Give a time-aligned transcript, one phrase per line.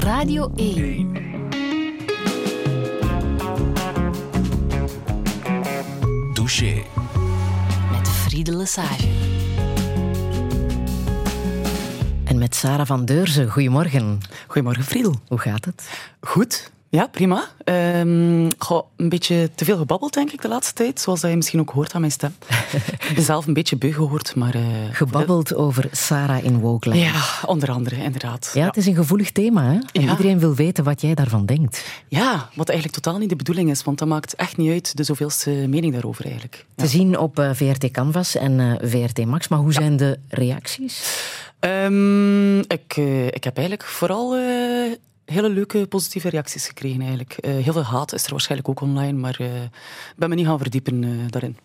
[0.00, 1.12] Radio 1.
[6.34, 6.82] Douche.
[7.90, 9.08] Met Friede Lesage.
[12.24, 13.50] En met Sarah van Deurzen.
[13.50, 14.20] Goedemorgen.
[14.46, 15.14] Goedemorgen, Friedel.
[15.28, 15.90] Hoe gaat het?
[16.20, 16.72] Goed.
[16.92, 17.44] Ja, prima.
[18.58, 21.00] Goh, een beetje te veel gebabbeld, denk ik, de laatste tijd.
[21.00, 22.34] Zoals dat je misschien ook hoort aan mijn stem.
[23.08, 24.54] ik ben zelf een beetje beu gehoord, maar...
[24.54, 27.00] eh, Gebabbeld over Sarah in Wokeland.
[27.00, 28.50] Ja, onder andere, inderdaad.
[28.54, 29.78] Ja, het is een gevoelig thema, hè?
[29.92, 30.10] En Ja.
[30.10, 31.84] iedereen wil weten wat jij daarvan denkt.
[32.08, 35.02] Ja, wat eigenlijk totaal niet de bedoeling is, want dat maakt echt niet uit de
[35.04, 36.64] zoveelste mening daarover, eigenlijk.
[36.76, 36.82] Ja.
[36.84, 39.48] Te zien op eh, VRT Canvas en eh, VRT Max.
[39.48, 41.04] Maar hoe zijn de reacties?
[41.58, 42.96] Ehm, ik,
[43.30, 44.36] ik heb eigenlijk vooral
[45.30, 47.00] hele leuke positieve reacties gekregen.
[47.00, 47.32] Eigenlijk.
[47.32, 50.46] Eh, heel veel haat is er waarschijnlijk ook online, maar eh, ik ben me niet
[50.46, 51.56] gaan verdiepen eh, daarin.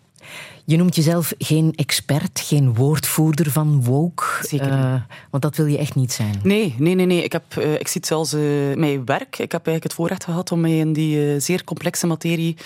[0.64, 4.24] Je noemt jezelf geen expert, geen woordvoerder van woke.
[4.40, 6.40] Zeker want dat wil je echt niet zijn.
[6.42, 7.06] Nee, nee, nee.
[7.06, 7.22] nee.
[7.22, 8.32] Ik, heb, ik zie het zelfs
[8.74, 9.38] mijn werk.
[9.38, 12.56] Ik heb eigenlijk het voorrecht gehad om mij in die zeer complexe materie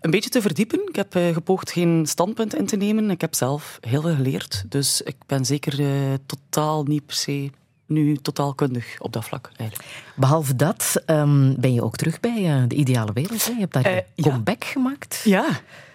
[0.00, 0.88] een beetje te verdiepen.
[0.88, 3.10] Ik heb gepoogd geen standpunt in te nemen.
[3.10, 4.64] Ik heb zelf heel veel geleerd.
[4.68, 5.78] Dus ik ben zeker
[6.26, 7.50] totaal niet per se
[7.92, 9.50] nu totaal kundig op dat vlak.
[9.56, 9.88] Eigenlijk.
[10.16, 13.44] Behalve dat ehm, ben je ook terug bij eh, de ideale wereld.
[13.46, 13.52] Hè?
[13.52, 14.30] Je hebt daar Eh, ja.
[14.30, 15.20] comeback gemaakt.
[15.24, 15.46] Ja,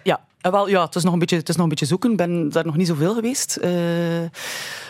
[0.02, 0.20] ja.
[0.40, 2.10] Eh, wel, ja het, is nog een beetje, het is nog een beetje zoeken.
[2.10, 3.58] Ik ben daar nog niet zoveel geweest.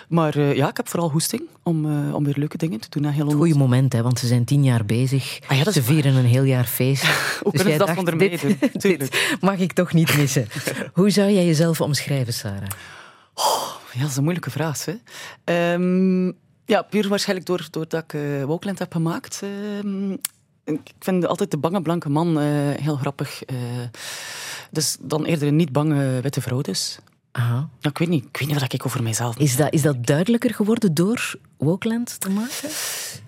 [0.08, 3.04] Maar ja, ik heb vooral hoesting om, om weer leuke dingen te doen.
[3.04, 5.38] En heel Het goede moment, hè, want ze zijn tien jaar bezig.
[5.46, 7.02] Ah ja, ze vieren een heel jaar feest.
[7.42, 8.58] Hoe Dus kunnen ze jij dat mij dit- doen?
[8.98, 10.46] dit mag ik toch niet missen.
[10.94, 12.68] Hoe zou jij jezelf omschrijven, Sarah?
[13.92, 14.84] Ja, dat is een moeilijke vraag.
[14.84, 14.94] Hè.
[15.44, 16.32] Ehm,
[16.68, 19.42] ja, puur waarschijnlijk door, doordat ik uh, Wokeland heb gemaakt.
[19.42, 20.12] Ehm,
[20.64, 22.44] ik vind altijd de bange blanke man eh,
[22.82, 23.44] heel grappig.
[23.44, 23.56] eh.
[24.70, 26.98] dus dan eerder een niet bange witte vrouw dus.
[27.32, 27.68] Aha.
[27.80, 30.06] Ja, ik weet niet, ik weet niet wat ik over mijzelf Is dat, is dat
[30.06, 32.68] duidelijker geworden door Wokeland te maken?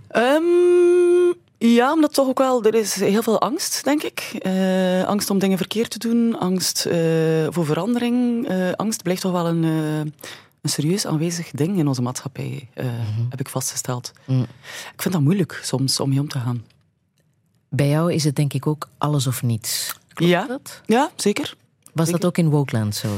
[0.09, 4.21] Ehm, ja, omdat toch ook wel, er is heel veel angst, denk ik.
[4.39, 8.49] Eh, angst om dingen verkeerd te doen, angst eh, voor verandering.
[8.49, 10.13] Eh, angst blijft toch wel een, eh,
[10.63, 12.87] een serieus aanwezig ding in onze maatschappij, eh,
[13.29, 14.13] heb ik vastgesteld.
[14.27, 14.47] Mm.
[14.95, 16.65] Ik vind dat moeilijk soms om mee om te gaan.
[17.69, 19.95] Bij jou is het denk ik ook alles of niets.
[20.15, 20.47] Klopt Ja.
[20.47, 20.81] dat?
[20.87, 21.55] Ja, zeker.
[21.93, 22.21] Was Zeker.
[22.21, 23.09] dat ook in Wokeland zo?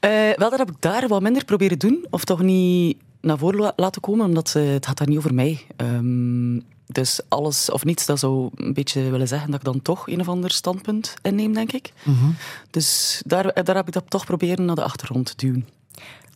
[0.00, 3.60] Eh, wel, dat heb ik daar wat minder proberen doen, of toch niet naar voren
[3.60, 5.66] la- laten komen, omdat eh, het gaat daar niet over mij.
[5.76, 10.08] Ehm, dus alles of niets, dat zou een beetje willen zeggen dat ik dan toch
[10.08, 11.92] een of ander standpunt inneem, denk ik.
[12.02, 12.30] Mhm.
[12.70, 15.68] Dus daar, daar heb ik dat toch proberen naar de achtergrond te duwen.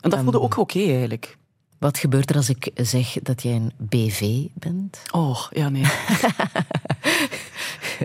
[0.04, 1.36] En dat voelde ook oké eigenlijk.
[1.78, 5.02] Wat gebeurt er als ik zeg dat jij een BV bent?
[5.10, 5.82] Oh, ja, nee.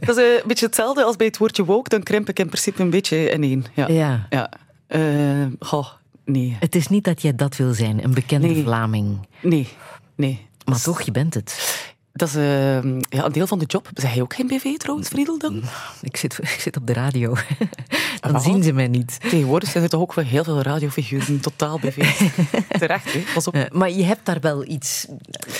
[0.05, 2.81] dat is een beetje hetzelfde als bij het woordje woke, dan krimp ik in principe
[2.81, 3.65] een beetje ineen.
[3.73, 3.88] Ja.
[3.88, 4.27] Ja.
[4.29, 4.51] ja.
[4.88, 5.88] Eh, goh,
[6.25, 6.57] nee.
[6.59, 8.63] Het is niet dat jij dat wil zijn, een bekende Nee.
[8.63, 9.27] Vlaming.
[9.41, 9.67] Nee,
[10.15, 10.47] nee.
[10.65, 11.77] Maar toch, je bent het.
[12.13, 13.89] Dat is eh, ja, een deel van de job.
[13.93, 15.37] Zeg je ook geen BV trouwens, Friedel?
[15.37, 15.61] Dan?
[16.01, 17.35] Ik zit, ik zit op de radio.
[18.21, 18.41] Dan wel.
[18.41, 19.17] zien ze mij niet.
[19.19, 22.29] Tegenwoordig zijn er toch ook wel heel veel radiofiguren totaal BV.
[22.79, 23.23] Terecht, hè?
[23.33, 23.67] Pas op.
[23.71, 25.07] Maar je hebt daar wel iets.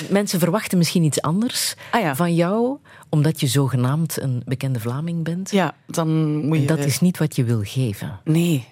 [0.10, 2.16] Mensen verwachten misschien iets anders Ah ja.
[2.16, 2.78] van jou,
[3.10, 5.52] omdat je zogenaamd een bekende Vlaming bent.
[5.52, 6.68] Ja, dan moet je...
[6.68, 8.20] En dat is niet wat je wil geven.
[8.24, 8.68] Nee,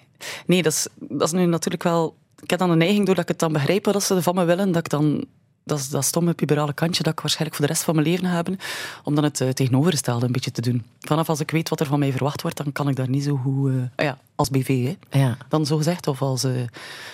[0.46, 2.16] nee dat, is, dat is nu natuurlijk wel...
[2.42, 4.72] Ik heb dan een neiging, doordat ik het dan begrijp wat ze van me willen,
[4.72, 5.24] dat ik dan...
[5.68, 8.26] Dat is dat stomme puberale kantje dat ik waarschijnlijk voor de rest van mijn leven
[8.26, 8.58] ga hebben,
[9.04, 10.84] om dan het eh, tegenovergestelde een beetje te doen.
[11.00, 13.24] Vanaf als ik weet wat er van mij verwacht wordt, dan kan ik daar niet
[13.24, 13.70] zo goed...
[13.70, 15.18] eh, ah ja, als BV, hè.
[15.18, 15.36] Ja.
[15.48, 16.52] Dan zo gezegd, of als eh,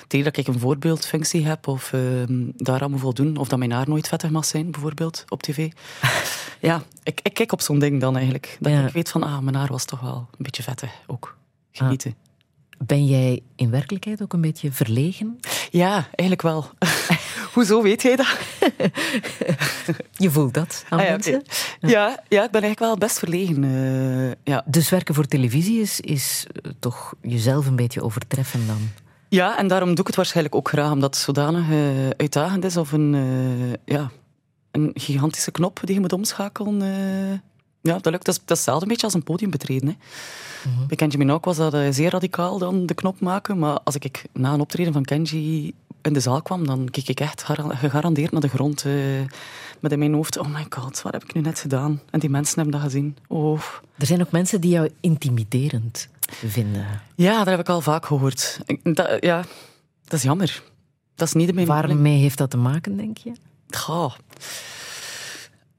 [0.07, 2.01] tegen dat ik een voorbeeldfunctie heb, of eh,
[2.57, 5.71] daaraan moet voldoen, of dat mijn haar nooit vettig mag zijn, bijvoorbeeld, op tv.
[6.61, 8.57] ja, ik, ik kijk op zo'n ding dan eigenlijk.
[8.61, 8.87] Dat Ja.
[8.87, 11.37] ik weet van, ah, mijn haar was toch wel een beetje vettig, ook.
[11.73, 12.15] Genieten.
[12.79, 15.39] Ben jij in werkelijkheid ook een beetje verlegen?
[15.71, 16.71] Ja, eigenlijk wel.
[17.55, 18.27] Hoezo weet jij dat?
[20.25, 21.43] Je voelt dat aan Ah, ja, mensen?
[21.81, 23.65] ja, ja, ik ben eigenlijk wel best verlegen.
[23.65, 24.63] eh, ja.
[24.67, 28.79] Dus werken voor televisie is, is eh, toch jezelf een beetje overtreffen dan?
[29.29, 32.77] ja, en daarom doe ik het waarschijnlijk ook graag, omdat het zodanig eh, uitdagend is.
[32.77, 33.13] Of een,
[33.85, 34.11] ja,
[34.71, 36.81] een gigantische knop die je moet omschakelen.
[37.81, 38.25] ja, dat lukt.
[38.25, 39.89] Dat is, dat is een beetje als een podium betreden.
[39.89, 39.95] Hè.
[40.87, 43.59] Bij Kenji Minogue was dat zeer radicaal dan de knop maken.
[43.59, 45.75] Maar als ik na een optreden van Kenji
[46.07, 48.85] in de zaal kwam, dan keek ik echt gara- gegarandeerd naar de grond.
[48.85, 48.93] eh,
[49.81, 52.01] met in mijn hoofd, oh my god, wat heb ik nu net gedaan?
[52.11, 53.17] En die mensen hebben dat gezien.
[53.29, 53.61] Oh.
[53.99, 56.09] Er zijn ook mensen die jou intimiderend
[56.47, 56.87] vinden.
[57.15, 58.59] Ja, dat heb ik al vaak gehoord.
[58.83, 59.45] Dat, ja,
[60.05, 60.63] dat is jammer.
[61.15, 63.33] Dat is niet de mijn Waarmee heeft dat te maken, denk je?
[63.71, 64.13] Goh.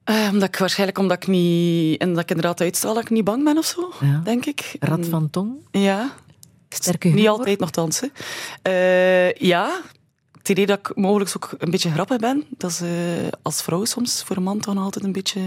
[0.03, 2.01] Eh, omdat ik waarschijnlijk omdat ik niet...
[2.01, 4.21] En dat ik inderdaad uitstraal dat ik niet bang ben of zo, Ja.
[4.23, 4.75] denk ik.
[4.79, 5.53] Rad van tong?
[5.71, 6.11] Ja,
[6.69, 7.21] Sterke humor?
[7.21, 7.99] niet altijd nogthans.
[7.99, 8.07] hè.
[8.61, 9.81] Eh, ja,
[10.47, 12.43] het idee dat ik mogelijk ook een beetje grappig ben.
[12.57, 12.81] Dat is
[13.41, 15.39] als vrouw soms voor een man toch nog altijd een beetje...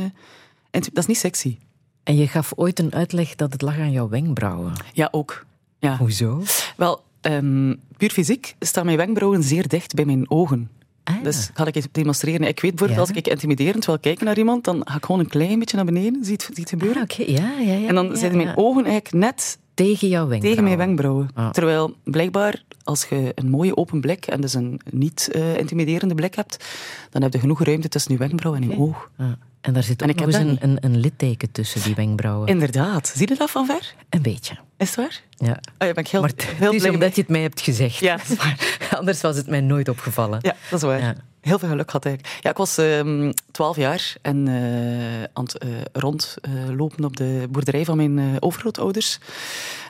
[0.70, 1.56] en Dat is niet sexy.
[2.02, 4.72] En je gaf ooit een uitleg dat het lag aan jouw wenkbrauwen.
[4.92, 5.44] Ja, ook.
[5.78, 5.96] Ja.
[5.96, 6.42] Hoezo?
[6.76, 10.70] Wel, ehm, puur fysiek staan mijn wenkbrauwen zeer dicht bij mijn ogen.
[11.04, 12.40] Ah, Dus ga ik eens demonstreren.
[12.48, 13.14] Ik weet bijvoorbeeld, Ja.
[13.14, 15.84] als ik intimiderend wil kijken naar iemand, dan ga ik gewoon een klein beetje naar
[15.84, 16.24] beneden.
[16.24, 16.96] Zie je het, zie het gebeuren?
[16.96, 17.30] Ah, oké.
[17.30, 17.88] Ja, ja, ja.
[17.88, 20.40] en dan zitten mijn ogen eigenlijk net Tegen jouw wenkbrauwen.
[20.48, 21.30] tegen mijn wenkbrauwen.
[21.34, 21.50] Ah.
[21.50, 26.34] Terwijl blijkbaar, als je een mooie open blik en dus een niet eh, intimiderende blik
[26.34, 26.64] hebt,
[27.10, 29.10] dan heb je genoeg ruimte tussen je wenkbrauw en je oog.
[29.18, 29.26] Ah,
[29.60, 32.48] En daar zit ook nog eens dat een, een, een litteken tussen die wenkbrauwen.
[32.48, 33.12] Inderdaad.
[33.16, 33.94] Zie je dat van ver?
[34.10, 34.54] Een beetje.
[34.76, 35.20] Is het waar?
[35.36, 35.50] Ja.
[35.78, 37.60] Oh ja, ben ik heel, maar het heel is blij omdat je het mij hebt
[37.60, 37.98] gezegd.
[37.98, 38.98] Ja, dat.
[38.98, 40.38] Anders was het mij nooit opgevallen.
[40.42, 41.00] Ja, dat is waar.
[41.00, 41.14] Ja.
[41.48, 42.38] Heel veel geluk had eigenlijk.
[42.42, 47.84] Ja, ik was ehm 12 jaar en eh, aan het eh, rondlopen op de boerderij
[47.84, 49.18] van mijn eh, overgrootouders.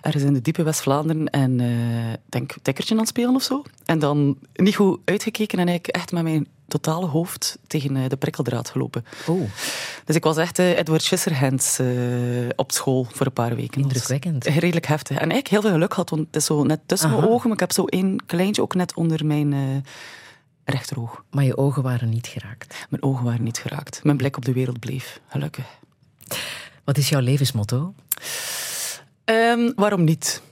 [0.02, 1.26] Ergens in de diepe West-Vlaanderen.
[1.26, 3.62] En eh, ik denk tikkertje aan het spelen of zo.
[3.84, 8.16] En dan niet goed uitgekeken en eigenlijk echt met mijn totale hoofd tegen eh, de
[8.16, 9.04] prikkeldraad gelopen.
[9.26, 9.40] Oh,
[10.04, 11.86] Dus ik was echt eh, Edward Scissorhands eh,
[12.56, 13.80] op school voor een paar weken.
[13.82, 14.44] Indrukwekkend.
[14.44, 15.10] Redelijk heftig.
[15.16, 17.52] En eigenlijk heel veel geluk gehad, want het is zo net tussen mijn ogen, maar
[17.52, 19.58] ik heb zo één kleintje ook net onder mijn eh,
[20.72, 21.24] rechteroog.
[21.30, 22.86] maar je ogen waren niet geraakt.
[22.90, 24.04] Mijn ogen waren niet geraakt.
[24.04, 25.20] Mijn blik op de wereld bleef.
[25.28, 25.66] Gelukkig.
[26.84, 27.94] Wat is jouw levensmotto?
[29.24, 30.42] Ehm, waarom niet?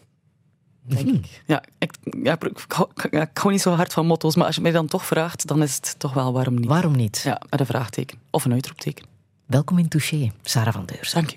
[0.83, 1.43] Denk ik.
[1.47, 1.93] Ja, ik,
[2.23, 4.71] ja, ik, hou- ja, ik hou niet zo hard van motto's, maar als je mij
[4.73, 6.67] dan toch vraagt, dan is het toch wel waarom niet.
[6.69, 7.21] Waarom niet?
[7.25, 8.19] Ja, met een vraagteken.
[8.31, 9.07] Of een uitroepteken.
[9.47, 11.13] Welkom in Touché, Sarah van Deurs.
[11.13, 11.37] Dank u.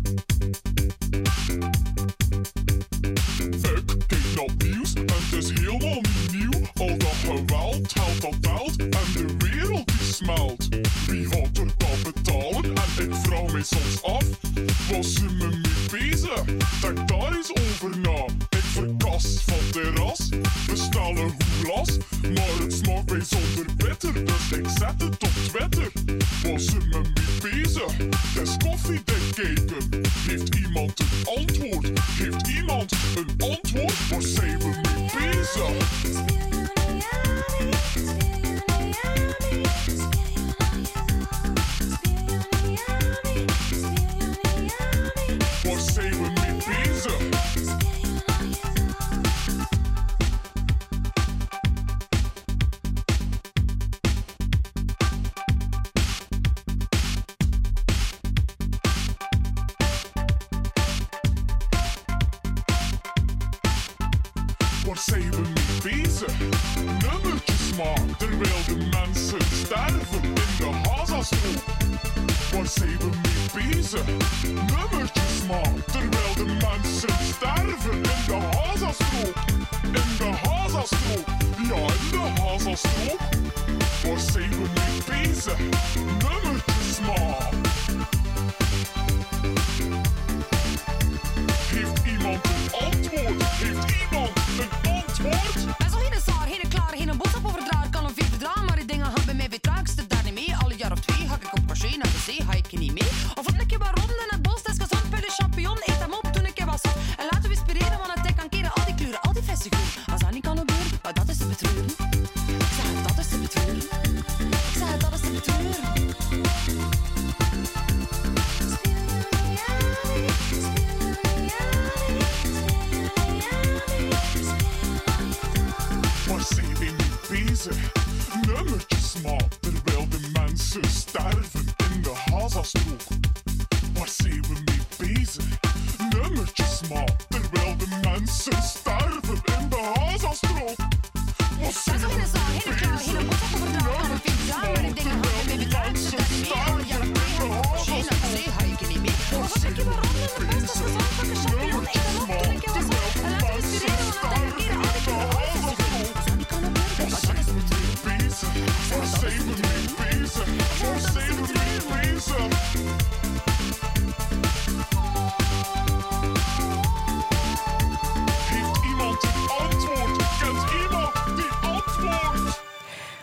[13.61, 14.23] mij soms af,
[14.89, 15.61] wat ze me mee
[15.91, 16.43] bezig?
[16.81, 18.25] Denk daar eens over na.
[18.49, 20.29] Ik verkast van terras,
[20.67, 25.80] bestel een goed glas, maar het smaakt bijzonder bitter, dus ik zet het op Twitter.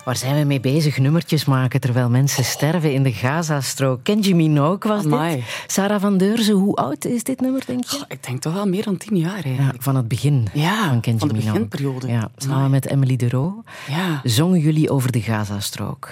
[0.09, 0.99] Waar zijn we mee bezig?
[0.99, 4.05] Nummertjes maken terwijl mensen sterven in de Gazastrook.
[4.05, 5.35] Kenji Minogue was Amai.
[5.37, 5.45] dit.
[5.67, 7.97] Sarah van Deurzen, hoe oud is dit nummer, denk je?
[7.97, 11.01] Goh, Ik denk toch wel meer dan tien jaar Ja, van het begin Ja, van
[11.01, 11.53] Kenji van de Minogue.
[11.53, 12.09] beginperiode.
[12.09, 12.71] Ja, samen Amai.
[12.71, 16.11] met Emily de Roo Ja, zongen jullie over de Gazastrook.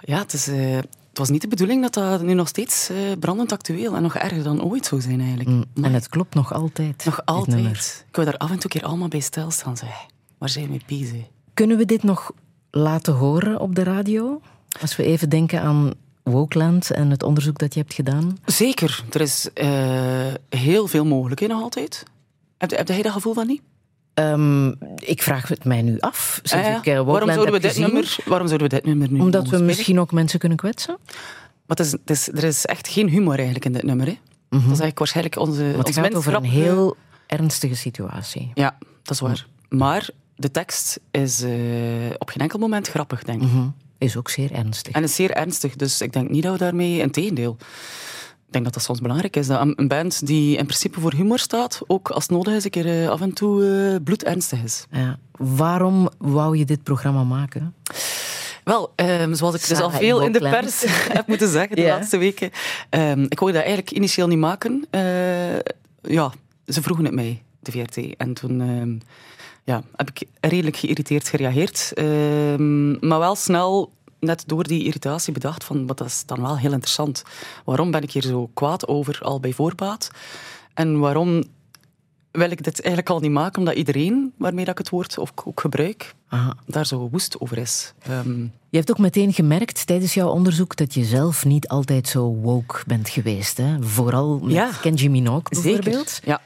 [0.00, 2.96] ja het, is, eh, het was niet de bedoeling dat dat nu nog steeds eh,
[3.18, 5.48] brandend actueel en nog erger dan ooit zou zijn eigenlijk.
[5.48, 7.04] Mm, Maar En het klopt nog altijd.
[7.04, 8.04] nog altijd.
[8.08, 9.76] Ik wil daar af en toe keer allemaal bij stilstaan.
[9.76, 10.06] Zeg.
[10.38, 11.20] Waar zijn we mee bezig?
[11.54, 12.30] Kunnen we dit nog
[12.76, 14.40] laten horen op de radio?
[14.80, 15.92] Als we even denken aan
[16.22, 18.38] Wokeland en het onderzoek dat je hebt gedaan.
[18.44, 22.02] Zeker, er is eh, heel veel mogelijk in nog altijd.
[22.58, 23.62] Heb, heb jij dat gevoel van niet?
[24.14, 26.40] Ehm, ik vraag het mij nu af.
[26.42, 26.78] Sinds Ah ja.
[26.78, 27.86] ik eh, waarom, zouden we dit gezien.
[27.86, 30.98] nummer, waarom zouden we dit nummer nu Omdat we misschien ook mensen kunnen kwetsen.
[31.66, 34.06] Maar het is, het is, er is echt geen humor eigenlijk in dit nummer.
[34.06, 34.18] Hè?
[34.48, 38.50] Dat is eigenlijk waarschijnlijk onze, Maar het onze gaat over een heel ernstige situatie.
[38.54, 39.46] Ja, dat is waar.
[39.68, 41.50] Maar de tekst is eh,
[42.18, 43.48] op geen enkel moment grappig, denk ik.
[43.48, 43.68] Mhm.
[43.98, 44.92] Is ook zeer ernstig.
[44.92, 46.98] En is zeer ernstig, dus ik denk niet dat we daarmee...
[46.98, 47.56] in tegendeel.
[48.46, 49.46] Ik denk dat dat soms belangrijk is.
[49.46, 52.70] Dat een band die in principe voor humor staat, ook als het nodig is, een
[52.70, 53.64] keer eh, af en toe
[53.94, 54.86] eh, bloedernstig is.
[54.90, 55.18] Ja.
[55.36, 57.74] Waarom wou je dit programma maken?
[58.64, 62.16] Wel, ehm, zoals ik dus al veel in de pers heb moeten zeggen de laatste
[62.18, 62.50] weken.
[62.90, 64.86] ehm, ik wou dat eigenlijk initieel niet maken.
[66.02, 66.32] Ja,
[66.66, 68.16] ze vroegen het mij, de VRT.
[68.16, 68.96] En toen ehm,
[69.66, 71.92] ja, heb ik redelijk geïrriteerd gereageerd.
[71.94, 76.58] Ehm, maar wel snel, net door die irritatie, bedacht van, wat dat is dan wel
[76.58, 77.22] heel interessant.
[77.64, 80.10] Waarom ben ik hier zo kwaad over, al bij voorbaat?
[80.74, 81.44] En waarom
[82.30, 83.58] wil ik dit eigenlijk al niet maken?
[83.58, 86.56] Omdat iedereen waarmee dat ik het woord ook, ook gebruik, Aha.
[86.66, 87.92] daar zo woest over is.
[88.02, 92.22] Ehm, Je hebt ook meteen gemerkt tijdens jouw onderzoek dat je zelf niet altijd zo
[92.34, 93.56] woke bent geweest.
[93.56, 93.82] Hè?
[93.82, 94.70] Vooral met Ja.
[94.80, 96.08] Kenji Minogue bijvoorbeeld.
[96.10, 96.28] Zeker.
[96.28, 96.40] Ja,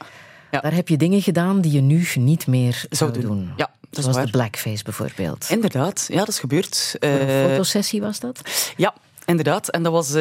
[0.51, 0.59] ja.
[0.59, 3.51] Daar heb je dingen gedaan die je nu niet meer zou, doen.
[3.57, 5.45] Ja, dat Zoals de blackface bijvoorbeeld.
[5.49, 6.05] inderdaad.
[6.09, 6.95] Ja, dat is gebeurd.
[6.99, 8.41] Een Eh, fotosessie was dat?
[8.77, 8.93] ja,
[9.25, 9.69] inderdaad.
[9.69, 10.13] En dat was, eh,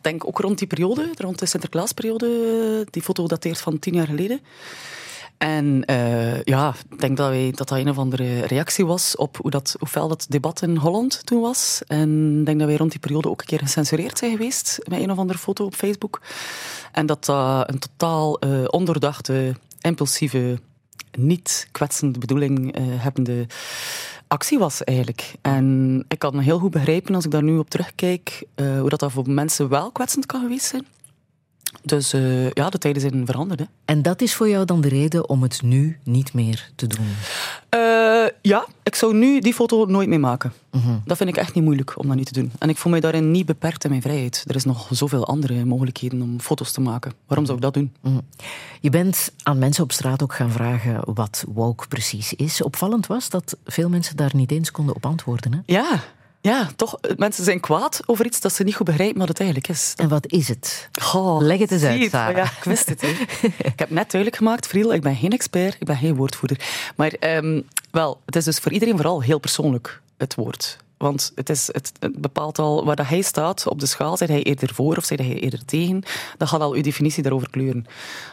[0.00, 2.86] denk ik, ook rond die periode, rond de Sinterklaasperiode.
[2.90, 4.40] Die foto dateert van tien jaar geleden.
[5.38, 9.50] En eh, ja, ik denk dat, wij, dat een of andere reactie was op hoe,
[9.50, 11.82] dat, hoe fel dat debat in Holland toen was.
[11.86, 15.00] En ik denk dat wij rond die periode ook een keer gecensureerd zijn geweest met
[15.00, 16.20] een of andere foto op Facebook.
[16.92, 20.58] En dat dat een totaal eh, ondoordachte, impulsieve,
[21.18, 23.46] niet kwetsende bedoeling eh hebbende
[24.28, 25.34] actie was eigenlijk.
[25.42, 29.12] En ik kan heel goed begrijpen, als ik daar nu op terugkijk, hoe dat, dat
[29.12, 30.86] voor mensen wel kwetsend kan geweest zijn.
[31.86, 33.60] Dus eh, ja, de tijden zijn veranderd.
[33.60, 33.66] Hè.
[33.84, 37.06] En dat is voor jou dan de reden om het nu niet meer te doen?
[37.68, 40.52] Eh, ja, ik zou nu die foto nooit meer maken.
[40.70, 40.96] Mhm.
[41.04, 42.52] Dat vind ik echt niet moeilijk om dat niet te doen.
[42.58, 44.44] En ik voel mij daarin niet beperkt in mijn vrijheid.
[44.46, 47.12] Er is nog zoveel andere mogelijkheden om foto's te maken.
[47.26, 47.92] Waarom zou ik dat doen?
[48.80, 52.62] Je bent aan mensen op straat ook gaan vragen wat woke precies is.
[52.62, 55.52] Opvallend was dat veel mensen daar niet eens konden op antwoorden.
[55.52, 55.58] Hè?
[55.64, 56.00] Ja,
[56.46, 56.98] ja, toch.
[57.16, 59.92] Mensen zijn kwaad over iets dat ze niet goed begrijpen wat het eigenlijk is.
[59.96, 60.88] En wat is het?
[61.00, 62.36] Goh, Leg het eens uit, Sarah.
[62.36, 63.00] Ja, ik wist het.
[63.00, 63.08] hè.
[63.72, 66.60] ik heb net duidelijk gemaakt, Friel, ik ben geen expert, ik ben geen woordvoerder.
[66.96, 67.60] Maar ehm,
[67.90, 70.76] wel, het is dus voor iedereen vooral heel persoonlijk, het woord.
[70.96, 74.16] Want het, is, het, het bepaalt al waar dat hij staat op de schaal.
[74.16, 76.02] Zijn hij eerder voor of zijn hij eerder tegen?
[76.38, 77.84] Dat gaat al uw definitie daarover kleuren.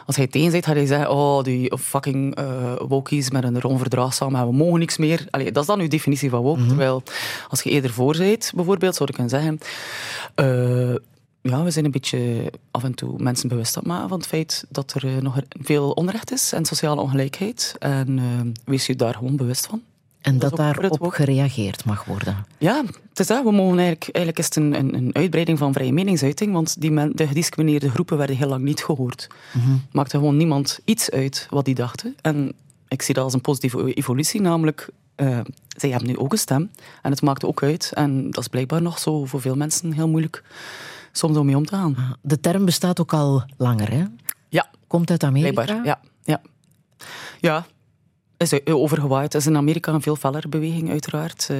[0.06, 4.32] Als hij tegen zit, gaat hij zeggen: Oh, die fucking eh wokies met een onverdraagzaam,
[4.32, 5.26] we mogen niks meer.
[5.30, 6.66] Allee, dat is dan uw definitie van woke.
[6.66, 7.02] Terwijl
[7.48, 9.58] als je eerder voor bent, bijvoorbeeld, zou ik kunnen zeggen.
[10.34, 10.94] eh,
[11.42, 14.26] ja, we zijn een beetje af en toe mensen bewust aan het maken van het
[14.26, 17.74] feit dat er eh, nog veel onrecht is en sociale ongelijkheid.
[17.78, 18.24] En eh,
[18.64, 19.82] wees je daar gewoon bewust van.
[20.24, 22.46] En Dat dat, daarop gereageerd mag worden.
[22.58, 23.42] Ja, het is dat.
[23.44, 26.90] We mogen eigenlijk, eigenlijk is het een, een, een uitbreiding van vrije meningsuiting, want die
[26.90, 29.26] men, de gediscrimineerde groepen werden heel lang niet gehoord.
[29.92, 32.16] Maakte gewoon niemand iets uit wat die dachten.
[32.20, 32.52] En
[32.88, 35.40] ik zie dat als een positieve evolutie, namelijk eh,
[35.76, 36.70] zij hebben nu ook een stem
[37.02, 37.90] en het maakt ook uit.
[37.94, 40.42] En dat is blijkbaar nog zo voor veel mensen heel moeilijk
[41.12, 42.16] soms om mee om te gaan.
[42.20, 44.04] De term bestaat ook al langer, hè?
[44.48, 45.52] Ja, Komt uit Amerika.
[45.62, 46.00] Blijkbaar, ja.
[46.24, 46.40] Ja,
[47.40, 47.66] ja.
[48.52, 49.32] Is eh, overgewaaid.
[49.32, 51.46] Het is in Amerika een veel fellere beweging, uiteraard.
[51.50, 51.56] Eh,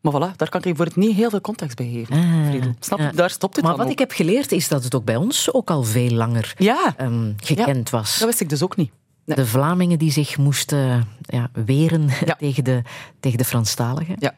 [0.00, 2.16] maar voilà, daar kan ik voor het niet heel veel context bij geven.
[2.16, 2.64] Ah.
[2.80, 3.04] Snap je?
[3.04, 3.10] ja.
[3.12, 3.92] Daar stopt het Maar wat ook.
[3.92, 7.32] ik heb geleerd is dat het ook bij ons ook al veel langer Ja, ehm,
[7.36, 8.18] gekend was.
[8.18, 8.90] dat wist ik dus ook niet.
[9.24, 9.36] Nee.
[9.36, 12.82] De Vlamingen die zich moesten ja, weren tegen, de,
[13.20, 14.16] tegen de Franstaligen.
[14.18, 14.34] Ja.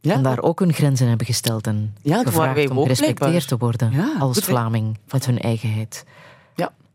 [0.00, 3.46] Ja, En daar ook hun grenzen hebben gesteld en Ja, gevraagd wij om gerespecteerd blijkbaar.
[3.46, 4.44] te worden als goed?
[4.44, 6.04] Vlaming met hun eigenheid.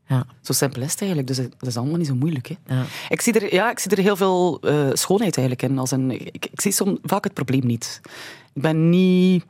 [0.09, 0.25] Ja.
[0.41, 1.27] Zo simpel is het eigenlijk.
[1.27, 2.47] Dus dat is allemaal niet zo moeilijk.
[2.47, 2.75] Hè.
[2.75, 2.85] ja.
[3.09, 5.79] Ik, zie er, ja, ik zie er heel veel eh, schoonheid eigenlijk in.
[5.79, 8.01] Als een, ik, ik zie soms vaak het probleem niet.
[8.53, 9.43] Ik ben niet...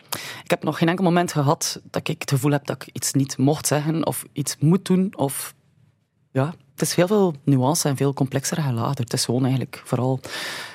[0.43, 3.13] Ik heb nog geen enkel moment gehad dat ik het gevoel heb dat ik iets
[3.13, 5.53] niet mocht zeggen of iets moet doen of...
[6.31, 9.03] ja, het is heel veel nuance en veel complexer geladen.
[9.03, 10.19] Het is gewoon eigenlijk vooral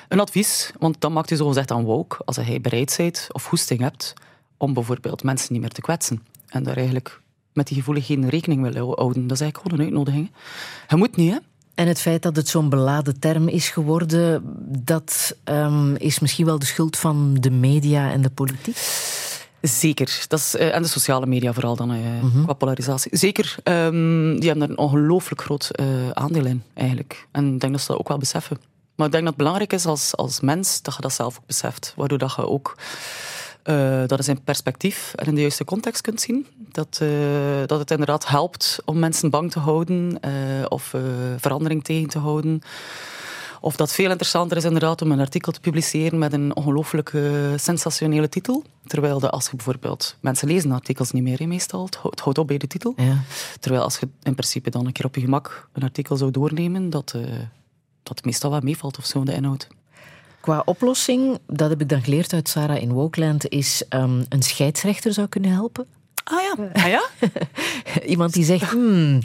[0.07, 3.49] een advies, want dan maakt u zo gezegd aan woke als jij bereid bent of
[3.49, 4.13] hoesting hebt
[4.57, 6.25] om bijvoorbeeld mensen niet meer te kwetsen.
[6.47, 7.21] En daar eigenlijk
[7.55, 9.27] met die gevoeligheden rekening willen houden.
[9.27, 10.31] Dat is eigenlijk gewoon een uitnodiging.
[10.87, 11.37] Je moet niet, hè.
[11.75, 14.43] En het feit dat het zo'n beladen term is geworden,
[14.83, 18.77] dat um, is misschien wel de schuld van de media en de politiek?
[19.61, 20.25] Zeker.
[20.27, 22.43] Dat is, uh, en de sociale media vooral dan, uh, mm -hmm.
[22.43, 23.17] qua polarisatie.
[23.17, 23.55] Zeker.
[23.63, 27.27] Um, die hebben daar een ongelooflijk groot uh, aandeel in, eigenlijk.
[27.31, 28.57] En ik denk dat ze dat ook wel beseffen.
[28.95, 31.45] Maar ik denk dat het belangrijk is als, als mens dat je dat zelf ook
[31.45, 31.93] beseft.
[31.95, 32.77] Waardoor dat je ook
[33.69, 36.47] uh, dat is in perspectief en in de juiste context kunt zien.
[36.71, 37.09] Dat, uh,
[37.65, 40.93] dat het inderdaad helpt om mensen bang te houden uh, of
[41.37, 42.61] verandering tegen te houden.
[43.61, 47.13] Of dat veel interessanter is inderdaad om een artikel te publiceren met een ongelooflijk
[47.55, 48.63] sensationele titel.
[48.85, 50.17] Terwijl de, als je bijvoorbeeld...
[50.19, 51.89] Mensen lezen artikels niet meer, meestal.
[52.01, 52.93] Het houdt op bij de titel.
[52.97, 53.23] Ja.
[53.59, 56.89] Terwijl als je in principe dan een keer op je gemak een artikel zou doornemen,
[56.89, 57.15] dat,
[58.03, 59.67] dat meestal wel meevalt of zo, de inhoud.
[60.45, 65.13] Qua oplossing, dat heb ik dan geleerd uit Sarah in Wokeland, is um, een scheidsrechter
[65.13, 65.85] zou kunnen helpen.
[66.23, 66.69] Ah ja.
[66.73, 67.09] Ah, ja?
[68.13, 69.21] Iemand die zegt, hmm,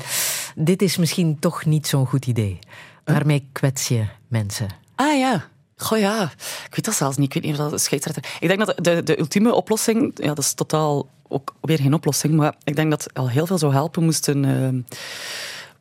[0.55, 2.59] dit is misschien toch niet zo'n goed idee.
[3.05, 4.69] Waarmee kwets je mensen?
[4.95, 5.49] Ah ja.
[5.77, 6.23] Goh ja,
[6.67, 7.27] ik weet dat zelfs niet.
[7.27, 8.25] Ik weet niet of dat een scheidsrechter...
[8.41, 10.12] Ik denk dat de, de ultieme oplossing...
[10.15, 13.59] Ja, dat is totaal ook weer geen oplossing, maar ik denk dat al heel veel
[13.59, 14.45] zou helpen moesten...
[14.45, 14.83] Uh,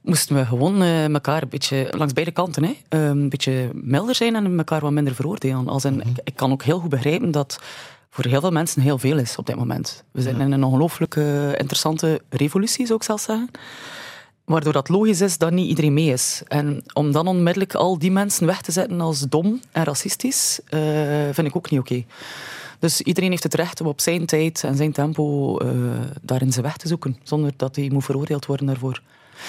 [0.09, 4.15] moesten we gewoon uh, elkaar een beetje langs beide kanten hè, uh, een beetje milder
[4.15, 5.67] zijn en elkaar wat minder veroordelen.
[5.67, 7.59] Als in, ik, ik, kan ook heel goed begrijpen dat
[8.09, 10.03] voor heel veel mensen heel veel is op dit moment.
[10.11, 10.43] We zijn ja.
[10.43, 11.15] in een ongelooflijk
[11.57, 13.49] interessante revolutie, zou ik zelfs zeggen.
[14.49, 16.41] Waardoor dat logisch is dat niet iedereen mee is.
[16.47, 20.79] En om dan onmiddellijk al die mensen weg te zetten als dom en racistisch, uh,
[21.31, 21.91] vind ik ook niet oké.
[21.91, 22.05] Okay.
[22.79, 25.69] Dus iedereen heeft het recht om op zijn tijd en zijn tempo uh,
[26.21, 29.01] daarin zijn weg te zoeken, zonder dat hij moet veroordeeld worden daarvoor.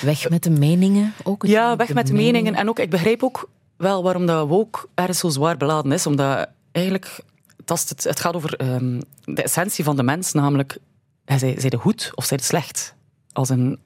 [0.02, 1.46] Weg met de meningen ook?
[1.46, 2.32] Ja, weg de met de meningen.
[2.32, 2.60] meningen.
[2.60, 6.06] En ook, ik begrijp ook wel waarom dat woke ergens zo zwaar beladen is.
[6.06, 7.20] Omdat eigenlijk,
[7.56, 10.78] het, het, het gaat over um, de essentie van de mens, namelijk,
[11.24, 12.94] zij, zij de goed of zij de slecht?
[13.32, 13.78] Als een,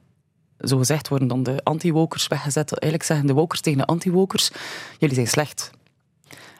[0.60, 2.78] zo gezegd worden dan de anti-wokers weggezet.
[2.78, 4.50] Eigenlijk zeggen de wokers tegen de anti-wokers,
[4.98, 5.70] jullie zijn slecht.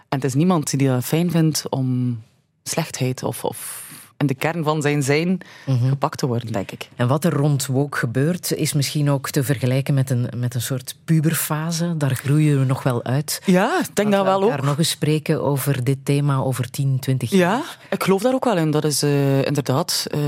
[0.09, 2.21] En het is niemand die dat fijn vindt om
[2.63, 3.84] slechtheid of, of
[4.25, 5.89] in de kern van zijn zijn mm -hmm.
[5.89, 6.89] gepakt te worden, denk ik.
[6.97, 10.60] En wat er rond woke gebeurt, is misschien ook te vergelijken met een, met een
[10.60, 11.97] soort puberfase.
[11.97, 13.43] Daar groeien we nog wel uit.
[13.45, 14.63] Ja, ik denk dat, dat wel ook.
[14.63, 17.58] nog eens spreken over dit thema over 10, 20 jaar.
[17.58, 18.71] Ja, ik geloof daar ook wel in.
[18.71, 20.21] Dat is uh, inderdaad uh,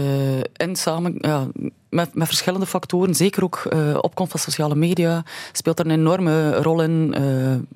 [0.56, 1.14] in samen...
[1.18, 1.46] Ja,
[1.88, 6.62] met, met, verschillende factoren, zeker ook uh, opkomst van sociale media, speelt er een enorme
[6.62, 7.14] rol in.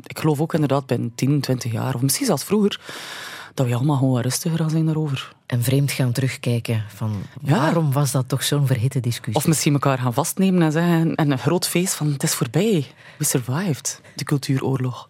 [0.07, 2.81] Ik geloof ook inderdaad binnen 10, 20 jaar, of misschien zelfs vroeger,
[3.61, 5.33] dat we allemaal gewoon rustiger gaan zijn daarover.
[5.47, 7.57] En vreemd gaan terugkijken van ja.
[7.57, 9.35] waarom was dat toch zo'n verhitte discussie?
[9.35, 12.87] Of misschien elkaar gaan vastnemen en zeggen en een groot feest van het is voorbij.
[13.19, 15.10] We survived de cultuuroorlog.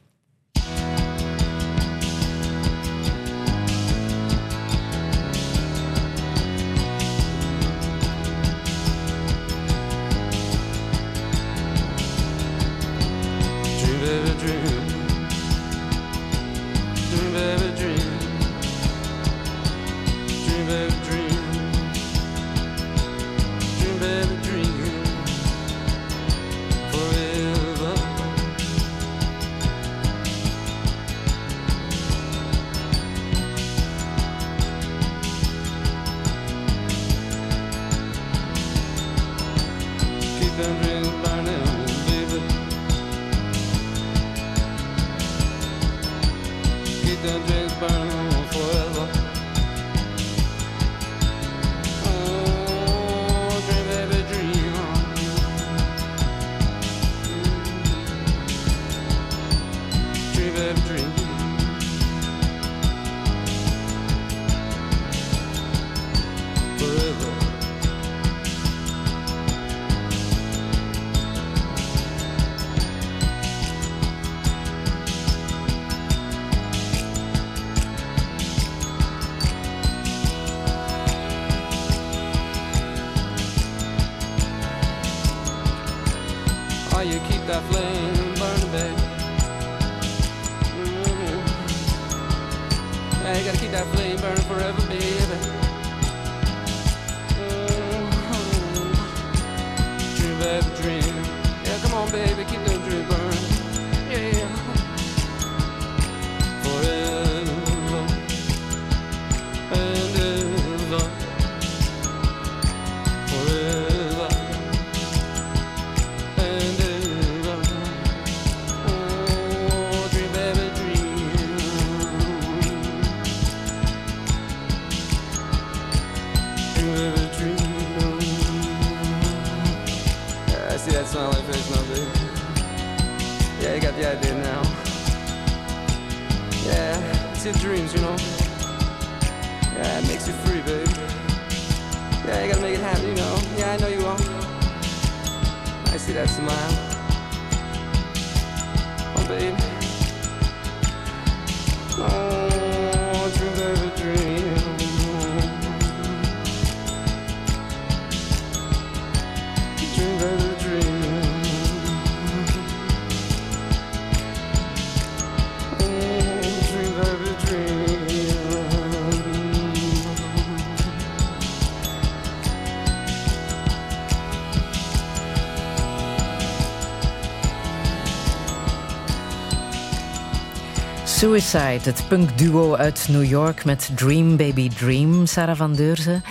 [181.21, 186.23] Suicide, het punkduo uit New York met Dream Baby Dream, Sarah van Deurzen.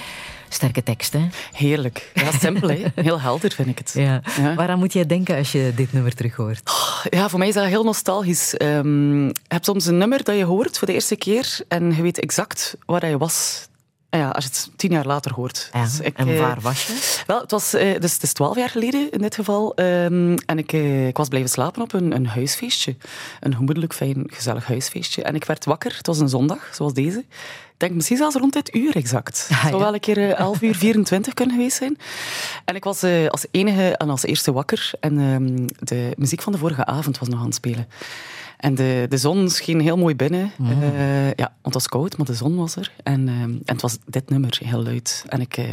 [0.47, 1.28] Sterke tekst, hè?
[1.52, 2.12] Heerlijk.
[2.13, 2.84] Ja, simpel, hè?
[2.95, 3.91] Heel helder vind ik het.
[3.93, 4.21] Ja.
[4.41, 4.56] Ja.
[4.56, 6.71] Waaraan moet jij denken als je dit nummer terug hoort?
[7.10, 8.58] Ja, voor mij is dat heel nostalgisch.
[8.58, 12.02] Ehm, je hebt soms een nummer dat je hoort voor de eerste keer en je
[12.02, 13.67] weet exact waar je was.
[14.12, 15.69] Ja, als je het tien jaar later hoort.
[15.74, 17.24] Ja, Dus ik, en eh, waar was je?
[17.28, 19.76] Wel, het, was, eh, dus het is twaalf jaar geleden in dit geval.
[19.76, 22.95] Ehm, en ik, eh, ik was blijven slapen op een, een huisfeestje.
[23.39, 25.24] Een gemoedelijk, fijn, gezellig huisfeestje.
[25.24, 25.95] En ik werd wakker.
[25.98, 27.19] Het was een zondag, zoals deze.
[27.19, 29.48] Ik denk misschien zelfs rond dit uur exact.
[29.48, 29.69] Het Ah, ja.
[29.69, 31.98] zou wel een keer eh, 11 uur 24 kunnen geweest zijn.
[32.65, 34.91] En ik was als enige en als eerste wakker.
[35.00, 37.88] En ehm, de muziek van de vorige avond was nog aan het spelen.
[38.60, 40.52] En de, de zon scheen heel mooi binnen.
[40.63, 42.91] Eh, ja, want het was koud, maar de zon was er.
[43.04, 45.26] En, ehm, en het was dit nummer, heel luid.
[45.28, 45.65] En ik, eh,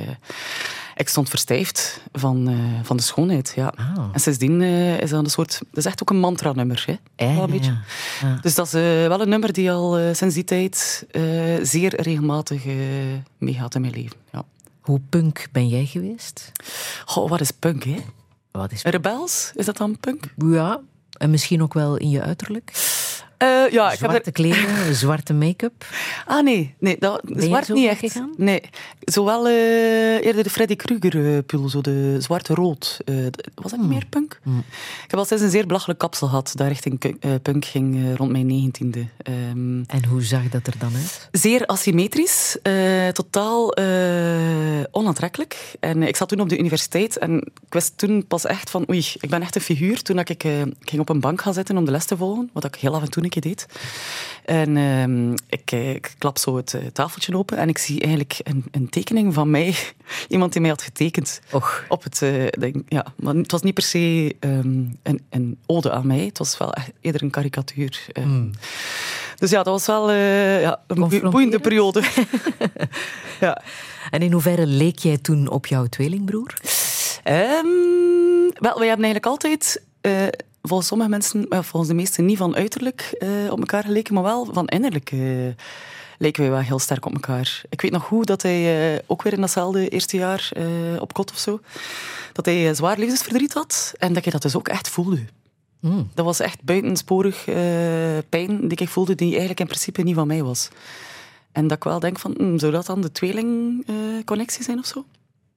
[0.96, 3.52] ik stond verstijfd van, eh, van de schoonheid.
[3.56, 3.72] Ja.
[3.76, 4.08] Ah.
[4.12, 5.58] En sindsdien eh, is dat een soort...
[5.58, 6.84] Dat is echt ook een mantra-nummer.
[6.86, 6.96] Hè?
[7.26, 7.70] Een beetje.
[7.70, 8.28] ja.
[8.28, 8.38] Ja.
[8.40, 11.22] Dus dat is eh, wel een nummer die al eh, sinds die tijd eh,
[11.62, 12.74] zeer regelmatig eh,
[13.38, 14.16] meegaat in mijn leven.
[14.32, 14.44] Ja.
[14.80, 16.52] Hoe punk ben jij geweest?
[17.04, 17.96] Goh, wat is punk, hè?
[18.50, 20.24] Wat is Rebels, is dat dan punk?
[20.36, 20.80] Ja,
[21.18, 22.70] en misschien ook wel in je uiterlijk?
[23.38, 24.32] Eh, ja, ik heb Zwarte er...
[24.32, 25.86] kleren, zwarte make-up.
[26.26, 26.74] Ah, nee.
[26.78, 27.98] nee dat, zwart niet echt.
[28.00, 28.30] gegaan?
[28.36, 28.60] Nee.
[29.00, 32.98] Zowel eh, eerder de Freddy Krueger-pul, zo de zwarte-rood.
[33.04, 34.40] Eh, d- was dat niet meer punk?
[35.04, 38.14] Ik heb al sinds een zeer belachelijk kapsel gehad, dat richting eh, punk ging eh,
[38.14, 39.06] rond mijn negentiende.
[39.22, 41.28] Ehm, En hoe zag dat er dan uit?
[41.32, 43.84] Zeer asymmetrisch, eh, totaal eh,
[44.90, 45.74] onaantrekkelijk.
[45.80, 49.06] En ik zat toen op de universiteit en ik wist toen pas echt van oei,
[49.20, 50.02] ik ben echt een figuur.
[50.02, 52.16] Toen dat ik, eh, ik ging op een bank gaan zitten om de les te
[52.16, 53.66] volgen, wat ik heel af en toe keer deed.
[54.44, 58.40] En ehm, ik, eh, ik klap zo het eh, tafeltje open en ik zie eigenlijk
[58.42, 59.74] een, een tekening van mij.
[60.28, 61.40] Iemand die mij had getekend.
[61.52, 61.84] Och.
[61.88, 65.90] Op het, eh, denk, ja, maar het was niet per se ehm, een, een ode
[65.90, 66.18] aan mij.
[66.24, 68.06] Het was wel eerder een karikatuur.
[68.12, 68.24] eh.
[69.36, 72.02] Dus ja, dat was wel ja, een boe- boeiende periode.
[73.40, 73.62] ja.
[74.10, 76.54] En in hoeverre leek jij toen op jouw tweelingbroer?
[77.22, 77.66] Ehm,
[78.58, 79.82] wel, wij hebben eigenlijk altijd,
[80.66, 84.22] volgens sommige mensen, maar volgens de meesten niet van uiterlijk eh, op elkaar geleken, maar
[84.22, 85.20] wel van innerlijk eh,
[86.18, 87.62] lijken wij wel heel sterk op elkaar.
[87.68, 90.64] Ik weet nog goed dat hij eh, ook weer in datzelfde eerste jaar eh,
[91.00, 91.60] op kot of zo,
[92.32, 95.24] dat hij eh, zwaar levensverdriet had en dat je dat dus ook echt voelde.
[95.80, 96.10] Hmm.
[96.14, 97.56] Dat was echt buitensporig eh,
[98.28, 100.68] pijn die ik voelde, die eigenlijk in principe niet van mij was.
[101.52, 105.04] En dat ik wel denk van, hm, zou dat dan de tweelingconnectie zijn of zo?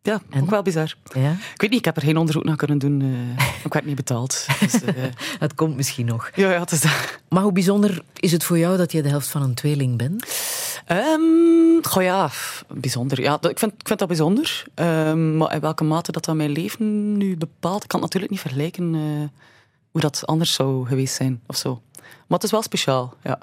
[0.02, 0.42] Ja, En?
[0.42, 0.96] ook wel bizar.
[1.14, 1.32] Ja?
[1.32, 3.02] Ik weet niet, ik heb er geen onderzoek naar kunnen doen.
[3.02, 4.46] eh ik werd niet betaald.
[4.60, 5.04] Dus, eh,
[5.40, 6.32] Het komt misschien nog.
[6.36, 7.20] ja, ja, het is dat.
[7.30, 10.26] Maar hoe bijzonder is het voor jou dat je de helft van een tweeling bent?
[10.86, 12.30] Ehm, goh ja,
[12.74, 13.22] bijzonder.
[13.22, 14.64] Ja, dat- ik, vind, ik vind dat bijzonder.
[14.76, 18.32] Ehm, maar in welke mate dat, dat mijn leven nu bepaalt, ik kan het natuurlijk
[18.32, 19.02] niet vergelijken eh,
[19.92, 21.82] hoe dat anders zou geweest zijn of zo.
[22.02, 23.40] Maar het is wel speciaal, ja.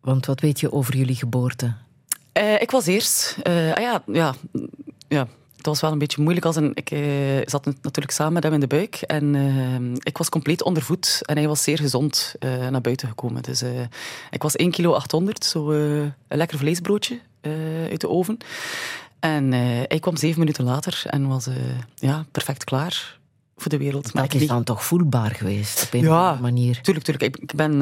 [0.00, 1.74] Want wat weet je over jullie geboorte?
[2.58, 3.36] Ik was eerst.
[3.42, 4.34] ah ja, ja,
[5.08, 6.46] ja, het was wel een beetje moeilijk.
[6.46, 7.00] Als een, ik eh,
[7.44, 8.94] zat natuurlijk samen met hem in de buik.
[8.94, 11.20] En eh, ik was compleet ondervoed.
[11.24, 13.42] En hij was zeer gezond eh, naar buiten gekomen.
[13.42, 13.62] Dus
[14.30, 17.20] ik was 1 kilo 800, zo een lekker vleesbroodje
[17.90, 18.38] uit de oven.
[19.20, 21.48] En hij kwam zeven minuten later en was
[21.94, 23.18] ja, perfect klaar
[23.56, 24.14] voor de wereld.
[24.14, 26.38] Maar Dat is dan toch voelbaar geweest op een Ja.
[26.40, 26.80] manier?
[26.80, 27.36] Tuurlijk, tuurlijk.
[27.36, 27.72] Ik, ben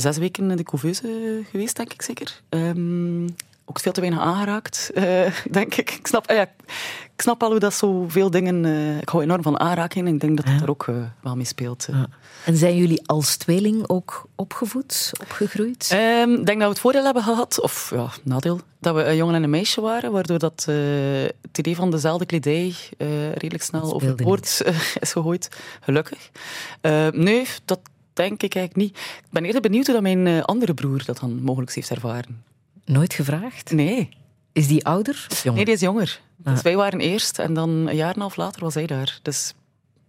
[0.00, 2.40] zes weken in de couveuse geweest, denk ik zeker.
[2.48, 3.24] Ehm,
[3.68, 5.90] ook veel te weinig aangeraakt, eh, denk ik.
[5.90, 6.42] Ik snap, ah ja,
[7.14, 8.64] ik snap al hoe dat zoveel dingen...
[8.64, 11.36] eh, ik hou enorm van aanraking en ik denk dat dat er ook eh, wel
[11.36, 11.86] mee speelt.
[11.90, 11.94] eh.
[11.96, 12.06] Ja.
[12.44, 15.88] En zijn jullie als tweeling ook opgevoed, opgegroeid?
[15.92, 19.16] Ehm, Ik denk dat we het voordeel hebben gehad, of ja, nadeel, dat we een
[19.16, 20.74] jongen en een meisje waren, waardoor dat, eh,
[21.42, 25.48] het idee van dezelfde kledij eh, redelijk snel overboord eh, is gegooid.
[25.80, 26.30] Gelukkig.
[26.80, 27.80] Eh, nee, dat
[28.12, 28.98] denk ik eigenlijk niet.
[28.98, 32.42] Ik ben eerder benieuwd hoe dat mijn eh, andere broer dat dan mogelijk heeft ervaren.
[32.86, 33.70] Nooit gevraagd?
[33.70, 34.08] Nee,
[34.52, 35.56] Is die ouder of jonger?
[35.56, 36.20] nee die is jonger.
[36.36, 36.64] Dus Ah.
[36.64, 39.18] wij waren eerst en dan een jaar en een half later was hij daar.
[39.22, 39.54] Dus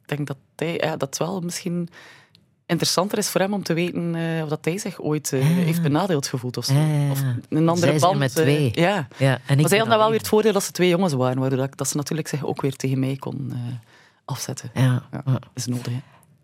[0.02, 1.90] ik denk dat hij, ja, dat wel misschien
[2.66, 5.82] interessanter is voor hem om te weten eh, of dat hij zich ooit eh, heeft
[5.82, 6.74] benadeeld gevoeld of zo.
[6.74, 7.12] Ja.
[7.12, 8.18] Of een andere Zij band.
[8.20, 8.72] met eh, twee.
[8.74, 9.08] ja.
[9.18, 11.14] Ja, en ik Maar zij hadden dan wel weer het voordeel dat ze twee jongens
[11.14, 13.54] waren, waardoor dat, dat ze natuurlijk zich ook weer tegen mij kon
[14.26, 14.72] afzetten.
[14.74, 15.04] Ja.
[15.26, 15.94] Dat is nodig.
[15.94, 16.00] Hè.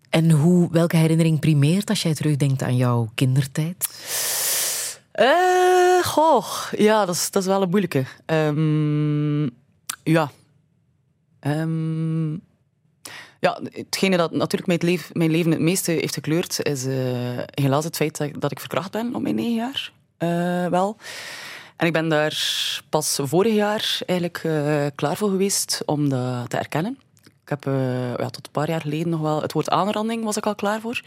[0.10, 3.88] En hoe, welke herinnering primeert als jij terugdenkt aan jouw kindertijd?
[5.14, 8.04] Eh, goh, ja, dat is, dat is wel een moeilijke.
[8.26, 9.44] Ehm,
[10.04, 10.32] ja.
[11.40, 12.32] Ehm,
[13.40, 16.96] ja, hetgene dat natuurlijk mijn, leef, mijn leven het meeste heeft gekleurd, is eh,
[17.54, 19.92] helaas het feit dat, ik- verkracht ben op mijn negen jaar.
[20.18, 20.98] Eh, wel.
[21.78, 22.38] En ik ben daar
[22.90, 24.40] pas vorig jaar eigenlijk
[24.96, 26.98] klaar voor geweest om dat te erkennen.
[27.24, 27.64] Ik heb
[28.20, 29.42] ja, tot een paar jaar geleden nog wel...
[29.42, 31.02] Het woord aanranding was ik al klaar voor.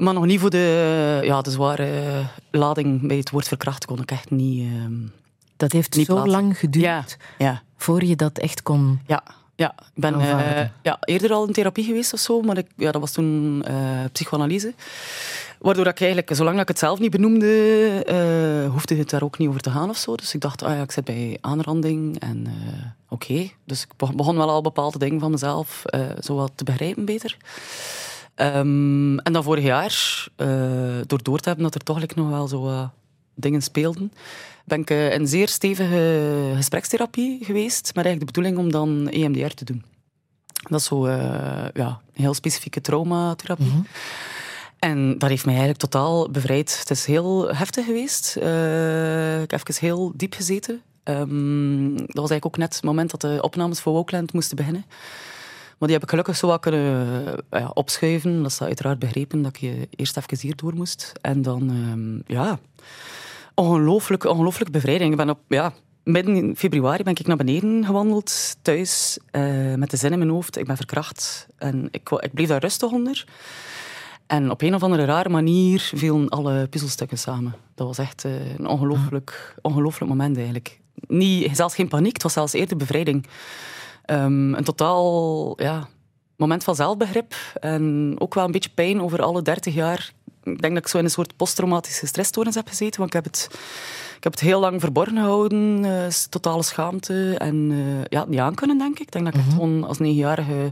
[0.00, 4.10] Maar nog niet voor de, ja, de zware lading bij het woord verkracht kon ik
[4.10, 4.62] echt niet...
[4.72, 4.92] ehm,
[5.56, 6.32] Dat heeft Niet zo plaatsen.
[6.40, 7.04] lang geduurd ja,
[7.38, 9.00] ja, voor je dat echt kon.
[9.06, 9.22] ja.
[9.54, 12.90] Ja, ik ben eh, ja, eerder al in therapie geweest of zo, maar ik, ja,
[12.92, 13.74] dat was toen eh,
[14.12, 14.74] psychoanalyse.
[15.58, 19.38] Waardoor ik eigenlijk, zolang dat ik het zelf niet benoemde, eh, hoefde het daar ook
[19.38, 20.14] niet over te gaan of zo.
[20.16, 22.52] Dus ik dacht, ah ja, ik zit bij aanranding en eh,
[23.08, 23.50] oké.
[23.64, 27.04] Dus ik be- begon wel al bepaalde dingen van mezelf eh, zo wat te begrijpen
[27.04, 27.36] beter.
[28.40, 30.48] Ehm, en dan vorig jaar, eh,
[31.06, 32.90] door door te hebben dat er toch like, nog wel zo
[33.34, 34.12] dingen speelden,
[34.64, 39.54] ben ik eh, in zeer stevige gesprekstherapie geweest, met eigenlijk de bedoeling om dan EMDR
[39.54, 39.84] te doen.
[40.68, 43.82] Dat is zo eh, ja, een heel specifieke traumatherapie.
[44.78, 46.78] En dat heeft mij eigenlijk totaal bevrijd.
[46.78, 48.36] Het is heel heftig geweest.
[48.36, 50.82] Eh, ik heb even heel diep gezeten.
[51.02, 54.84] Ehm, dat was eigenlijk ook net het moment dat de opnames voor Wokeland moesten beginnen.
[55.80, 58.42] Maar die heb ik gelukkig zo wat kunnen eh, ja, opschuiven.
[58.42, 61.12] Dat is uiteraard begrepen dat ik je eerst even hier door moest.
[61.20, 62.58] En dan, ehm, ja,
[63.54, 65.10] ongelooflijk, ongelooflijk bevrijding.
[65.10, 65.72] Ik ben op, ja,
[66.04, 70.30] midden in februari ben ik naar beneden gewandeld, thuis, eh, met de zin in mijn
[70.30, 70.56] hoofd.
[70.56, 71.46] Ik ben verkracht.
[71.56, 73.24] En ik, ik bleef daar rustig onder.
[74.26, 77.54] En op een of andere rare manier vielen alle puzzelstukken samen.
[77.74, 80.80] Dat was echt eh, een ongelooflijk, ongelooflijk moment eigenlijk.
[81.06, 83.26] Niet, zelfs geen paniek, het was zelfs eerder bevrijding.
[84.10, 85.88] Ehm, een totaal ja,
[86.36, 87.34] moment van zelfbegrip.
[87.60, 90.12] En ook wel een beetje pijn over alle 30 jaar.
[90.42, 93.00] Ik denk dat ik zo in een soort posttraumatische stressstoornis heb gezeten.
[93.00, 93.48] Want ik heb het,
[94.16, 95.84] ik heb het heel lang verborgen gehouden.
[95.84, 97.34] eh, totale schaamte.
[97.38, 99.00] En eh, ja, niet aankunnen, denk ik.
[99.00, 100.64] Ik denk dat ik echt gewoon als negenjarige...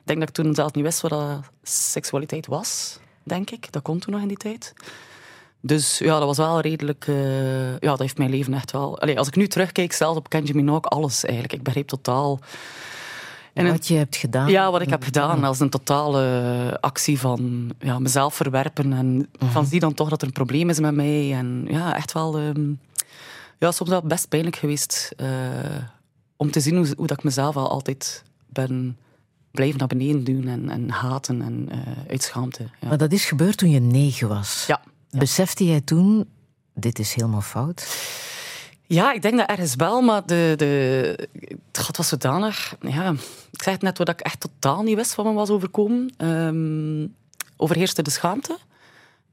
[0.00, 2.98] Ik denk dat ik toen zelfs niet wist wat dat seksualiteit was.
[3.22, 3.72] Denk ik.
[3.72, 4.72] Dat kon toen nog in die tijd.
[5.66, 7.04] Dus ja, dat was wel redelijk...
[7.06, 9.00] eh, ja, dat heeft mijn leven echt wel...
[9.00, 11.54] Allee, als ik nu terugkijk, zelfs op Kenji Minogue, alles eigenlijk.
[11.54, 12.38] Ik begreep totaal...
[13.52, 14.48] En wat je hebt gedaan.
[14.48, 18.92] ja, wat ik heb gedaan als een totale actie van ja, mezelf verwerpen.
[18.92, 21.32] En van zie dan toch dat er een probleem is met mij.
[21.32, 22.38] En ja, echt wel...
[22.38, 22.72] ehm,
[23.58, 25.28] ja, soms wel best pijnlijk geweest eh,
[26.36, 28.96] om te zien hoe, hoe dat ik mezelf al altijd ben
[29.50, 31.78] blijven naar beneden doen en, en haten en eh
[32.10, 32.62] uit schaamte.
[32.80, 32.88] Ja.
[32.88, 34.64] Maar dat is gebeurd toen je negen was.
[34.66, 34.80] Ja.
[35.18, 36.28] Besefte jij toen,
[36.74, 37.96] dit is helemaal fout?
[38.86, 41.28] Ja, ik denk dat ergens wel, maar de, de,
[41.72, 42.76] het was zodanig.
[42.80, 43.10] Ja,
[43.50, 46.14] ik zeg het net wat ik echt totaal niet wist wat me was overkomen.
[46.16, 47.06] Ehm
[47.56, 48.58] overheerste de schaamte.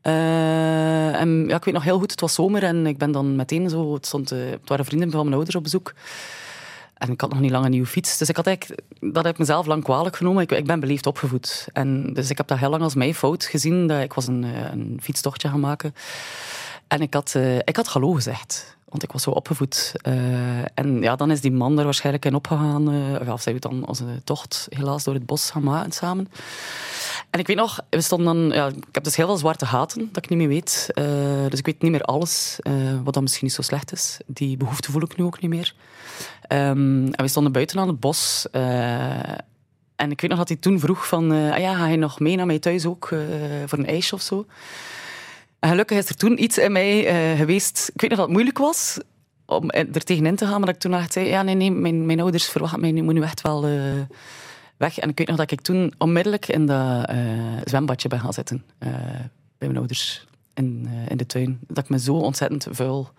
[0.01, 3.35] Eh, en ja, ik weet nog heel goed, het was zomer en ik ben dan
[3.35, 3.93] meteen zo.
[3.93, 5.93] Het, stond, eh, het waren vrienden van mijn ouders op bezoek.
[7.01, 8.17] En ik had nog niet lang een nieuwe fiets.
[8.17, 8.45] Dus ik had
[8.99, 10.43] dat heb ik mezelf lang kwalijk genomen.
[10.43, 11.67] Ik, ik ben beleefd opgevoed.
[11.73, 13.87] En dus ik heb dat heel lang als mijn fout gezien.
[13.87, 15.93] Dat ik was een, eh, een fietstochtje gaan maken.
[16.91, 18.77] En ik had, eh, ik had hallo gezegd.
[18.89, 19.93] Want ik was zo opgevoed.
[20.01, 22.91] Eh, en ja, dan is die man er waarschijnlijk in opgegaan.
[22.91, 26.29] eh, of zij heeft dan onze tocht helaas door het bos gaan maken samen.
[27.29, 28.57] En ik weet nog, we stonden dan...
[28.57, 30.89] Ja, ik heb dus heel veel zwarte gaten dat ik niet meer weet.
[31.49, 32.59] Dus ik weet niet meer alles,
[33.03, 34.17] wat dan misschien niet zo slecht is.
[34.25, 35.73] Die behoefte voel ik nu ook niet meer.
[36.51, 38.47] Ehm, en we stonden buiten aan het bos.
[38.51, 39.19] eh,
[39.95, 41.33] en ik weet nog dat hij toen vroeg van...
[41.33, 43.19] eh, ah ja, ga je nog mee naar mij thuis ook eh,
[43.65, 44.45] voor een ijsje of zo?
[45.59, 47.03] En gelukkig is er toen iets in mij
[47.37, 47.89] geweest...
[47.93, 48.99] Ik weet nog dat het moeilijk was
[49.45, 51.27] om er tegenin te gaan, maar dat ik toen zei...
[51.27, 53.61] Ja, nee, nee, mijn, mijn ouders verwachten mij, nu moet nu echt wel...
[54.77, 54.99] weg.
[54.99, 57.09] En ik weet nog dat ik toen onmiddellijk in dat
[57.63, 58.63] zwembadje ben gaan zitten.
[59.57, 61.59] bij mijn ouders in, in de tuin.
[61.67, 63.09] Dat ik me zo ontzettend vuil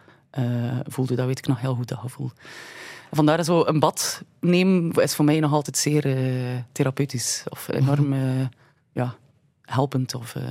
[0.86, 1.14] voelde.
[1.14, 2.30] Dat weet ik nog heel goed, dat gevoel.
[3.14, 7.44] Vandaar zo een bad nemen is voor mij nog altijd zeer eh, therapeutisch.
[7.48, 8.46] Of enorm eh,
[8.92, 9.14] ja,
[9.62, 10.14] helpend.
[10.14, 10.42] Of, eh.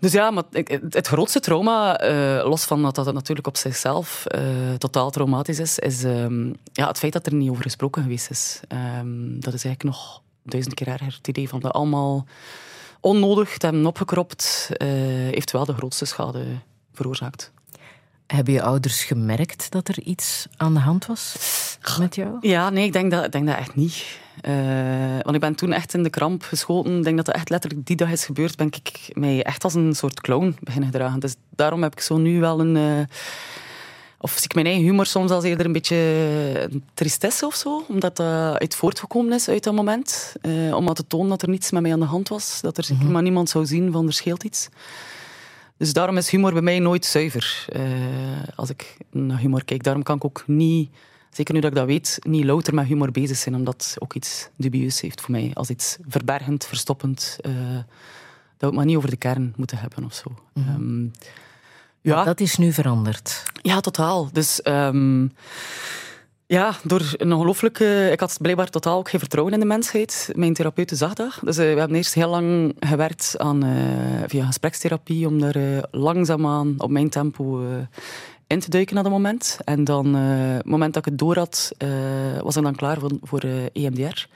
[0.00, 1.98] Dus ja, maar het, grootste trauma,
[2.44, 4.26] los van dat dat het natuurlijk op zichzelf
[4.78, 8.60] totaal traumatisch is, is ehm, ja, het feit dat er niet over gesproken geweest is.
[8.68, 11.14] Ehm, dat is eigenlijk nog duizend keer erger.
[11.16, 12.26] Het idee van dat allemaal
[13.00, 14.70] onnodig te hebben opgekropt,
[15.30, 16.44] heeft wel de grootste schade
[16.92, 17.52] veroorzaakt.
[18.26, 21.36] Hebben je ouders gemerkt dat er iets aan de hand was
[21.98, 22.36] met jou?
[22.40, 24.04] Ja, nee, ik denk dat, ik denk dat echt niet.
[24.40, 24.52] Eh,
[25.22, 26.96] want ik ben toen echt in de kramp geschoten.
[26.98, 28.56] Ik denk dat dat echt letterlijk die dag is gebeurd.
[28.56, 31.20] Ben ik mij echt als een soort clown beginnen gedragen.
[31.20, 32.76] Dus daarom heb ik zo nu wel een...
[32.76, 33.16] eh,
[34.18, 35.96] Of zie ik mijn eigen humor soms als eerder een beetje
[36.70, 40.34] een tristesse of zo, omdat dat uit voortgekomen is uit dat moment.
[40.40, 42.78] Eh, om aan te tonen dat er niets met mij aan de hand was, dat
[42.78, 44.68] er maar niemand zou zien van er scheelt iets.
[45.76, 47.64] Dus daarom is humor bij mij nooit zuiver.
[47.68, 47.82] eh,
[48.56, 49.82] als ik naar humor kijk.
[49.82, 50.90] Daarom kan ik ook niet,
[51.30, 54.14] zeker nu dat ik dat weet, niet louter met humor bezig zijn, omdat het ook
[54.14, 55.50] iets dubieus heeft voor mij.
[55.54, 57.36] Als iets verbergend, verstoppend.
[57.40, 57.52] eh,
[58.56, 60.34] dat we het maar niet over de kern moeten hebben of zo.
[60.54, 61.04] Ehm,
[62.00, 63.42] ja, Dat is nu veranderd.
[63.62, 64.28] ja, totaal.
[64.32, 65.26] Dus ehm,
[66.46, 68.08] ja, door een ongelooflijke...
[68.12, 70.30] Ik had blijkbaar totaal ook geen vertrouwen in de mensheid.
[70.34, 71.38] Mijn therapeute zag dat.
[71.42, 75.82] Dus eh, we hebben eerst heel lang gewerkt aan, eh, via gesprekstherapie om daar eh,
[75.90, 77.62] langzaamaan op mijn tempo
[78.46, 79.58] in te duiken naar dat moment.
[79.64, 81.72] En dan, het moment dat ik het door had,
[82.42, 84.26] was ik dan klaar voor, voor EMDR.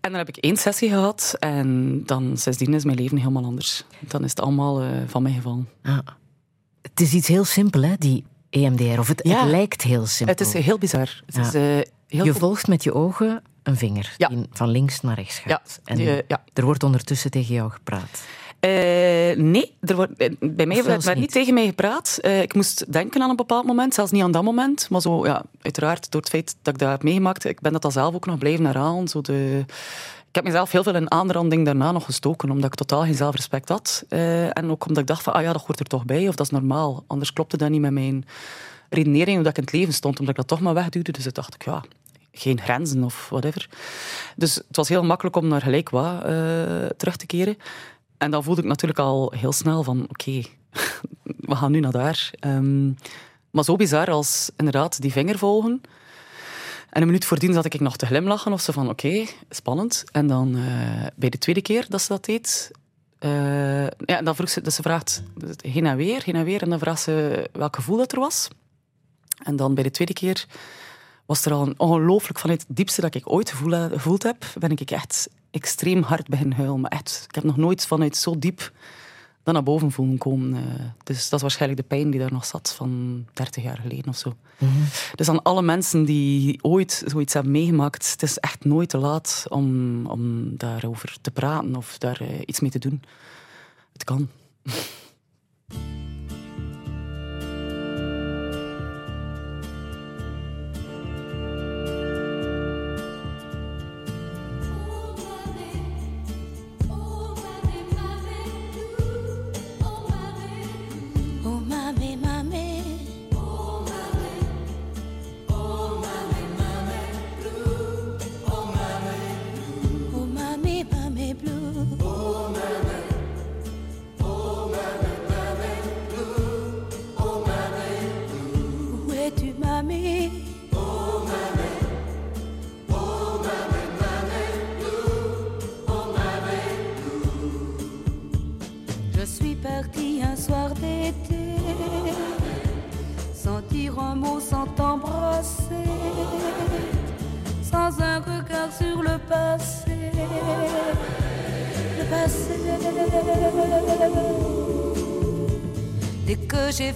[0.00, 3.84] En dan heb ik één sessie gehad en dan sindsdien is mijn leven helemaal anders.
[4.00, 5.68] Dan is het allemaal van mij gevallen.
[6.82, 8.98] Het is iets heel simpel, hè, die EMDR.
[8.98, 9.40] Of het, Ja.
[9.40, 10.36] het lijkt heel simpel.
[10.36, 11.22] Het is heel bizar.
[11.26, 11.40] Het Ja.
[11.40, 14.28] is, eh, heel je volgt met je ogen een vinger Ja.
[14.28, 15.80] die van links naar rechts gaat.
[15.84, 18.22] Ja, en eh, er wordt ondertussen tegen jou gepraat.
[18.60, 18.70] Eh,
[19.36, 21.32] nee, er wordt, bij mij werd, niet niet?
[21.32, 22.18] tegen mij gepraat.
[22.22, 24.90] Ik moest denken aan een bepaald moment, zelfs niet aan dat moment.
[24.90, 27.82] Maar zo, ja, uiteraard, door het feit dat ik dat heb meegemaakt, ik ben dat
[27.82, 29.08] dan zelf ook nog blijven herhalen.
[29.08, 29.64] Zo de,
[30.32, 33.68] ik heb mezelf heel veel in aanranding daarna nog gestoken, omdat ik totaal geen zelfrespect
[33.68, 34.04] had.
[34.08, 36.34] Eh, en ook omdat ik dacht van, ah ja, dat hoort er toch bij, of
[36.34, 37.04] dat is normaal.
[37.06, 38.24] Anders klopte dat niet met mijn
[38.88, 41.12] redenering, hoe dat ik in het leven stond, omdat ik dat toch maar wegduwde.
[41.12, 41.82] Dus ik dacht ik, ja,
[42.32, 43.68] geen grenzen of whatever.
[44.36, 47.56] Dus het was heel makkelijk om naar gelijk wat eh, terug te keren.
[48.18, 50.42] En dan voelde ik natuurlijk al heel snel van, oké,
[51.50, 52.30] we gaan nu naar daar.
[52.38, 52.90] Ehm,
[53.50, 55.80] maar zo bizar als inderdaad die vinger volgen.
[56.92, 60.04] En een minuut voordien zat ik nog te glimlachen of zo van, oké, spannend.
[60.10, 62.70] En dan eh, bij de tweede keer dat ze dat deed,
[63.18, 65.22] eh, ja, dan vroeg ze, dus ze vraagt
[65.60, 66.62] heen en weer, heen en weer.
[66.62, 68.48] En dan vraagt ze welk gevoel dat er was.
[69.42, 70.46] En dan bij de tweede keer
[71.26, 74.70] was er al een ongelooflijk vanuit het diepste dat ik ooit gevoel- gevoeld heb, ben
[74.70, 76.88] ik echt extreem hard beginnen huilen.
[76.88, 78.72] Echt, ik heb nog nooit vanuit zo diep
[79.42, 80.54] dat naar boven voelen komen.
[80.54, 80.84] eh.
[81.04, 84.16] dus dat is waarschijnlijk de pijn die daar nog zat van 30 jaar geleden of
[84.16, 84.36] zo.
[85.14, 89.44] Dus aan alle mensen die ooit zoiets hebben meegemaakt, het is echt nooit te laat
[89.48, 93.02] om, om daarover te praten of daar eh, iets mee te doen.
[93.92, 94.28] Het kan.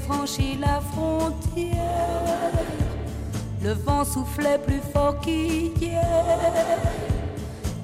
[0.06, 1.74] franchi la frontière,
[3.62, 6.00] le vent soufflait plus fort qu'hier.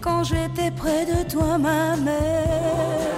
[0.01, 3.13] Quand j'étais près de toi, ma mère,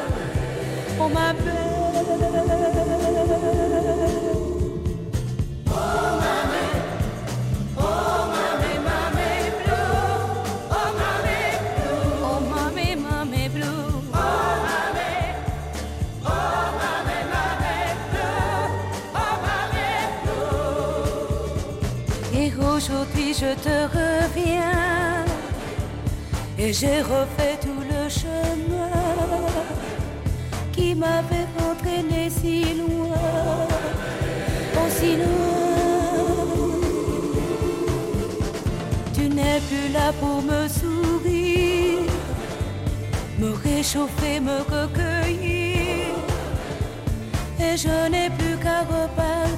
[0.98, 1.04] on.
[1.06, 3.03] Oh
[26.66, 28.88] Et j'ai refait tout le chemin
[30.72, 33.68] Qui m'avait entraîné si loin
[34.74, 35.84] Oh si loin
[39.12, 42.10] Tu n'es plus là pour me sourire
[43.38, 46.16] Me réchauffer, me recueillir
[47.60, 49.53] Et je n'ai plus qu'à repartir.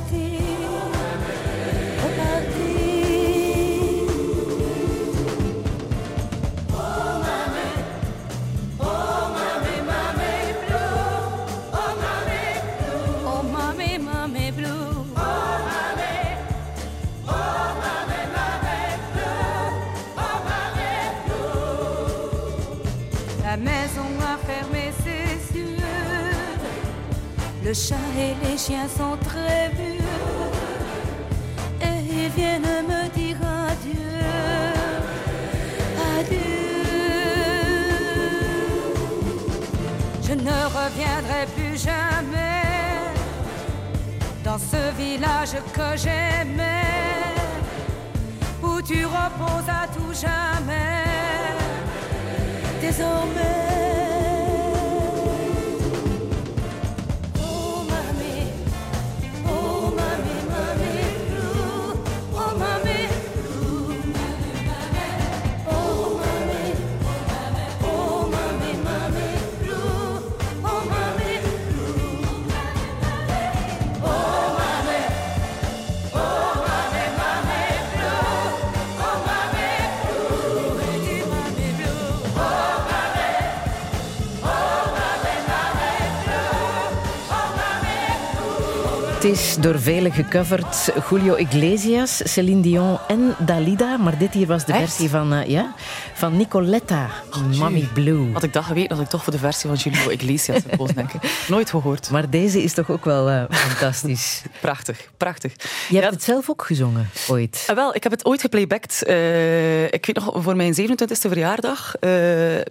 [27.77, 30.01] chat et les chiens sont très vieux
[31.83, 33.37] et ils viennent me dire
[33.70, 34.22] adieu,
[36.18, 36.47] adieu.
[40.27, 42.62] Je ne reviendrai plus jamais
[44.43, 47.35] dans ce village que j'aimais
[48.62, 51.05] où tu reposes à tout jamais.
[52.81, 53.55] Désormais.
[89.57, 90.90] Is door velen gecoverd.
[91.11, 93.96] Julio Iglesias, Céline Dion en Dalida.
[93.96, 94.82] Maar dit hier was de Echt?
[94.82, 95.74] versie van, eh, ja,
[96.14, 97.11] van Nicoletta,
[97.59, 98.32] Mommy Blue.
[98.32, 101.12] Had ik dat geweten, had ik toch voor de versie van Julio Iglesias gekozen, denk
[101.12, 101.20] ik.
[101.48, 102.11] Nooit gehoord.
[102.11, 104.42] Maar deze is toch ook wel eh, fantastisch.
[104.61, 105.52] Prachtig, prachtig.
[105.88, 107.64] Je hebt het zelf ook gezongen, ooit.
[107.66, 109.02] Ah, wel, ik heb het ooit geplaybacked.
[109.02, 111.94] Eh, ik weet nog, voor mijn 27e verjaardag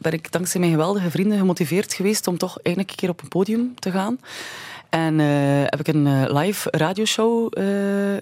[0.02, 3.28] ben ik dankzij mijn geweldige vrienden gemotiveerd geweest om toch eindelijk een keer op een
[3.28, 4.20] podium te gaan.
[4.96, 5.28] En eh,
[5.66, 7.66] heb ik een eh, live radioshow eh,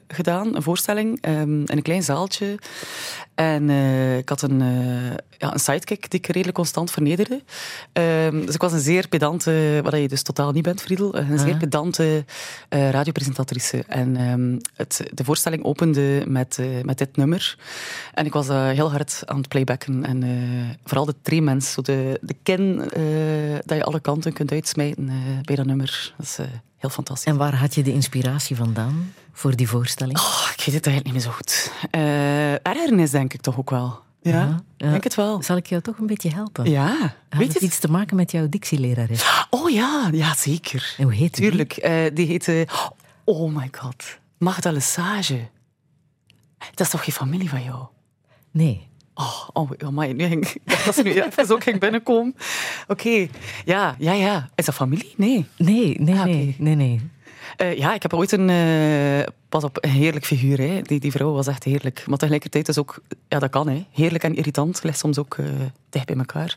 [0.07, 2.57] gedaan, een voorstelling, ehm, in een klein zaaltje.
[3.35, 7.41] En eh, ik had een, eh, ja, een sidekick die ik redelijk constant vernederde.
[7.93, 11.39] Ehm, dus ik was een zeer pedante, wat je dus totaal niet bent, Friedel, een
[11.39, 11.59] zeer Ah.
[11.59, 12.25] pedante
[12.69, 13.83] eh, radiopresentatrice.
[13.87, 17.57] En ehm, het, de voorstelling opende met, met dit nummer.
[18.13, 20.05] En ik was heel hard aan het playbacken.
[20.05, 20.23] En
[20.83, 22.77] vooral de tremens, de, de kin
[23.65, 25.11] dat je alle kanten kunt uitsmijten
[25.41, 26.13] bij dat nummer.
[26.17, 26.37] Dat is
[26.77, 27.31] heel fantastisch.
[27.31, 30.17] En waar had je de inspiratie vandaan voor die voorstelling?
[30.17, 31.71] Oh, ik weet het eigenlijk niet meer zo goed.
[32.63, 34.01] Ergernis denk ik toch ook wel.
[34.21, 34.45] Ja, Ja,
[34.77, 34.89] ik ja.
[34.91, 35.43] denk het wel.
[35.43, 36.69] Zal ik jou toch een beetje helpen?
[36.69, 36.97] Ja,
[37.29, 39.45] Had weet het iets te maken met jouw dictielerares?
[39.49, 40.93] Oh ja, ja zeker.
[40.97, 41.49] En hoe heet die?
[41.49, 41.73] Tuurlijk.
[41.77, 42.67] eh, die heette...
[43.23, 44.19] Oh my god.
[44.37, 45.47] Magda Lesage.
[46.57, 47.85] Dat is toch geen familie van jou?
[48.51, 48.87] Nee.
[49.13, 50.53] Oh, oh amai, nu ging,
[50.85, 52.35] dat ze nu even ook ging binnenkomen.
[52.87, 53.27] Oké,
[53.65, 54.49] ja, ja, ja.
[54.55, 55.13] Is dat familie?
[55.17, 55.45] Nee.
[55.57, 57.09] Nee, nee, Ah, nee, nee, nee.
[57.55, 58.49] Eh, ja, ik heb ooit een...
[58.49, 60.57] eh, pas op, heerlijk figuur.
[60.57, 60.81] Hè.
[60.81, 62.03] Die, die vrouw was echt heerlijk.
[62.07, 63.01] Maar tegelijkertijd is ook...
[63.27, 63.67] Ja, dat kan.
[63.69, 63.85] Hè.
[63.91, 65.45] Heerlijk en irritant ligt soms ook eh,
[65.89, 66.55] dicht bij elkaar.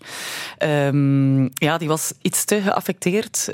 [0.58, 3.50] Ehm, ja, die was iets te geaffecteerd.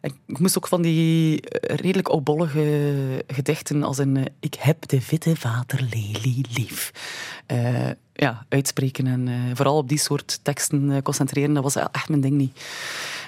[0.00, 4.26] Ik moest ook van die redelijk oudbollige gedichten als een...
[4.40, 6.92] ik heb de witte waterlelie lief.
[8.12, 11.54] ja, uitspreken en vooral op die soort teksten concentreren.
[11.54, 12.64] Dat was echt mijn ding niet.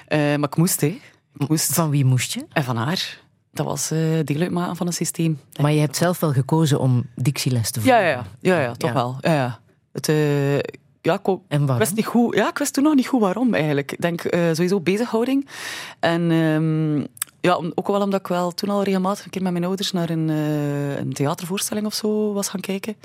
[0.09, 0.99] Maar ik moest, hè.
[1.37, 1.73] Ik moest.
[1.73, 2.45] Van wie moest je?
[2.53, 3.19] En van haar.
[3.51, 5.39] Dat was eh deel uitmaken van een systeem.
[5.61, 8.01] Maar je hebt zelf wel gekozen om dictieles te volgen.
[8.01, 8.25] ja, ja.
[8.39, 8.95] ja, ja toch Ja.
[8.95, 9.17] wel.
[9.21, 9.59] Ja, ja.
[9.91, 10.55] Het, eh,
[11.01, 12.35] ja, ik, En wist niet goed.
[12.35, 13.91] Ja, ik wist toen nog niet goed waarom eigenlijk.
[13.91, 15.47] Ik denk eh, sowieso bezighouding.
[15.99, 16.97] En ehm,
[17.41, 20.09] ja, ook wel omdat ik wel toen al regelmatig een keer met mijn ouders naar
[20.09, 20.27] een,
[20.99, 22.95] een theatervoorstelling of zo was gaan kijken.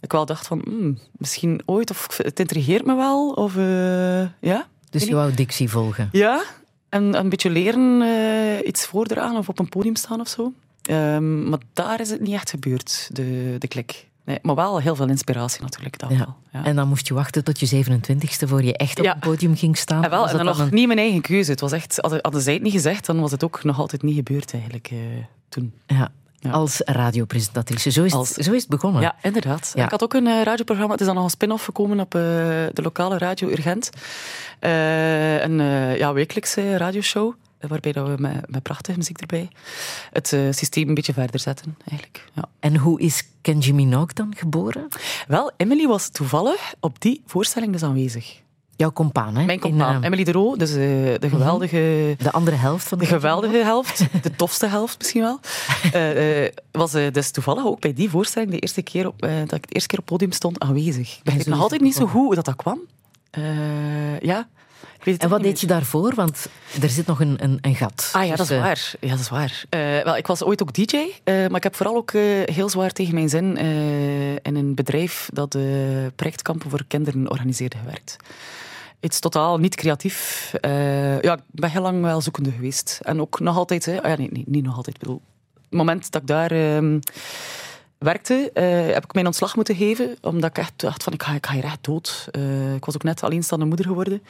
[0.00, 3.30] Ik wel dacht van, hmm, misschien ooit, of het intrigeert me wel.
[3.30, 3.54] Of
[4.40, 4.66] ja.
[4.90, 6.08] Dus je wou dictie volgen.
[6.12, 6.42] Ja,
[6.88, 10.52] en een beetje leren eh, iets voordragen of op een podium staan of zo.
[10.82, 14.08] Ehm, maar daar is het niet echt gebeurd, de, de klik.
[14.24, 15.98] Nee, maar wel heel veel inspiratie natuurlijk.
[15.98, 16.16] Dat Ja.
[16.18, 16.34] wel.
[16.52, 16.64] Ja.
[16.64, 19.14] En dan moest je wachten tot je 27ste voor je echt op Ja.
[19.14, 20.04] een podium ging staan.
[20.04, 21.50] En wel, Was en dan nog een- niet mijn eigen keuze.
[21.50, 24.02] Het was echt, hadden, hadden zij het niet gezegd, dan was het ook nog altijd
[24.02, 24.98] niet gebeurd eigenlijk eh,
[25.48, 25.72] toen.
[25.86, 26.12] Ja,
[26.46, 26.52] Ja.
[26.52, 27.90] als radiopresentatrice.
[27.90, 29.02] Zo is, Als- het, zo is het begonnen.
[29.02, 29.72] Ja, inderdaad.
[29.74, 29.84] Ja.
[29.84, 30.92] Ik had ook een eh, radioprogramma.
[30.92, 32.20] Het is dan nog een spin-off gekomen op eh,
[32.72, 33.90] de lokale radio Urgent.
[34.58, 35.58] Eh, een
[35.96, 37.32] ja, wekelijkse radioshow.
[37.60, 39.48] Waarbij dat we met, met prachtige muziek erbij
[40.12, 42.24] het systeem een beetje verder zetten, eigenlijk.
[42.32, 42.44] Ja.
[42.60, 44.88] En hoe is Kenji Minogue dan geboren?
[45.28, 48.40] Wel, Emily was toevallig op die voorstelling dus aanwezig.
[48.76, 49.44] Jouw compaan, hè?
[49.44, 52.14] Mijn compaan, eh, Emily de Roo, dus eh, de geweldige...
[52.18, 55.40] de andere helft van de De geweldige helft, de tofste helft misschien wel,
[55.92, 59.74] eh, was dus toevallig ook bij die voorstelling de eerste keer op, dat ik de
[59.74, 61.20] eerste keer op het podium stond aanwezig.
[61.22, 62.80] Ik zo nog is altijd niet zo goed hoe dat, dat kwam.
[64.20, 64.48] Ja.
[64.98, 66.14] Ik weet het En wat deed je daarvoor?
[66.14, 66.46] Want
[66.82, 68.10] er zit nog een, een, een gat.
[68.12, 68.94] Ah ja, dat is tussen- waar.
[69.00, 69.64] Ja, dat is waar.
[70.04, 72.12] Wel, ik was ooit ook DJ, maar ik heb vooral ook
[72.44, 73.56] heel zwaar tegen mijn zin
[74.42, 75.56] in een bedrijf dat
[76.16, 78.16] projectkampen voor kinderen organiseerde gewerkt.
[79.00, 80.50] Iets totaal niet creatief.
[80.60, 83.00] Eh, ja, ik ben heel lang wel zoekende geweest.
[83.02, 84.98] En ook nog altijd, hè, ah ja, nee, nee, niet nog altijd.
[84.98, 85.22] Bedoel,
[85.54, 86.98] het moment dat ik daar ehm,
[87.98, 91.34] werkte, eh, heb ik mijn ontslag moeten geven, omdat ik echt dacht van, ik ga,
[91.34, 92.28] ik ga hier echt dood.
[92.30, 94.22] Eh, ik was ook net alleenstaande moeder geworden.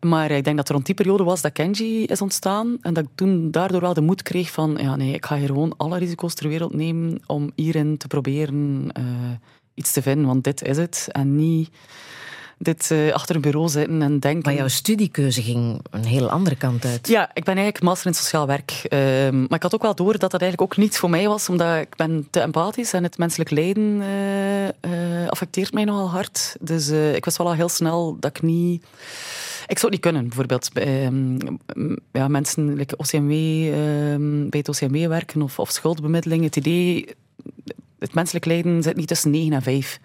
[0.00, 2.78] Maar ik denk dat er rond die periode was dat Kenji is ontstaan.
[2.80, 4.76] En dat ik toen daardoor wel de moed kreeg van...
[4.80, 8.92] Ja, nee, ik ga hier gewoon alle risico's ter wereld nemen om hierin te proberen
[9.74, 10.26] iets te vinden.
[10.26, 11.08] Want dit is het.
[11.12, 11.70] En niet
[12.58, 14.42] dit eh, achter een bureau zitten en denken.
[14.42, 17.08] Maar jouw studiekeuze ging een heel andere kant uit.
[17.08, 18.70] Ja, ik ben eigenlijk master in sociaal werk.
[18.88, 21.48] Ehm, maar ik had ook wel door dat dat eigenlijk ook niet voor mij was,
[21.48, 26.56] omdat ik ben te empathisch en het menselijk lijden eh, eh, affecteert mij nogal hard.
[26.60, 28.84] Dus ik wist wel al heel snel dat ik niet...
[29.66, 30.70] Ik zou het niet kunnen, bijvoorbeeld.
[30.72, 31.38] ehm,
[32.12, 36.44] ja, mensen like OCMW, ehm, bij het OCMW werken of, of schuldbemiddeling.
[36.44, 37.06] Het idee,
[37.98, 40.00] het menselijk lijden zit niet tussen 9 en 5.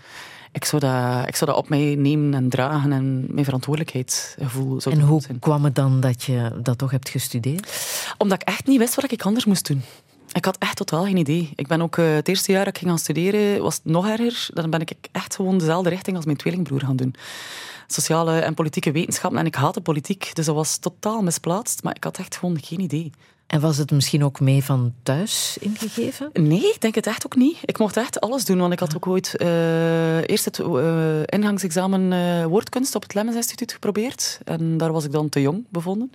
[0.51, 4.95] Ik zou, dat, ik zou dat op mij nemen en dragen en mijn verantwoordelijkheidsgevoel zou
[4.95, 5.39] En hoe zijn.
[5.39, 7.71] kwam het dan dat je dat toch hebt gestudeerd?
[8.17, 9.81] Omdat ik echt niet wist wat ik anders moest doen.
[10.33, 11.49] Ik had echt totaal geen idee.
[11.55, 14.07] Ik ben ook eh, het eerste jaar dat ik ging gaan studeren, was het nog
[14.07, 14.47] erger.
[14.53, 17.15] Dan ben ik echt gewoon dezelfde richting als mijn tweelingbroer gaan doen.
[17.87, 19.39] Sociale en politieke wetenschappen.
[19.39, 21.83] En ik haatte politiek, dus dat was totaal misplaatst.
[21.83, 23.11] Maar ik had echt gewoon geen idee.
[23.51, 26.29] En was het misschien ook mee van thuis ingegeven?
[26.33, 27.57] Nee, ik denk het echt ook niet.
[27.65, 32.13] Ik mocht echt alles doen, want ik had ook ooit eh, eerst het eh, ingangsexamen
[32.13, 34.39] eh, woordkunst op het Lemmens Instituut geprobeerd.
[34.43, 36.11] En daar was ik dan te jong bevonden.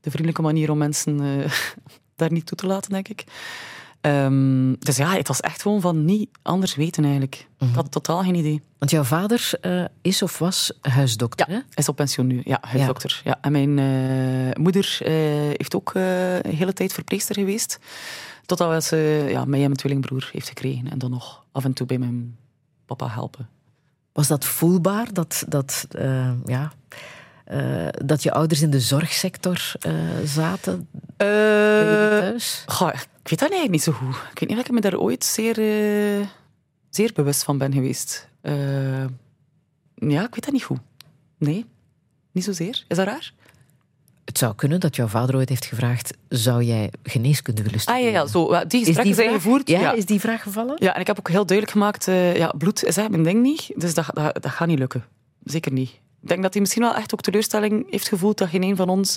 [0.00, 1.44] De vriendelijke manier om mensen
[2.16, 3.24] daar niet toe te laten, denk ik.
[4.04, 7.48] Ehm, dus ja, het was echt gewoon van niet anders weten eigenlijk.
[7.58, 8.62] Ik had totaal geen idee.
[8.78, 11.58] Want jouw vader eh, is of was huisdokter, hè?
[11.74, 13.20] Is op pensioen nu, ja, huisdokter.
[13.24, 13.38] Ja.
[13.40, 15.12] En mijn eh, moeder eh,
[15.56, 17.78] heeft ook een hele tijd verpleegster geweest.
[18.46, 20.90] Totdat ze ja, mij en mijn tweelingbroer heeft gekregen.
[20.90, 22.36] En dan nog af en toe bij mijn
[22.86, 23.48] papa helpen.
[24.12, 25.86] Was dat voelbaar, dat, dat,
[26.44, 26.72] ja,
[28.04, 29.72] dat je ouders in de zorgsector
[30.24, 32.62] zaten thuis?
[32.66, 34.14] goh, ik weet dat eigenlijk niet zo goed.
[34.32, 36.26] Ik weet niet of ik me daar ooit zeer, eh,
[36.90, 38.28] zeer bewust van ben geweest.
[38.40, 39.04] Eh,
[39.94, 40.80] ja, ik weet dat niet goed.
[41.38, 41.66] Nee,
[42.32, 42.84] niet zozeer.
[42.88, 43.32] Is dat raar?
[44.24, 48.12] Het zou kunnen dat jouw vader ooit heeft gevraagd: zou jij geneeskunde willen Ah studeren?
[48.12, 49.68] ja, ja zo, die gesprekken die zijn vraag, gevoerd.
[49.68, 50.76] Ja, is die vraag gevallen?
[50.78, 53.46] Ja, en ik heb ook heel duidelijk gemaakt, eh, ja, bloed is eigenlijk mijn ding
[53.46, 55.04] niet, dus dat, dat, dat gaat niet lukken.
[55.44, 55.90] Zeker niet.
[56.22, 58.88] Ik denk dat hij misschien wel echt ook teleurstelling heeft gevoeld dat geen een van
[58.88, 59.16] ons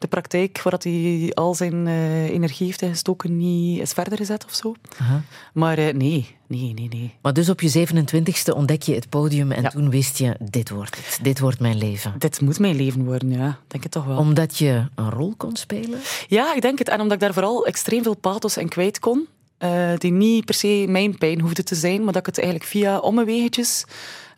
[0.00, 4.44] de praktijk, waar dat hij al zijn eh, energie heeft ingestoken, niet is verder gezet
[4.44, 4.74] of zo.
[4.98, 5.22] Aha.
[5.52, 7.14] Maar eh, nee, nee, nee, nee.
[7.22, 9.68] Maar dus op je 27ste ontdek je het podium en Ja.
[9.68, 12.14] toen wist je: dit wordt het, dit wordt mijn leven.
[12.18, 13.48] Dit moet mijn leven worden, ja.
[13.48, 14.18] Ik Denk het toch wel.
[14.18, 15.98] Omdat je een rol kon spelen?
[16.28, 16.88] Ja, ik denk het.
[16.88, 19.26] En omdat ik daar vooral extreem veel pathos in kwijt kon.
[19.58, 22.68] eh, die niet per se mijn pijn hoefde te zijn, maar dat ik het eigenlijk
[22.70, 23.84] via omwegetjes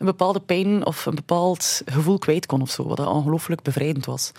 [0.03, 2.87] een bepaalde pijn of een bepaald gevoel kwijt kon of zo.
[2.87, 4.29] Wat ongelooflijk bevrijdend was.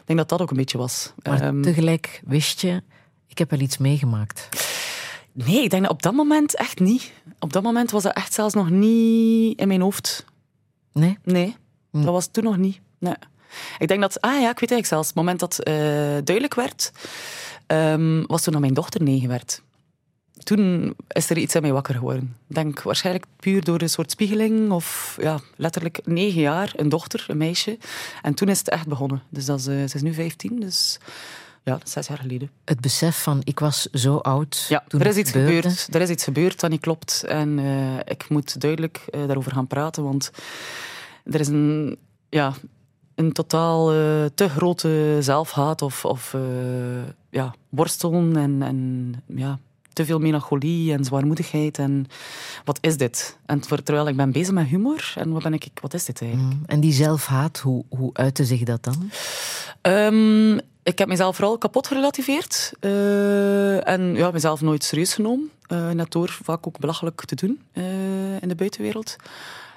[0.00, 1.12] Ik denk dat dat ook een beetje was.
[1.22, 2.82] Maar Ehm, tegelijk wist je:
[3.26, 4.48] ik heb wel iets meegemaakt.
[5.32, 7.12] nee, ik denk dat op dat moment echt niet.
[7.38, 10.24] Op dat moment was dat echt zelfs nog niet in mijn hoofd.
[10.92, 11.18] Nee?
[11.24, 11.56] Nee,
[11.90, 12.02] Hm.
[12.02, 12.80] dat was toen nog niet.
[12.98, 13.14] Nee.
[13.78, 15.74] Ik denk dat, ah ja, ik weet eigenlijk zelfs, het moment dat eh,
[16.24, 16.92] duidelijk werd,
[17.66, 19.62] ehm, was toen dat mijn dochter negen werd.
[20.42, 22.36] Toen is er iets in mij wakker geworden.
[22.48, 27.24] Ik denk waarschijnlijk puur door een soort spiegeling, of ja, letterlijk negen jaar, een dochter,
[27.28, 27.78] een meisje.
[28.22, 29.22] En toen is het echt begonnen.
[29.28, 30.98] Dus dat is, eh, ze is nu vijftien, dus
[31.66, 32.50] ja, dat is zes jaar geleden.
[32.64, 34.66] Het besef van: ik was zo oud.
[34.68, 35.70] Ja, toen er is iets gebeurde.
[35.70, 35.94] gebeurd.
[35.94, 37.24] Er is iets gebeurd dat niet klopt.
[37.24, 40.30] En eh, ik moet duidelijk eh, daarover gaan praten, want
[41.24, 42.52] er is een, ja,
[43.14, 43.86] een totaal
[44.34, 46.40] te grote zelfhaat of, of eh,
[47.30, 49.58] ja, worstelen en, en ja,
[49.96, 51.78] te veel melancholie en zwaarmoedigheid.
[51.78, 52.06] En
[52.64, 53.38] wat is dit?
[53.46, 56.52] En terwijl ik ben bezig met humor, en wat ben ik, wat is dit eigenlijk?
[56.54, 56.62] Mm.
[56.66, 59.10] En die zelfhaat, hoe, hoe uitte zich dat dan?
[59.80, 62.72] Ehm, ik heb mezelf vooral kapot gerelativeerd.
[62.80, 65.50] eh, en ja, mezelf nooit serieus genomen.
[65.66, 69.16] eh, net door vaak ook belachelijk te doen eh, in de buitenwereld.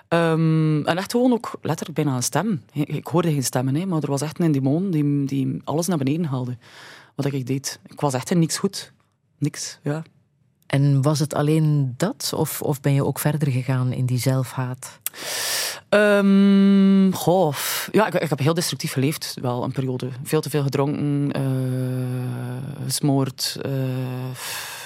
[0.07, 2.61] Ehm, en echt gewoon ook letterlijk bijna een stem.
[2.73, 5.87] Ik, ik hoorde geen stemmen, hè, maar er was echt een demon die, die alles
[5.87, 6.57] naar beneden haalde.
[7.15, 7.79] Wat ik deed.
[7.87, 8.91] Ik was echt in niks goed.
[9.39, 10.03] Niks, ja.
[10.67, 12.31] En was het alleen dat?
[12.35, 14.99] Of, of ben je ook verder gegaan in die zelfhaat?
[15.89, 17.55] Ehm, goh,
[17.91, 20.09] ja, ik, ik heb heel destructief geleefd, wel een periode.
[20.23, 23.57] Veel te veel gedronken, eh, gesmoord.
[23.61, 23.71] eh,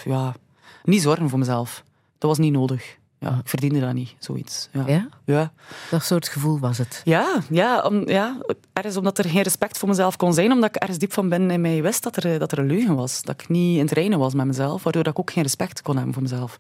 [0.05, 0.35] ja,
[0.83, 1.83] niet zorgen voor mezelf.
[2.17, 2.97] Dat was niet nodig.
[3.23, 4.69] Ja, ik verdiende dat niet, zoiets.
[4.71, 4.83] Ja.
[4.87, 5.07] Ja?
[5.25, 5.51] Ja,
[5.91, 7.01] Dat soort gevoel was het.
[7.03, 8.37] ja, ja, om, ja.
[8.73, 11.51] Ergens omdat er geen respect voor mezelf kon zijn, omdat ik ergens diep van binnen
[11.51, 13.21] in mij wist dat er, dat er een leugen was.
[13.21, 15.81] Dat ik niet in het reinen was met mezelf, waardoor dat ik ook geen respect
[15.81, 16.57] kon hebben voor mezelf.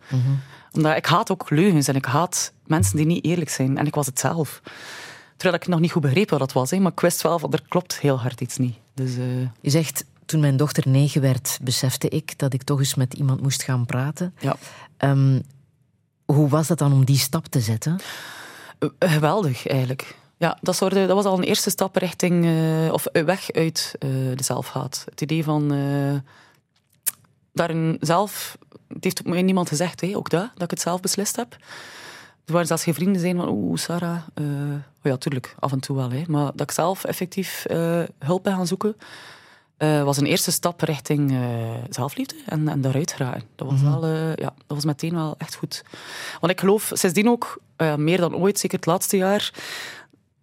[0.71, 3.77] Omdat ik haat ook leugens en ik haat mensen die niet eerlijk zijn.
[3.77, 4.61] En ik was het zelf.
[5.37, 7.51] Terwijl ik nog niet goed begreep wat dat was, hè, maar ik wist wel van
[7.53, 8.75] er klopt heel hard iets niet.
[8.93, 9.23] Dus eh,
[9.61, 13.41] Je zegt, toen mijn dochter negen werd, besefte ik dat ik toch eens met iemand
[13.41, 14.33] moest gaan praten.
[14.39, 14.55] ja,
[14.97, 15.39] Ehm,
[16.33, 17.99] hoe was dat dan om die stap te zetten?
[18.79, 20.15] Eh, geweldig eigenlijk.
[20.37, 24.09] Ja, dat, soort, dat was al een eerste stap richting, eh, of weg uit eh,
[24.09, 25.03] de zelfhaat.
[25.09, 26.31] Het idee van eh,
[27.53, 28.57] daarin zelf,
[28.87, 31.57] het heeft mij niemand gezegd, hè, ook dat, dat ik het zelf beslist heb.
[32.45, 34.17] Er waren zelfs geen vrienden zijn van, oeh, Sarah.
[34.33, 34.43] eh,
[35.03, 36.11] oh ja, tuurlijk, af en toe wel.
[36.11, 36.23] Hè.
[36.27, 38.95] Maar dat ik zelf effectief eh, hulp ben gaan zoeken,
[39.77, 41.37] eh, was een eerste stap richting eh,
[41.89, 43.43] zelfliefde en, en daaruit geraken.
[43.55, 45.83] Dat was, wel, eh, ja, dat was meteen wel echt goed.
[46.39, 47.61] Want ik geloof sindsdien ook,
[47.97, 49.51] meer dan ooit, zeker het laatste jaar,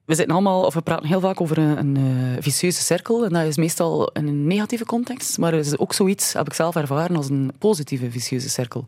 [0.04, 3.24] we zitten allemaal, of we praten heel vaak over een, een vicieuze cirkel.
[3.24, 5.38] En dat is meestal in een negatieve context.
[5.38, 8.86] Maar er is ook zoiets, heb ik zelf ervaren, als een positieve vicieuze cirkel.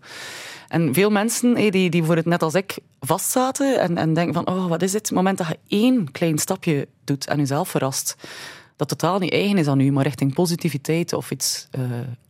[0.68, 4.46] En veel mensen die, die voor het net als ik vastzaten en, en denken van,
[4.46, 5.06] oh, wat is dit?
[5.06, 8.16] Het moment dat je één klein stapje doet en jezelf verrast,
[8.88, 11.80] dat totaal niet eigen is aan u, maar richting positiviteit of iets eh,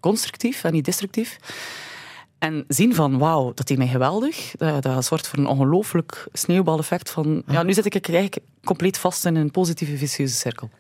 [0.01, 1.39] constructief en niet destructief.
[2.39, 4.53] En zien van, wauw, dat is mij geweldig.
[4.57, 9.25] Dat, dat zorgt voor een ongelooflijk sneeuwbaleffect van, ja, nu zit ik eigenlijk compleet vast
[9.25, 10.71] in een positieve vicieuze cirkel.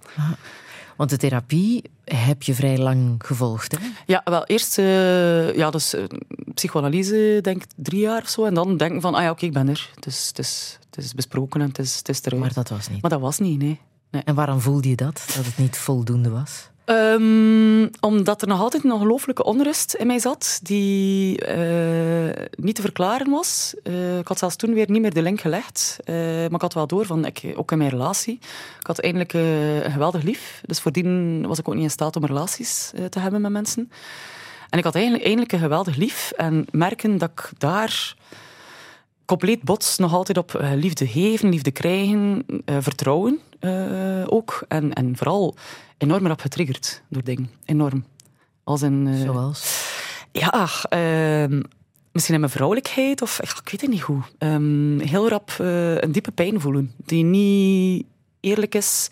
[0.96, 3.72] Want de therapie heb je vrij lang gevolgd.
[3.72, 3.86] Hè?
[4.06, 6.04] Ja, wel, eerst eh, ja, dus, eh,
[6.54, 8.44] psychoanalyse, denk drie jaar of zo.
[8.44, 9.90] En dan denken van, ah ja, oké, ik ben er.
[9.94, 12.42] Het is, het, is, het is besproken en het is, het is eruit.
[12.42, 13.02] Maar dat was niet.
[13.02, 13.80] Maar dat was niet, nee.
[14.24, 15.24] En waarom voelde je dat?
[15.36, 16.70] Dat het niet voldoende was?
[16.84, 22.82] Ehm, omdat er nog altijd een ongelooflijke onrust in mij zat, die eh, niet te
[22.82, 23.74] verklaren was.
[23.82, 25.98] Eh, ik had zelfs toen weer niet meer de link gelegd.
[26.04, 28.38] Eh, maar ik had wel door, van, ik, ook in mijn relatie.
[28.80, 30.62] Ik had eindelijk een geweldig lief.
[30.66, 33.90] Dus voordien was ik ook niet in staat om relaties te hebben met mensen.
[34.70, 36.32] En ik had eigenlijk, eindelijk een geweldig lief.
[36.36, 38.14] En merken dat ik daar
[39.32, 44.64] compleet bots nog altijd op eh, liefde geven, liefde krijgen, eh, vertrouwen eh, ook.
[44.68, 45.54] En, en vooral
[45.98, 47.50] enorm rap getriggerd door dingen.
[47.64, 48.04] Enorm.
[48.64, 49.18] Als een...
[49.24, 49.90] Zoals?
[50.32, 51.62] ja, ehm,
[52.12, 54.22] misschien in mijn vrouwelijkheid, of ik weet het niet hoe.
[54.38, 58.06] Ehm, heel rap een diepe pijn voelen, die niet
[58.40, 59.10] eerlijk is.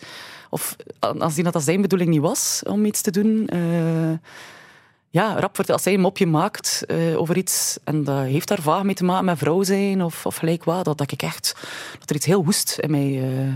[0.49, 3.49] Of als die dat als zijn bedoeling niet was om iets te doen.
[5.11, 8.61] Ja, rap wordt als hij een mopje maakt eh, over iets, en dat heeft daar
[8.61, 11.55] vaag mee te maken met vrouw zijn of, of gelijk wat, dat, dat ik echt,
[11.99, 13.53] dat er iets heel woest in mij eh,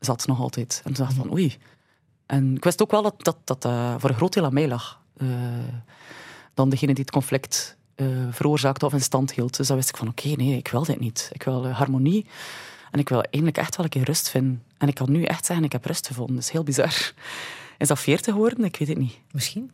[0.00, 0.80] zat nog altijd.
[0.84, 1.56] En toen dacht ik van, oei.
[2.26, 5.00] En ik wist ook wel dat dat, eh, voor een groot deel aan mij lag.
[6.54, 7.76] Dan degene die het conflict
[8.30, 9.56] veroorzaakte of in stand hield.
[9.56, 11.30] Dus dan wist ik van, oké, nee, ik wil dit niet.
[11.32, 12.26] Ik wil harmonie.
[12.90, 14.62] En ik wil eindelijk echt wel een keer rust vinden.
[14.78, 16.34] En ik kan nu echt zeggen, ik heb rust gevonden.
[16.34, 17.12] Dat is heel bizar.
[17.78, 18.64] Is dat veertig geworden?
[18.64, 19.18] Ik weet het niet.
[19.32, 19.70] Misschien?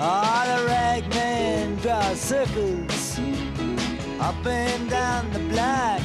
[0.00, 3.18] Ah, the ragman draws circles
[4.20, 6.00] up and down the block.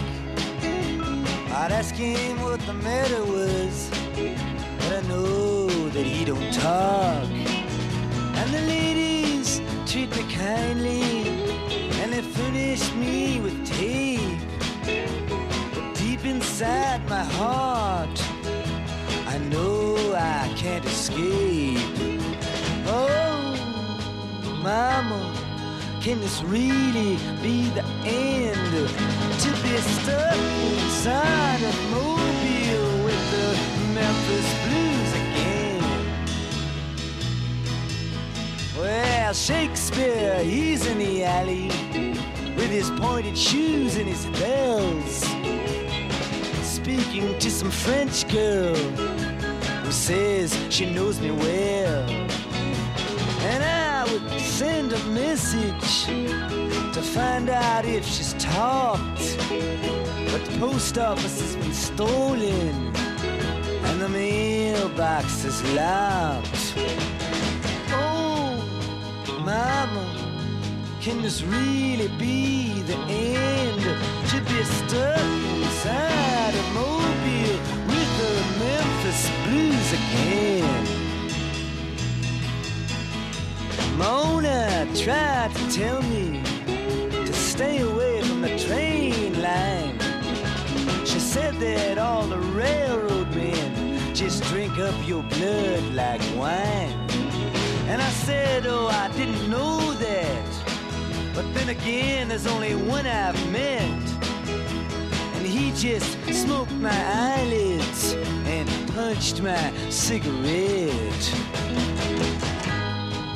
[1.56, 3.92] I'd ask him what the matter was,
[4.80, 7.30] but I know that he don't talk.
[8.40, 11.30] And the ladies treat me kindly,
[12.02, 14.23] and they furnish me with tape.
[16.26, 18.24] Inside my heart,
[19.28, 21.80] I know I can't escape.
[22.88, 23.56] Oh,
[24.64, 25.36] mama,
[26.02, 28.90] can this really be the end?
[29.42, 33.48] To be stuck inside a mobile with the
[33.94, 35.84] Memphis Blues again.
[38.78, 41.68] Well, Shakespeare, he's in the alley
[42.56, 45.26] with his pointed shoes and his bells,
[46.84, 52.10] speaking to some French girl who says she knows me well.
[53.52, 56.08] And I would send a message
[56.94, 59.38] to find out if she's talked.
[60.30, 62.94] But the post office has been stolen
[63.88, 66.74] and the mailbox is locked.
[67.92, 68.60] Oh,
[69.40, 70.06] mama,
[71.00, 73.84] can this really be the end?
[74.32, 80.86] To be stuck inside a mobile with the Memphis Blues again.
[83.98, 86.42] Mona tried to tell me
[87.26, 90.00] to stay away from the train line.
[91.06, 96.94] She said that all the railroad men just drink up your blood like wine.
[97.90, 100.48] And I said, oh, I didn't know that.
[101.36, 104.03] But then again, there's only one I've met.
[105.76, 108.14] Just smoked my eyelids
[108.46, 111.34] and punched my cigarette.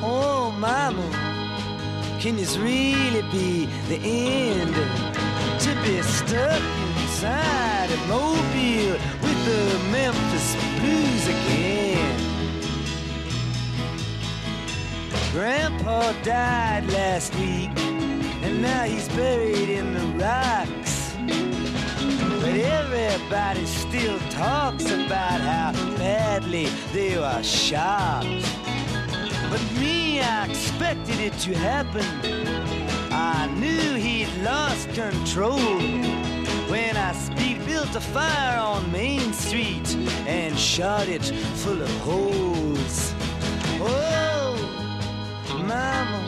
[0.01, 1.03] Oh, mama,
[2.21, 4.73] can this really be the end?
[5.61, 6.61] To be stuck
[7.01, 12.17] inside a mobile with the Memphis Blues again.
[15.33, 17.71] Grandpa died last week,
[18.43, 20.86] and now he's buried in the rocks.
[22.59, 28.23] Everybody still talks about how badly they were shot.
[29.51, 32.03] But me, I expected it to happen.
[33.11, 35.59] I knew he'd lost control
[36.67, 39.95] when I speed built a fire on Main Street
[40.25, 41.25] and shot it
[41.61, 43.13] full of holes.
[43.79, 44.57] Oh,
[45.59, 46.21] Mama,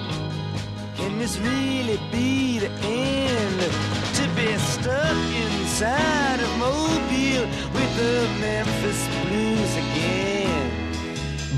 [0.96, 3.99] can this really be the end?
[4.40, 10.72] Be stuck inside of Mobile with the Memphis Blues again.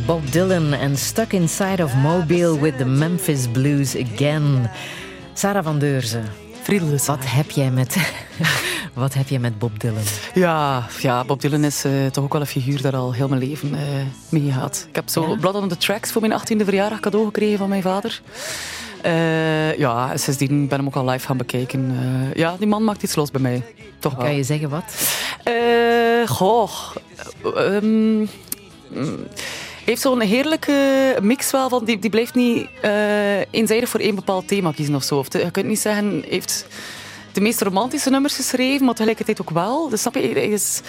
[0.06, 4.70] Bob Dylan en Stuck Inside of Mobile with the Memphis Blues Again.
[5.34, 6.26] Sarah van Deurzen,
[6.62, 7.96] Friedel wat heb jij met,
[8.94, 10.04] wat heb jij met Bob Dylan?
[10.34, 13.42] Ja, ja, Bob Dylan is eh, toch ook wel een figuur daar al heel mijn
[13.42, 14.86] leven eh mee gehad.
[14.90, 15.36] Ik heb zo Ja?
[15.36, 18.22] Blood on the Tracks voor mijn 18e verjaardag cadeau gekregen van mijn vader.
[19.04, 21.96] Eh, ja, en sindsdien ben ik hem ook al live gaan bekijken.
[22.00, 23.64] Eh, ja, die man maakt iets los bij mij.
[24.00, 24.24] Toch wel.
[24.26, 24.84] Kan je zeggen wat?
[25.44, 26.72] Eh, goh.
[27.44, 28.28] hij
[29.86, 31.86] heeft zo'n heerlijke mix wel van.
[31.86, 32.68] Die, die blijft niet
[33.52, 35.18] eenzijdig voor één bepaald thema kiezen of zo.
[35.18, 36.66] Of te- je kunt niet zeggen, heeft
[37.32, 39.90] de meest romantische nummers geschreven, maar tegelijkertijd ook wel.
[39.90, 40.82] Dus snap je, hij is.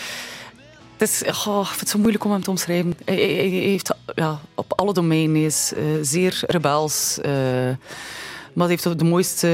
[1.02, 2.94] Het is, goh, ik vind het zo moeilijk om hem te omschrijven.
[3.04, 7.18] Hij, hij- hij heeft ja, op alle domeinen is eh, zeer rebels.
[7.22, 7.30] eh,
[8.52, 9.46] maar hij heeft de mooiste,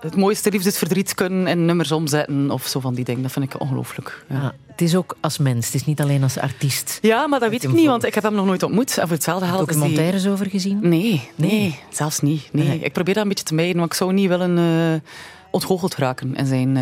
[0.00, 2.50] het mooiste liefdesverdriet kunnen in nummers omzetten.
[2.50, 3.22] Of zo van die dingen.
[3.22, 4.24] Dat vind ik ongelooflijk.
[4.28, 4.54] Ja.
[4.66, 6.98] Het is ook als mens, het is niet alleen als artiest.
[7.02, 8.98] Ja, maar dat weet ik niet, want ik heb hem nog nooit ontmoet.
[8.98, 9.76] En voor hetzelfde geld die...
[9.76, 10.78] Documentaires over gezien?
[10.82, 11.78] Nee, nee, Nee.
[11.90, 12.48] zelfs niet.
[12.52, 12.68] Nee.
[12.68, 12.78] Nee.
[12.78, 15.10] Ik probeer dat een beetje te mijden, maar ik zou niet willen eh
[15.50, 16.76] ontgoocheld raken in zijn,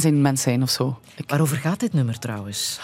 [0.00, 0.98] zijn mens zijn of zo.
[1.16, 2.80] Ik, Waarover gaat dit nummer trouwens?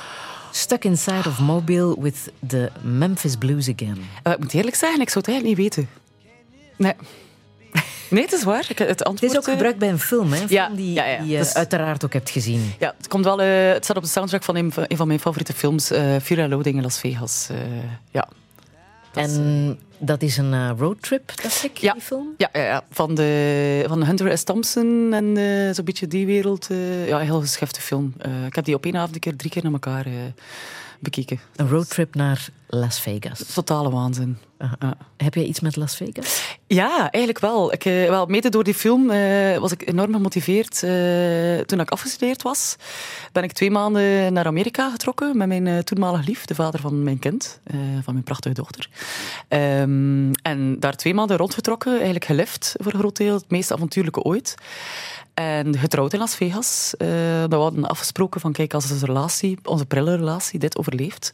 [0.50, 3.98] Stuck Inside of Mobile with the Memphis Blues Again.
[4.22, 5.88] eh, ik moet eerlijk zeggen, ik zou het eigenlijk niet weten.
[6.76, 6.92] Nee.
[8.10, 8.66] Nee, het is waar.
[8.68, 9.32] Ik, het Het antwoord...
[9.32, 10.40] is ook eh, gebruikt bij een film, hè?
[10.40, 11.18] Een Ja, film die, ja, ja.
[11.18, 12.72] die je Dus- uiteraard ook hebt gezien.
[12.78, 15.06] Ja, het, komt wel, eh, het staat op de soundtrack van een, van een van
[15.06, 15.86] mijn favoriete films,
[16.22, 17.48] Fear and Loathing in Las Vegas.
[18.10, 18.28] Ja.
[19.12, 21.92] Dat En dat is een eh, roadtrip, dacht ik, Ja.
[21.92, 22.34] die film?
[22.36, 22.84] Ja, ja, ja.
[22.90, 24.44] Van, de, van Hunter S.
[24.44, 26.70] Thompson en eh, zo'n beetje die wereld.
[26.70, 28.14] eh, ja, een heel geschefte film.
[28.46, 30.06] Ik heb die op één avond een keer drie keer naar elkaar
[31.04, 31.40] bekeken.
[31.56, 33.52] Een roadtrip naar Las Vegas.
[33.54, 34.38] Totale waanzin.
[34.58, 34.76] Aha.
[34.80, 34.96] Ja.
[35.16, 36.56] Heb jij iets met Las Vegas?
[36.66, 37.72] Ja, eigenlijk wel.
[37.72, 40.82] Ik, eh, wel mede door die film eh, was ik enorm gemotiveerd.
[40.82, 42.76] eh, toen ik afgestudeerd was,
[43.32, 47.18] ben ik twee maanden naar Amerika getrokken met mijn toenmalige lief, de vader van mijn
[47.18, 47.60] kind,
[48.02, 48.88] van mijn prachtige dochter.
[49.48, 54.22] Ehm, en daar twee maanden rondgetrokken, eigenlijk gelift voor een groot deel, het meest avontuurlijke
[54.22, 54.54] ooit.
[55.34, 56.94] En getrouwd in Las Vegas.
[56.96, 57.08] Eh,
[57.44, 61.30] we hadden afgesproken van, kijk, als onze relatie, onze prille relatie, dit overleeft,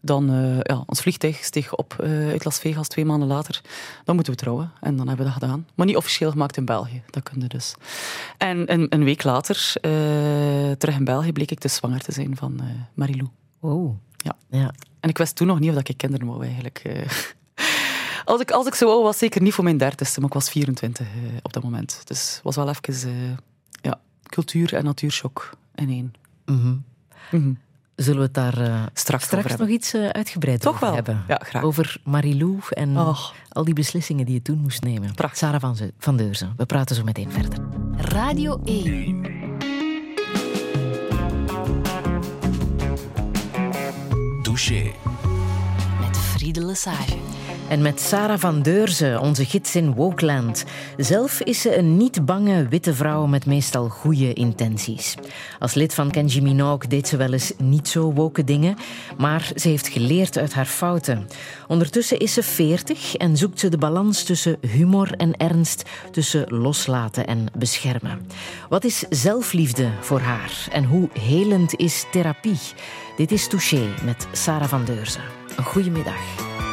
[0.00, 3.60] dan uh, ja, ons vliegtuig steeg op uh, uit Las Vegas twee maanden later.
[4.04, 4.72] Dan moeten we trouwen.
[4.80, 5.66] En dan hebben we dat gedaan.
[5.74, 7.02] Maar niet officieel gemaakt in België.
[7.10, 7.74] Dat kun je dus.
[8.38, 9.92] En een, een week later, uh,
[10.72, 13.28] terug in België, bleek ik dus zwanger te zijn van uh, Marilou.
[13.60, 13.94] Oh.
[14.16, 14.36] Ja.
[14.50, 14.72] ja.
[15.00, 16.82] En ik wist toen nog niet of ik kinderen wou eigenlijk.
[18.28, 20.50] Als, ik, als ik zo wou, was zeker niet voor mijn dertigste, maar ik was
[20.50, 21.12] 24 uh,
[21.42, 22.00] op dat moment.
[22.04, 23.14] Dus het was wel even uh,
[23.82, 26.12] ja, cultuur- en natuurshock in één.
[26.46, 26.84] Mm -hmm.
[27.30, 27.58] Mm -hmm.
[27.96, 30.94] Zullen we het daar uh, straks, straks nog iets uh, uitgebreid Toch over wel.
[30.94, 31.24] hebben?
[31.28, 31.62] Ja, graag.
[31.62, 33.34] Over Marilou en Och.
[33.48, 35.14] al die beslissingen die je toen moest nemen.
[35.14, 35.38] Prachtig.
[35.38, 36.52] Sarah van, Ze van Deurzen.
[36.56, 37.58] We praten zo meteen verder.
[37.96, 39.22] Radio 1.
[44.42, 44.92] Douche.
[46.00, 47.16] Met Friede Lesage.
[47.68, 50.64] En met Sarah van Deurzen, onze gids in Wokeland.
[50.96, 55.14] Zelf is ze een niet bange witte vrouw met meestal goede intenties.
[55.58, 58.76] Als lid van Kenji Minogue deed ze wel eens niet zo woke dingen,
[59.18, 61.26] maar ze heeft geleerd uit haar fouten.
[61.66, 67.26] Ondertussen is ze 40 en zoekt ze de balans tussen humor en ernst, tussen loslaten
[67.26, 68.26] en beschermen.
[68.68, 72.60] Wat is zelfliefde voor haar en hoe helend is therapie?
[73.16, 75.22] Dit is Touché met Sarah van Deurzen.
[75.56, 76.66] Een goede middag.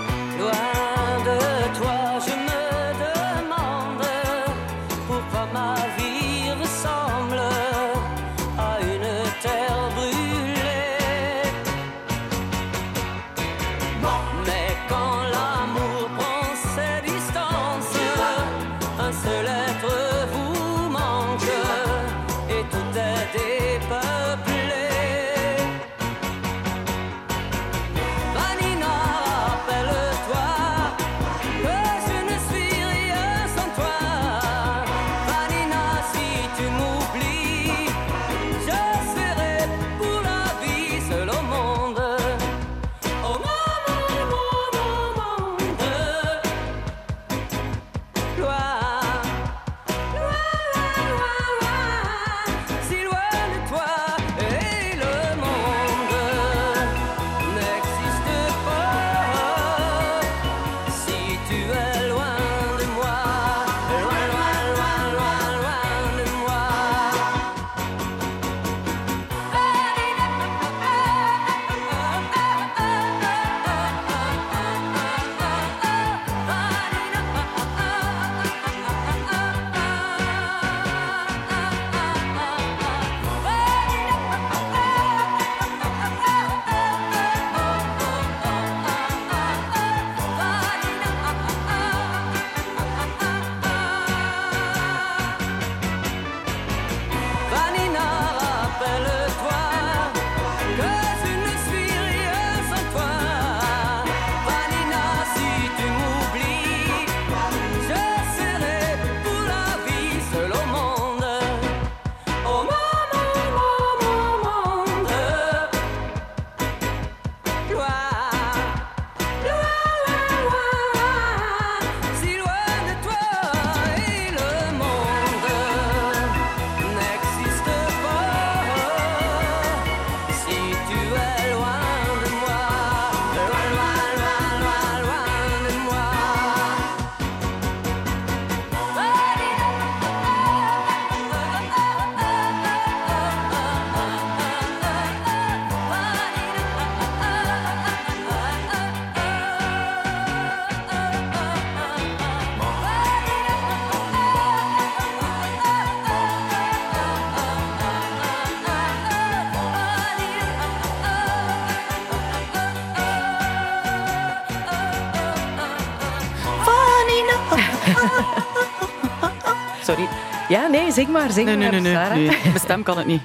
[170.95, 171.81] Zing maar, zing Nee, maar, nee.
[171.81, 172.15] nee, Sarah.
[172.15, 172.25] nee.
[172.43, 173.21] Mijn stem kan het niet.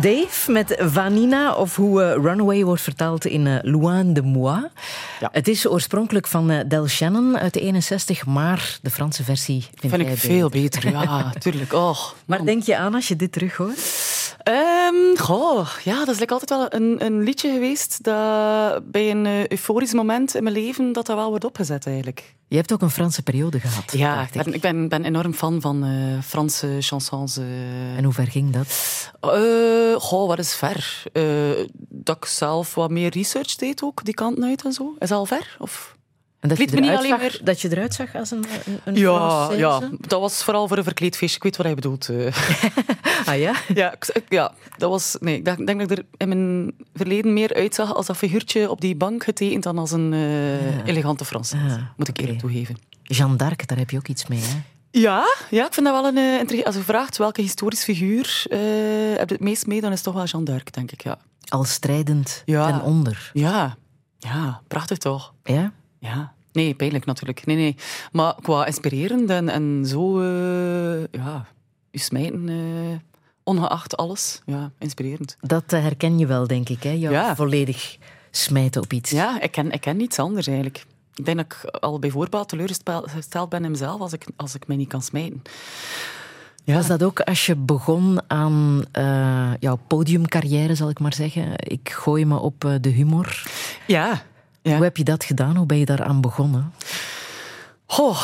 [0.00, 4.66] Dave met Vanina, of hoe eh, Runaway wordt vertaald in Loin de Moi.
[5.20, 5.28] Ja.
[5.32, 9.92] Het is oorspronkelijk van eh, Del Shannon uit de 61, maar de Franse versie vind,
[9.98, 10.90] ik veel beter.
[10.90, 11.72] Ja, tuurlijk.
[11.72, 13.97] Oh, Waar denk je aan als je dit terug hoort?
[14.48, 19.26] Ehm, goh, ja, dat is like altijd wel een, een liedje geweest dat bij een
[19.26, 22.34] eh, euforisch moment in mijn leven dat dat wel wordt opgezet eigenlijk.
[22.48, 23.92] Je hebt ook een Franse periode gehad.
[23.92, 27.36] Ja, ik ben, ik ben, ben enorm fan van eh, Franse chansons.
[27.36, 27.96] eh.
[27.96, 28.66] En hoe ver ging dat?
[30.02, 31.02] Goh, wat is ver?
[31.88, 34.94] Dat ik zelf wat meer research deed ook, die kanten uit en zo.
[34.98, 35.56] Is dat al ver?
[35.58, 35.96] Of?
[36.40, 38.94] En dat, je niet eruit alleen zag, dat je eruit zag als een, een, een
[38.94, 41.36] Ja, ja, dat was vooral voor een verkleedfeestje.
[41.36, 42.08] Ik weet wat hij bedoelt.
[42.08, 42.36] eh.
[43.26, 43.52] Ah ja?
[43.74, 45.16] Ja, ik- ja, dat was.
[45.20, 48.70] Nee, ik denk, denk dat ik er in mijn verleden meer uitzag als dat figuurtje
[48.70, 51.52] op die bank getekend dan als een eh, elegante Frans.
[51.52, 52.76] Ah, moet ik eerlijk toegeven.
[53.02, 54.56] Jeanne d'Arc, daar heb je ook iets mee, hè?
[54.90, 56.16] Ja, ja, ik vind dat wel een.
[56.32, 58.58] eh, intrigue- Als je vraagt welke historisch figuur eh,
[59.18, 61.02] heb je het meest mee, dan is het toch wel Jeanne d'Arc, denk ik.
[61.02, 61.18] Ja.
[61.48, 62.66] Al strijdend Ja.
[62.66, 63.30] ten onder.
[63.32, 63.76] Ja,
[64.18, 65.32] ja, prachtig toch?
[65.44, 65.72] Ja?
[65.98, 66.32] Ja.
[66.52, 67.46] Nee, pijnlijk natuurlijk.
[67.46, 67.76] Nee, nee.
[68.12, 71.46] Maar qua inspirerend en, en zo, eh, ja,
[71.90, 72.98] je smijten, eh,
[73.44, 74.42] ongeacht alles.
[74.46, 75.36] Ja, inspirerend.
[75.40, 76.90] Dat eh, herken je wel, denk ik, hè?
[76.90, 77.36] Jou Ja.
[77.36, 77.96] volledig
[78.30, 79.10] smijten op iets.
[79.10, 80.84] Ja, ik ken, ik ken niets anders eigenlijk.
[81.14, 84.66] Ik denk dat ik al bij voorbaat teleurgesteld ben in mezelf als ik, als ik
[84.66, 85.42] mij niet kan smijten.
[86.64, 86.74] Ja.
[86.74, 91.52] Was dat ook als je begon aan eh, jouw podiumcarrière, zal ik maar zeggen?
[91.56, 93.42] Ik gooi me op de humor.
[93.86, 94.22] Ja.
[94.68, 94.74] Ja.
[94.76, 95.56] Hoe heb je dat gedaan?
[95.56, 96.72] Hoe ben je daaraan begonnen?
[97.90, 98.22] Goh,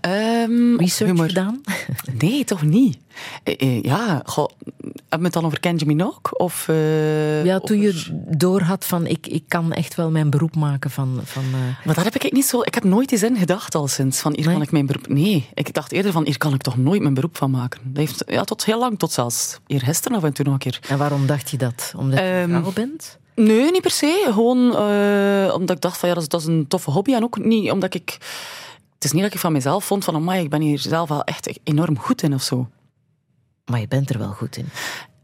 [0.00, 1.26] ehm, Research humor.
[1.28, 1.60] gedaan?
[2.18, 2.98] Nee, toch niet.
[3.42, 4.48] Eh, eh, ja, goh,
[4.92, 6.38] hebben we het dan over Kenji Minogue?
[6.38, 10.56] Of, eh, Ja, toen over- je doorhad van ik, ik kan echt wel mijn beroep
[10.56, 11.20] maken van...
[11.24, 12.60] van eh, Maar dat heb ik niet zo...
[12.62, 14.54] Ik heb nooit eens in gedacht al sinds, van hier Nee?
[14.54, 15.08] kan ik mijn beroep...
[15.08, 17.80] Nee, ik dacht eerder van hier kan ik toch nooit mijn beroep van maken.
[17.84, 20.80] Dat heeft ja, tot heel lang, tot zelfs hier af en toe nog een keer.
[20.88, 21.92] En waarom dacht je dat?
[21.96, 23.18] Omdat je Ehm, vrouw bent?
[23.36, 24.22] Nee, niet per se.
[24.32, 27.14] Gewoon eh, omdat ik dacht van ja, dat is, dat is een toffe hobby.
[27.14, 28.18] En ook niet omdat ik...
[28.94, 31.24] Het is niet dat ik van mezelf vond van amai, ik ben hier zelf wel
[31.24, 32.68] echt enorm goed in of zo.
[33.64, 34.68] Maar je bent er wel goed in.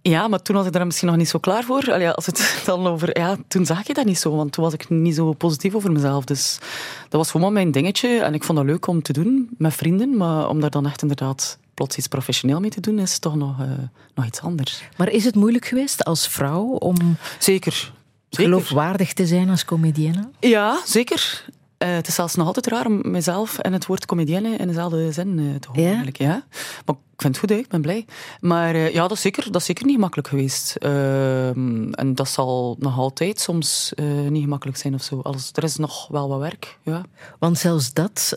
[0.02, 1.92] Ja, maar toen was ik daar misschien nog niet zo klaar voor.
[1.92, 4.72] Allee, als het dan over, ja, toen zag je dat niet zo, want toen was
[4.72, 6.24] ik niet zo positief over mezelf.
[6.24, 6.58] Dus
[7.02, 10.16] dat was gewoon mijn dingetje en ik vond dat leuk om te doen met vrienden.
[10.16, 13.60] Maar om daar dan echt inderdaad plots iets professioneel mee te doen, is toch nog,
[13.60, 13.66] eh,
[14.14, 14.82] nog iets anders.
[14.96, 17.92] Maar is het moeilijk geweest als vrouw om Zeker.
[18.36, 18.52] Zeker.
[18.52, 20.28] geloofwaardig te zijn als comedienne?
[20.40, 21.44] Ja, zeker.
[21.82, 25.12] Eh, het is zelfs nog altijd raar om mezelf en het woord comedienne in dezelfde
[25.12, 25.82] zin eh, te horen.
[25.82, 25.88] Ja?
[25.88, 26.44] Eigenlijk, ja.
[26.84, 27.56] Maar ik vind het goed, hè.
[27.56, 28.04] ik ben blij.
[28.40, 30.76] Maar eh, ja, dat is, zeker, dat is zeker niet gemakkelijk geweest.
[30.76, 33.92] Ehm, en dat zal nog altijd soms
[34.28, 35.20] niet gemakkelijk zijn of zo.
[35.20, 36.78] Alles, er is nog wel wat werk.
[36.82, 37.02] Ja.
[37.38, 38.36] Want zelfs dat,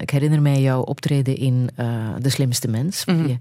[0.00, 1.70] ik herinner mij jouw optreden in
[2.18, 3.04] De Slimste Mens.
[3.04, 3.38] je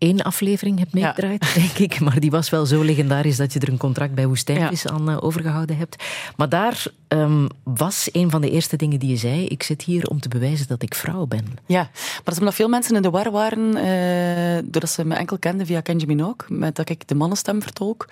[0.00, 0.98] één aflevering hebt Ja.
[1.00, 2.00] meegedraaid, denk ik.
[2.00, 5.16] Maar die was wel zo legendarisch dat je er een contract bij Woestijnvis aan eh,
[5.20, 6.04] overgehouden hebt.
[6.36, 9.46] Maar daar ehm, was een van de eerste dingen die je zei.
[9.46, 11.44] Ik zit hier om te bewijzen dat ik vrouw ben.
[11.66, 15.14] Ja, maar dat is omdat veel mensen in de war waren, eh, doordat ze me
[15.14, 18.08] enkel kenden via Kenji Minogue, met dat ik de mannenstem vertolk,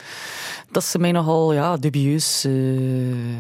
[0.71, 2.53] dat ze mij nogal ja, dubieus eh,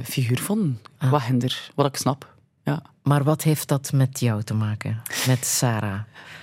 [0.04, 0.80] figuur vonden.
[0.98, 1.10] Ah.
[1.10, 2.34] Wat hinder, wat ik snap.
[2.64, 2.82] Ja.
[3.08, 5.02] Maar wat heeft dat met jou te maken?
[5.26, 6.00] Met Sarah?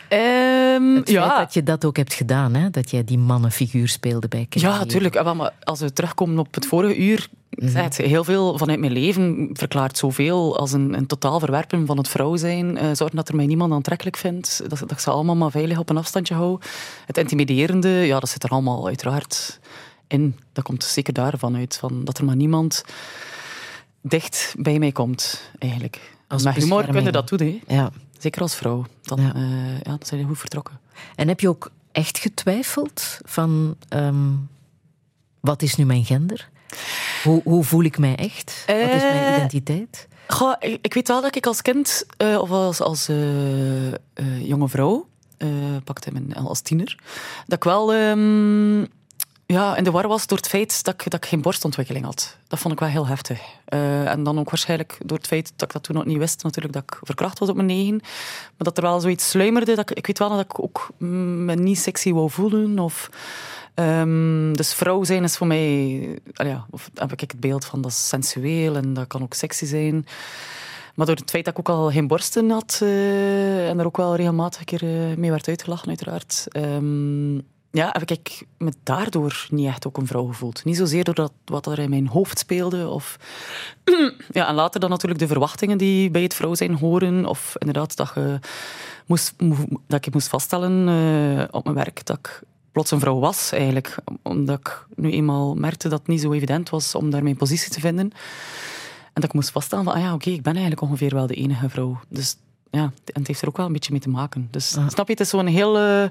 [0.07, 2.69] Ehm, Het feit ja, dat je dat ook hebt gedaan, hè?
[2.69, 4.67] dat jij die mannenfiguur speelde bij Kenny.
[4.69, 5.23] ja, natuurlijk.
[5.23, 9.97] Maar als we terugkomen op het vorige uur, het, heel veel vanuit mijn leven verklaart
[9.97, 12.77] zoveel als een, een totaal verwerpen van het vrouw zijn.
[12.77, 14.69] eh, zorgen dat er mij niemand aantrekkelijk vindt.
[14.69, 16.59] Dat, dat ik ze allemaal maar veilig op een afstandje hou.
[17.05, 19.59] Het intimiderende, ja, dat zit er allemaal uiteraard
[20.07, 20.39] in.
[20.53, 21.77] Dat komt zeker daarvan uit.
[21.77, 22.83] Van dat er maar niemand
[24.01, 26.13] dicht bij mij komt, eigenlijk.
[26.27, 27.27] Als Met humor kun je bescherming.
[27.27, 27.75] dat doen, hè.
[27.75, 27.91] Ja.
[28.19, 28.85] Zeker als vrouw.
[29.01, 29.33] Dan, Ja.
[29.83, 30.79] dan zijn je goed vertrokken.
[31.15, 34.31] En heb je ook echt getwijfeld van ehm,
[35.39, 36.49] wat is nu mijn gender?
[37.23, 38.63] Hoe, hoe voel ik mij echt?
[38.67, 40.07] Wat is mijn Eh, identiteit?
[40.27, 43.93] Goh, ik, weet wel dat ik als kind eh, of als, als eh, eh,
[44.41, 45.07] jonge vrouw,
[45.37, 45.47] eh
[45.83, 46.99] pakte mijn als tiener,
[47.47, 48.85] dat ik wel ehm,
[49.45, 52.37] ja, in de war was door het feit dat ik, dat geen borstontwikkeling had.
[52.47, 53.41] Dat vond ik wel heel heftig.
[53.65, 56.43] Eh, en dan ook waarschijnlijk door het feit dat ik dat toen nog niet wist,
[56.43, 57.99] natuurlijk, dat ik verkracht was op mijn negen.
[58.01, 59.75] Maar dat er wel zoiets sluimerde.
[59.75, 62.79] Dat ik, ik weet wel dat ik ook me niet sexy wou voelen.
[62.79, 63.09] Of,
[63.73, 65.99] ehm, dus vrouw zijn is voor mij...
[66.33, 69.65] ja, of heb ik het beeld van dat is sensueel en dat kan ook sexy
[69.65, 70.05] zijn.
[70.95, 73.97] Maar door het feit dat ik ook al geen borsten had eh, en er ook
[73.97, 76.45] wel regelmatig een keer eh, mee werd uitgelachen, uiteraard.
[76.49, 77.37] ehm,
[77.75, 80.65] ja, heb ik me daardoor niet echt ook een vrouw gevoeld.
[80.65, 82.87] Niet zozeer door dat, wat er in mijn hoofd speelde.
[82.87, 83.17] Of,
[84.31, 87.25] ja, en later dan natuurlijk de verwachtingen die bij het vrouw zijn horen.
[87.25, 88.39] Of inderdaad dat, je
[89.05, 93.19] moest, mo- dat ik moest vaststellen eh, op mijn werk dat ik plots een vrouw
[93.19, 93.95] was eigenlijk.
[94.21, 97.71] Omdat ik nu eenmaal merkte dat het niet zo evident was om daar mijn positie
[97.71, 98.11] te vinden.
[99.03, 101.33] En dat ik moest vaststellen van, ah ja, oké, ik ben eigenlijk ongeveer wel de
[101.33, 101.99] enige vrouw.
[102.09, 102.37] Dus
[102.75, 104.47] ja, en het heeft er ook wel een beetje mee te maken.
[104.51, 106.03] Dus snap je, het is zo'n heel eh,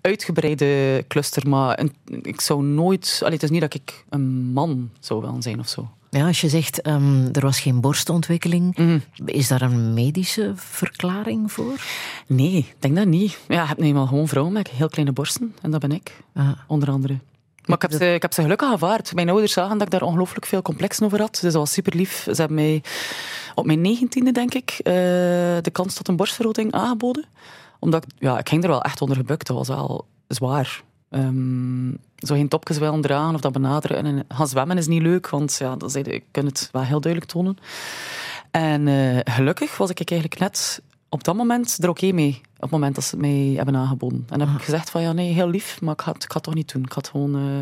[0.00, 3.18] uitgebreide cluster, maar een- ik zou nooit...
[3.20, 5.90] Allee, het is niet dat ik een man zou willen zijn of zo.
[6.10, 8.98] Ja, als je zegt ehm, er was geen borstontwikkeling, Mhm.
[9.24, 11.80] is daar een medische verklaring voor?
[12.26, 13.38] Nee, ik denk dat niet.
[13.48, 15.54] Ja, je hebt nu eenmaal gewoon vrouwen met heel kleine borsten.
[15.62, 16.48] En dat ben ik, Ah.
[16.66, 17.18] onder andere.
[17.64, 17.82] Maar ik
[18.22, 19.14] heb, ze, gelukkig aanvaard.
[19.14, 21.32] Mijn ouders zagen dat ik daar ongelooflijk veel complexen over had.
[21.32, 22.22] Dus dat was super lief.
[22.22, 22.82] Ze hebben mij
[23.54, 24.92] op mijn negentiende, denk ik, eh,
[25.60, 27.24] de kans tot een borstvergroting aangeboden.
[27.78, 29.46] Omdat ik, ja, ik ging er wel echt onder gebukt.
[29.46, 30.82] Dat was wel zwaar.
[31.10, 34.04] Ehm, zo geen topjes willen dragen of dat benaderen.
[34.04, 37.32] En gaan zwemmen is niet leuk, want ja, dan zei ik het wel heel duidelijk
[37.32, 37.56] tonen.
[38.50, 42.40] En eh, gelukkig was ik eigenlijk net op dat moment er oké mee.
[42.62, 44.26] Op het moment dat ze het mij hebben aangeboden.
[44.28, 46.28] En dan heb ik gezegd van ja, nee, heel lief, maar ik ga het, ik
[46.28, 46.82] ga het toch niet doen.
[46.82, 47.58] Ik ga, het gewoon, eh,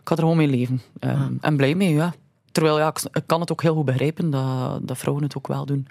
[0.00, 0.82] ik ga er gewoon mee leven.
[0.98, 2.14] Ehm, En blij mee, ja.
[2.52, 5.46] Terwijl ja, ik, ik kan het ook heel goed begrijpen dat, dat vrouwen het ook
[5.46, 5.88] wel doen.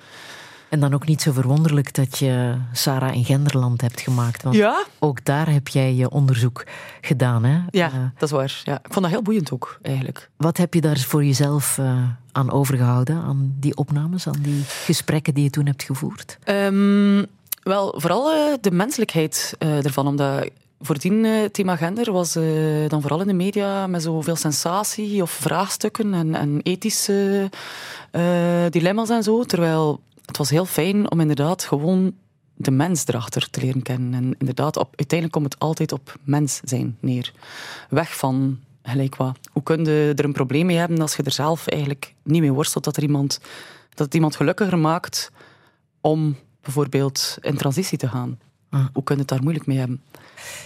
[0.70, 4.44] En dan ook niet zo verwonderlijk dat je Sarah in Genderland hebt gemaakt.
[4.44, 6.66] Want Ja, ook daar heb jij je onderzoek
[7.02, 7.44] gedaan.
[7.44, 7.60] Hè?
[7.70, 8.62] ja Eh, dat is waar.
[8.64, 8.74] Ja.
[8.74, 10.30] Ik vond dat heel boeiend ook, eigenlijk.
[10.38, 13.16] wat heb je daar voor jezelf eh, aan overgehouden?
[13.22, 16.38] Aan die opnames, aan die gesprekken die je toen hebt gevoerd?
[16.44, 17.24] Ehm,
[17.68, 20.08] wel, vooral eh, de menselijkheid eh, ervan.
[20.08, 20.50] Omdat
[20.80, 22.44] voordien eh, het thema gender was eh,
[22.88, 27.50] dan vooral in de media met zoveel sensatie of vraagstukken en, en ethische
[28.12, 29.44] eh, dilemma's en zo.
[29.44, 32.16] Terwijl het was heel fijn om inderdaad gewoon
[32.56, 34.14] de mens erachter te leren kennen.
[34.14, 37.34] En inderdaad, op, uiteindelijk komt het altijd op mens zijn neer.
[37.90, 39.38] Weg van gelijk wat.
[39.52, 42.52] Hoe kun je er een probleem mee hebben als je er zelf eigenlijk niet mee
[42.52, 43.40] worstelt dat er iemand,
[43.90, 45.32] dat het iemand gelukkiger maakt
[46.02, 46.36] om
[46.68, 48.40] bijvoorbeeld in transitie te gaan.
[48.70, 48.86] Ah.
[48.94, 50.02] Hoe kun je het daar moeilijk mee hebben?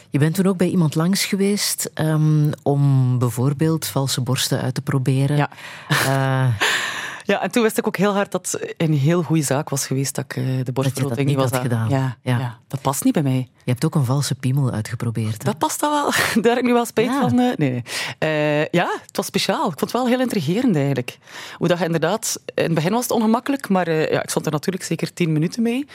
[0.10, 4.82] Je bent toen ook bij iemand langs geweest ehm, om bijvoorbeeld valse borsten uit te
[4.82, 5.38] proberen.
[5.38, 5.50] Ja.
[5.90, 6.48] Eh,
[7.24, 9.88] Ja, en toen wist ik ook heel hard dat het een heel goede zaak was
[9.88, 11.90] geweest dat ik eh, de borstvergroting niet was gedaan.
[11.90, 12.38] Ja, Ja.
[12.40, 12.58] ja.
[12.68, 13.50] dat past niet bij mij.
[13.64, 15.32] je hebt ook een valse piemel uitgeprobeerd.
[15.38, 15.44] hè?
[15.44, 16.12] Dat past dat wel.
[16.44, 17.20] Daar heb ik nu wel spijt Ja.
[17.22, 17.40] van.
[17.40, 17.84] eh, nee, nee.
[18.18, 19.58] Eh, ja, het was speciaal.
[19.72, 21.18] Ik vond het wel heel intrigerend eigenlijk.
[21.58, 22.40] Hoe dat je inderdaad...
[22.56, 25.64] In het begin was het ongemakkelijk, maar ja, ik stond er natuurlijk zeker tien minuten
[25.64, 25.86] mee.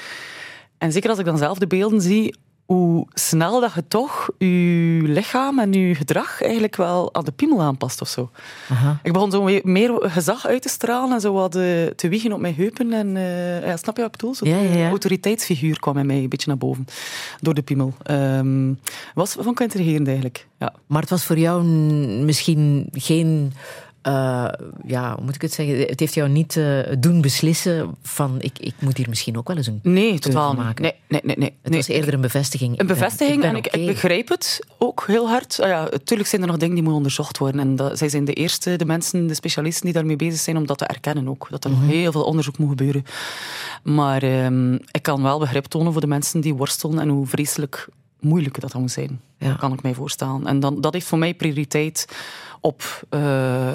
[0.79, 5.01] En zeker als ik dan zelf de beelden zie, hoe snel dat je toch je
[5.03, 8.31] lichaam en je gedrag eigenlijk wel aan de piemel aanpast of zo.
[8.71, 9.01] Aha.
[9.03, 12.41] Ik begon zo meer gezag uit te stralen en zo wat eh, te wiegen op
[12.41, 12.93] mijn heupen.
[12.93, 14.35] En, eh, ja, snap je wat ik bedoel?
[14.35, 16.85] Zo Ja, ja, autoriteitsfiguur kwam in mij een beetje naar boven.
[17.41, 17.95] Door de piemel.
[18.03, 18.73] Ehm
[19.15, 20.47] was ik intrigerend eigenlijk.
[20.59, 20.73] Ja.
[20.87, 21.65] Maar het was voor jou
[22.25, 23.53] misschien geen.
[24.07, 24.49] Eh,
[24.87, 25.79] ja, hoe moet ik het zeggen?
[25.79, 29.57] Het heeft jou niet eh, doen beslissen van ik, ik moet hier misschien ook wel
[29.57, 29.81] eens een.
[29.83, 30.83] Nee, totaal maken.
[30.83, 31.37] Nee, nee, nee.
[31.37, 31.55] nee.
[31.63, 31.79] Het Nee.
[31.81, 32.73] was eerder een bevestiging.
[32.75, 35.55] Ik Een ben- bevestiging ben en ik, ik begrijp het ook heel hard.
[35.57, 37.61] Ja, natuurlijk zijn er nog dingen die moeten onderzocht worden.
[37.61, 40.67] En dat, zij zijn de eerste, de mensen, de specialisten die daarmee bezig zijn om
[40.67, 41.47] dat te erkennen ook.
[41.51, 43.05] Dat er nog heel veel onderzoek moet gebeuren.
[43.83, 47.89] Maar ehm, ik kan wel begrip tonen voor de mensen die worstelen en hoe vreselijk
[48.21, 49.21] moeilijk dat dan moet zijn.
[49.39, 49.49] Ja.
[49.49, 50.47] Dat kan ik mij voorstellen.
[50.47, 52.07] En dan, dat heeft voor mij prioriteit
[52.67, 53.71] op eh,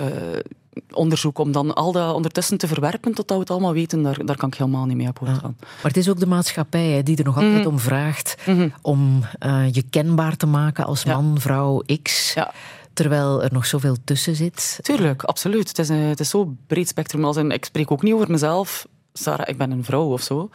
[0.92, 1.38] onderzoek.
[1.40, 4.50] Om dan al dat ondertussen te verwerpen totdat we het allemaal weten, daar, daar kan
[4.50, 5.56] ik helemaal niet mee akkoord gaan.
[5.60, 8.36] Maar het is ook de maatschappij hè, die er nog altijd om vraagt
[8.82, 11.22] om eh, je kenbaar te maken als Ja.
[11.22, 12.34] man, vrouw, X.
[12.34, 12.52] Ja.
[12.94, 14.80] Terwijl er nog zoveel tussen zit.
[14.82, 15.68] Tuurlijk, absoluut.
[15.68, 17.26] Het is, een, het is zo breed spectrum.
[17.26, 18.88] Als in, ik spreek ook niet over mezelf.
[19.14, 20.50] Sarah, ik ben een vrouw of zo.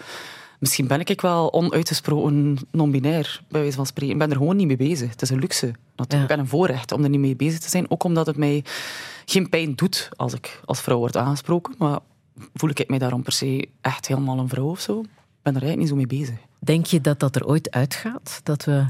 [0.58, 4.12] Misschien ben ik wel onuitgesproken non-binair, bij wijze van spreken.
[4.12, 5.10] Ik ben er gewoon niet mee bezig.
[5.10, 6.30] Het is een luxe, natuurlijk.
[6.30, 6.36] Ja.
[6.36, 7.90] En een voorrecht om er niet mee bezig te zijn.
[7.90, 8.64] Ook omdat het mij
[9.24, 11.74] geen pijn doet als ik als vrouw word aangesproken.
[11.78, 11.98] Maar
[12.54, 15.00] voel ik mij daarom per se echt helemaal een vrouw of zo?
[15.00, 16.38] Ik ben er eigenlijk niet zo mee bezig.
[16.58, 18.40] Denk je dat dat er ooit uitgaat?
[18.42, 18.86] Dat we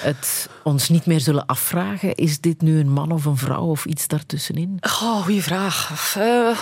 [0.00, 2.14] het ons niet meer zullen afvragen?
[2.14, 4.78] Is dit nu een man of een vrouw of iets daartussenin?
[4.80, 6.14] Oh, goeie vraag.
[6.18, 6.58] Eh,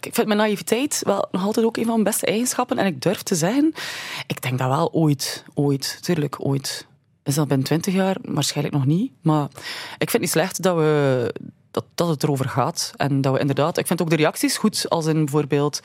[0.00, 2.78] ik vind mijn naïviteit wel nog altijd ook een van mijn beste eigenschappen.
[2.78, 3.74] En ik durf te zeggen,
[4.26, 5.44] ik denk dat wel ooit.
[5.54, 6.86] Ooit, tuurlijk, ooit.
[7.26, 8.16] Is dat binnen twintig jaar?
[8.22, 9.12] Waarschijnlijk nog niet.
[9.22, 9.44] Maar
[9.98, 11.34] ik vind het niet slecht dat we,
[11.76, 12.92] dat, dat het erover gaat.
[12.96, 13.78] En dat we inderdaad...
[13.78, 15.80] Ik vind ook de reacties goed, als in bijvoorbeeld...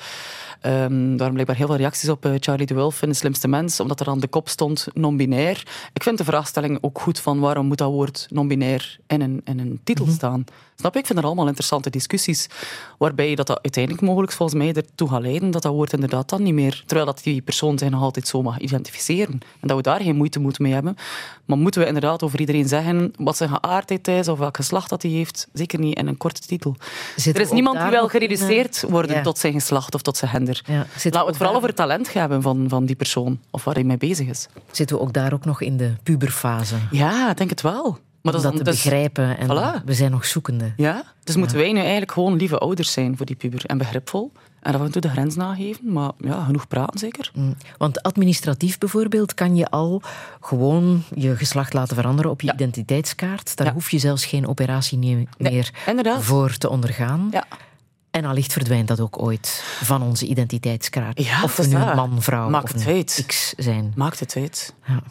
[0.61, 3.47] ehm daar waren blijkbaar heel veel reacties op eh, Charlie de Wolf in De Slimste
[3.47, 5.63] Mens, omdat er aan de kop stond non-binair.
[5.93, 9.59] Ik vind de vraagstelling ook goed van waarom moet dat woord non-binair in een, in
[9.59, 10.45] een titel staan.
[10.75, 10.99] Snap je?
[10.99, 12.47] Ik vind er allemaal interessante discussies,
[12.97, 16.43] waarbij dat, dat uiteindelijk mogelijk volgens mij ertoe gaat leiden dat dat woord inderdaad dan
[16.43, 19.39] niet meer, terwijl dat die persoon zich nog altijd zo mag identificeren.
[19.59, 20.95] En dat we daar geen moeite moeten mee hebben.
[21.51, 25.01] Maar moeten we inderdaad over iedereen zeggen wat zijn geaardheid is of welk geslacht dat
[25.01, 25.47] hij heeft?
[25.53, 26.75] Zeker niet in een korte titel.
[27.15, 29.21] Zitten er is niemand die wil in, gereduceerd eh, worden ja.
[29.21, 30.61] tot zijn geslacht of tot zijn gender.
[30.65, 30.73] Ja.
[30.75, 33.73] Laten we we het vooral over het talent hebben van, van die persoon of waar
[33.73, 34.47] hij mee bezig is.
[34.71, 36.75] Zitten we ook daar ook nog in de puberfase?
[36.91, 37.99] Ja, ik denk het wel.
[38.21, 39.37] Maar om dat, te dus- begrijpen.
[39.37, 39.83] En Voilà.
[39.85, 40.73] we zijn nog zoekende.
[40.77, 44.31] Ja, dus moeten wij nu eigenlijk gewoon lieve ouders zijn voor die puber en begripvol.
[44.61, 47.31] En af en toe de grens nageven, maar ja, genoeg praten zeker.
[47.33, 47.55] Mm.
[47.77, 50.01] Want administratief bijvoorbeeld kan je al
[50.41, 52.53] gewoon je geslacht laten veranderen op je Ja.
[52.53, 53.55] identiteitskaart.
[53.55, 53.73] Daar Ja.
[53.73, 55.71] hoef je zelfs geen operatie Nee, meer
[56.19, 57.27] voor te ondergaan.
[57.31, 57.45] Ja.
[58.11, 61.23] En allicht verdwijnt dat ook ooit van onze identiteitskaart.
[61.23, 61.95] Ja, of we nu waar.
[61.95, 63.23] man, vrouw Maakt of het een.
[63.25, 63.93] X zijn.
[63.95, 64.73] Maakt het uit.
[64.87, 65.01] Ja.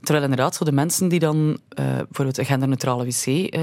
[0.00, 3.60] Terwijl inderdaad, zo de mensen die dan eh, bijvoorbeeld een genderneutrale wc eh,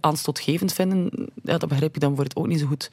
[0.00, 1.10] aanstootgevend vinden,
[1.42, 2.90] ja, dat begrijp ik dan bijvoorbeeld ook niet zo goed.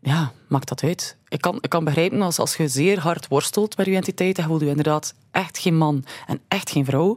[0.00, 1.16] Ja, maakt dat uit.
[1.28, 4.42] Ik kan, ik kan begrijpen als, als je zeer hard worstelt met je identiteit en
[4.42, 7.16] je voelt je inderdaad echt geen man en echt geen vrouw,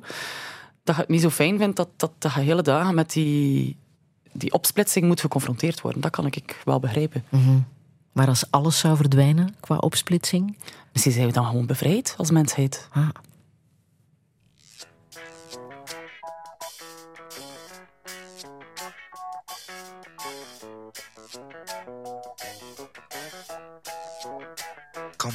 [0.84, 3.77] dat je het niet zo fijn vindt dat, dat, dat je hele dagen met die,
[4.32, 6.01] die opsplitsing moet geconfronteerd worden.
[6.01, 7.23] Dat kan ik wel begrijpen.
[7.30, 7.57] Mhm.
[8.11, 10.57] Maar als alles zou verdwijnen qua opsplitsing,
[10.91, 12.88] Misschien zijn we dan gewoon bevrijd als mensheid.
[12.91, 13.07] ah,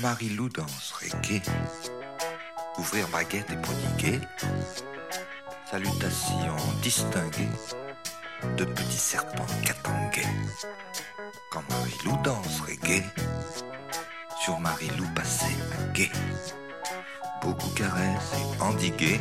[0.04, 1.40] Marie-Lou danse reggae,
[2.76, 4.20] ouvrir baguette et prodiguer,
[5.64, 7.48] salutations distinguées
[8.58, 10.28] de petits serpents catanguais.
[11.50, 13.02] Quand Marie-Lou danse reggae,
[14.42, 16.12] sur Marie-Lou passer à guet,
[17.40, 18.34] beaucoup caresses
[19.00, 19.18] et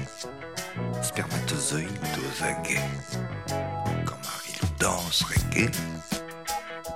[1.01, 2.89] spermatozoïdes aux aguets.
[4.05, 5.72] Quand Marie-Lou danse reggae,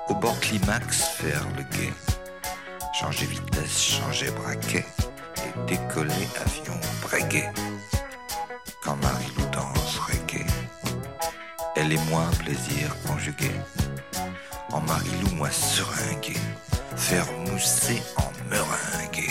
[0.10, 1.94] au bord climax faire le guet.
[3.00, 4.84] Changer vitesse, changer braquet
[5.38, 7.48] et décoller avion breguet.
[8.82, 10.44] Quand Marie-Lou danse reggae,
[11.76, 13.52] elle et moi plaisir conjugué.
[14.72, 16.38] En Marie-Lou, moi seringué,
[16.96, 19.28] faire mousser en meringué.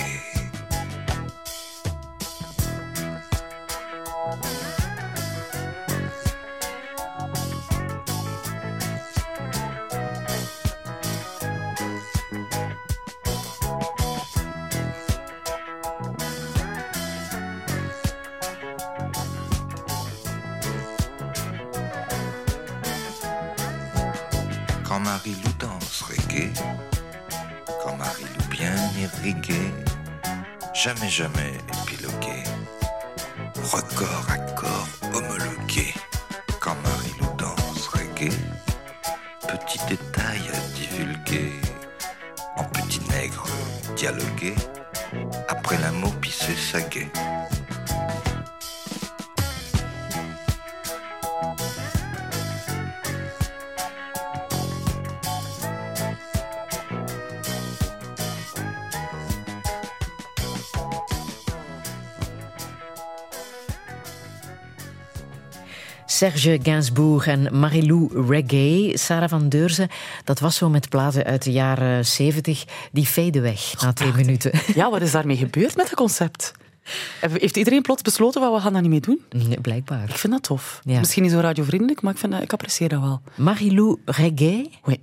[25.07, 26.53] Marie-Lou danse reggae,
[27.81, 29.73] quand Marie-Lou bien irriguée,
[30.75, 31.53] jamais jamais
[31.85, 32.43] épilogué,
[33.73, 34.56] record accord
[66.17, 69.89] Serge Gainsbourg en Marilou Reggae, Sarah van Deurzen,
[70.25, 74.53] dat was zo met platen uit de jaren 70, die faden weg na twee minuten.
[74.75, 76.53] Ja, wat is daarmee gebeurd met het concept?
[77.21, 79.21] Heeft iedereen plots besloten, wat we gaan dat niet meer doen?
[79.31, 80.09] Nee, blijkbaar.
[80.09, 80.81] Ik vind dat tof.
[80.85, 80.99] Ja.
[80.99, 83.21] Misschien niet zo radiovriendelijk, maar ik, vind dat, ik apprecieer dat wel.
[83.35, 84.71] Marilou Reggae?
[84.85, 84.99] Oui.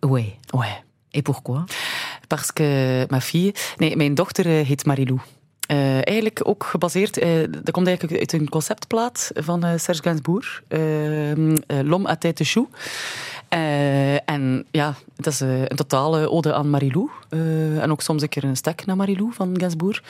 [0.00, 0.34] Oui.
[0.50, 0.82] Ouais.
[1.10, 1.64] Et pourquoi?
[2.26, 3.54] Parce que ma fille...
[3.76, 5.20] Nee, mijn dochter eh, heet Marilou.
[5.66, 7.18] Eh, eigenlijk ook gebaseerd...
[7.18, 10.62] eh, dat komt eigenlijk uit een conceptplaat van eh, Serge Gainsbourg.
[10.68, 12.68] eh, eh, L'homme à tête de chou.
[14.24, 17.10] En ja, dat is een totale ode aan Marilou.
[17.80, 20.02] En ook soms een keer een stek naar Marilou van Gainsbourg.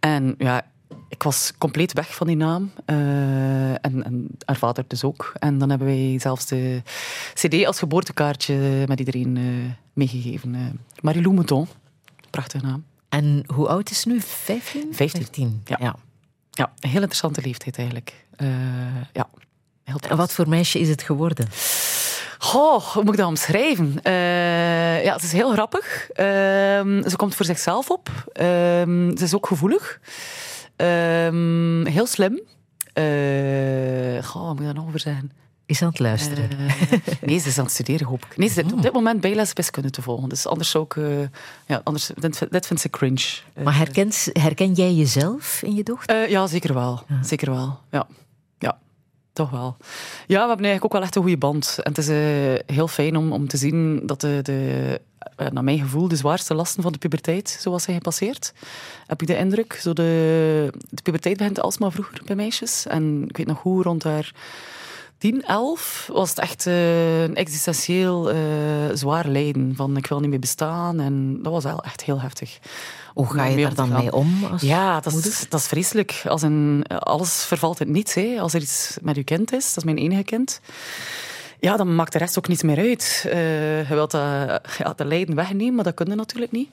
[0.00, 0.66] En ja,
[1.08, 2.70] ik was compleet weg van die naam.
[2.84, 5.32] Eh, en, haar vader dus ook.
[5.38, 6.82] En dan hebben wij zelfs de
[7.34, 9.38] cd als geboortekaartje met iedereen
[9.92, 10.54] meegegeven.
[10.54, 10.60] Eh,
[11.00, 11.66] Marilou Mouton.
[12.30, 12.84] Prachtige naam.
[13.12, 14.20] En hoe oud is ze nu?
[14.20, 14.94] 15?
[14.94, 15.62] 15.
[15.64, 15.76] Ja.
[15.80, 15.96] Ja.
[16.50, 18.26] Ja, een heel interessante leeftijd eigenlijk.
[18.36, 18.48] Eh,
[19.12, 19.28] ja,
[19.84, 21.48] heel En wat voor meisje is het geworden?
[22.38, 24.02] Goh, hoe moet ik dat omschrijven?
[24.02, 26.10] Eh, ja, ze is heel grappig.
[26.10, 28.08] Ehm, ze komt voor zichzelf op.
[28.32, 30.00] Ehm, ze is ook gevoelig.
[30.76, 32.40] Ehm, heel slim.
[32.92, 35.32] Eh goh, wat moet ik daar nog over zeggen?
[35.72, 36.50] Is aan het luisteren.
[36.50, 36.96] Eh,
[37.28, 38.36] nee, ze is aan het studeren, hoop ik.
[38.36, 40.28] Nee, ze zit op dit moment bijles wiskunde te volgen.
[40.28, 40.96] Dus anders zou ik...
[40.96, 41.20] eh,
[41.66, 42.10] ja, anders,
[42.50, 43.24] dit vindt ze cringe.
[43.54, 46.30] Eh, maar herkent, herken jij jezelf in je dochter?
[46.30, 47.02] ja, zeker wel.
[47.22, 47.78] Zeker wel.
[47.90, 48.06] Ja.
[48.58, 48.78] ja,
[49.32, 49.76] toch wel.
[50.26, 51.78] Ja, we hebben eigenlijk ook wel echt een goede band.
[51.82, 52.06] En het is
[52.66, 55.00] heel fijn om, om te zien dat de, de,
[55.50, 58.52] naar mijn gevoel, de zwaarste lasten van de puberteit, zoals zijn gepasseerd.
[59.06, 59.78] Heb ik de indruk.
[59.82, 62.86] Zo de, de puberteit begint alsmaar vroeger bij meisjes.
[62.86, 64.32] En ik weet nog hoe, rond daar
[65.22, 68.36] 10, 11 was het echt eh, een existentieel eh,
[68.94, 69.72] zwaar lijden.
[69.76, 71.00] Van ik wil niet meer bestaan.
[71.00, 72.58] En dat was wel echt heel heftig.
[73.14, 73.98] Hoe ga je daar dan gaan.
[73.98, 74.44] mee om?
[74.50, 75.30] Als Ja, dat moeder?
[75.30, 76.22] is, dat is vreselijk.
[76.28, 78.14] Als een, alles vervalt in niets.
[78.14, 78.36] Hè.
[78.40, 80.60] Als er iets met uw kind is, dat is mijn enige kind.
[81.60, 83.26] Ja, dan maakt de rest ook niets meer uit.
[83.30, 86.68] Eh, je wilt dat, ja, de lijden wegnemen, maar dat kun je natuurlijk niet.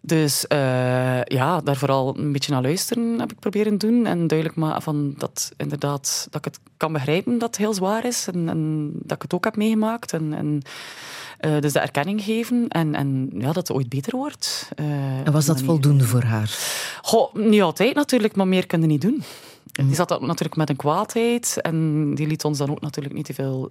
[0.00, 4.06] Dus eh, ja, daar vooral een beetje naar luisteren heb ik proberen doen.
[4.06, 8.04] En duidelijk maken van dat, inderdaad, dat ik het kan begrijpen dat het heel zwaar
[8.04, 8.28] is.
[8.32, 10.12] En, en dat ik het ook heb meegemaakt.
[10.12, 10.62] En, en,
[11.38, 12.68] eh, dus de erkenning geven.
[12.68, 14.68] En, en ja, dat het ooit beter wordt.
[14.76, 16.58] Eh, En was dat voldoende voor haar?
[17.02, 19.22] Goh, niet altijd natuurlijk, maar meer kun je niet doen.
[19.72, 19.86] Mhm.
[19.86, 23.34] Die zat natuurlijk met een kwaadheid en die liet ons dan ook natuurlijk niet te
[23.34, 23.70] veel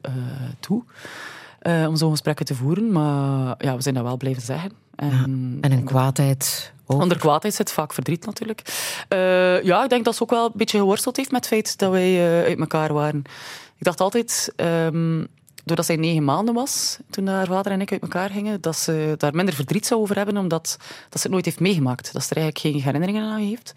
[0.59, 0.83] toe
[1.59, 2.91] eh, om zo'n gesprekken te voeren.
[2.91, 4.71] Maar ja, we zijn dat wel blijven zeggen.
[4.95, 7.01] En, En een kwaadheid ook?
[7.01, 8.61] Onder kwaadheid zit vaak verdriet natuurlijk.
[9.07, 11.77] Eh, ja, ik denk dat ze ook wel een beetje geworsteld heeft met het feit
[11.77, 13.21] dat wij eh, uit elkaar waren.
[13.77, 15.25] Ik dacht altijd, ehm,
[15.63, 19.15] doordat zij negen maanden was, toen haar vader en ik uit elkaar gingen, dat ze
[19.17, 20.77] daar minder verdriet zou over hebben, omdat
[21.09, 22.13] dat ze het nooit heeft meegemaakt.
[22.13, 23.73] Dat ze er eigenlijk geen herinneringen aan heeft.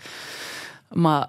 [0.88, 1.28] Maar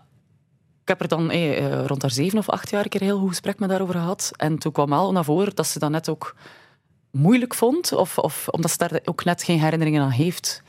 [0.91, 3.29] heb er dan eh, eh, rond haar zeven of acht jaar een keer heel goed
[3.29, 4.31] gesprek met haar over gehad.
[4.35, 6.35] En toen kwam wel naar voren dat ze dat net ook
[7.11, 10.63] moeilijk vond, of, of omdat ze daar ook net geen herinneringen aan heeft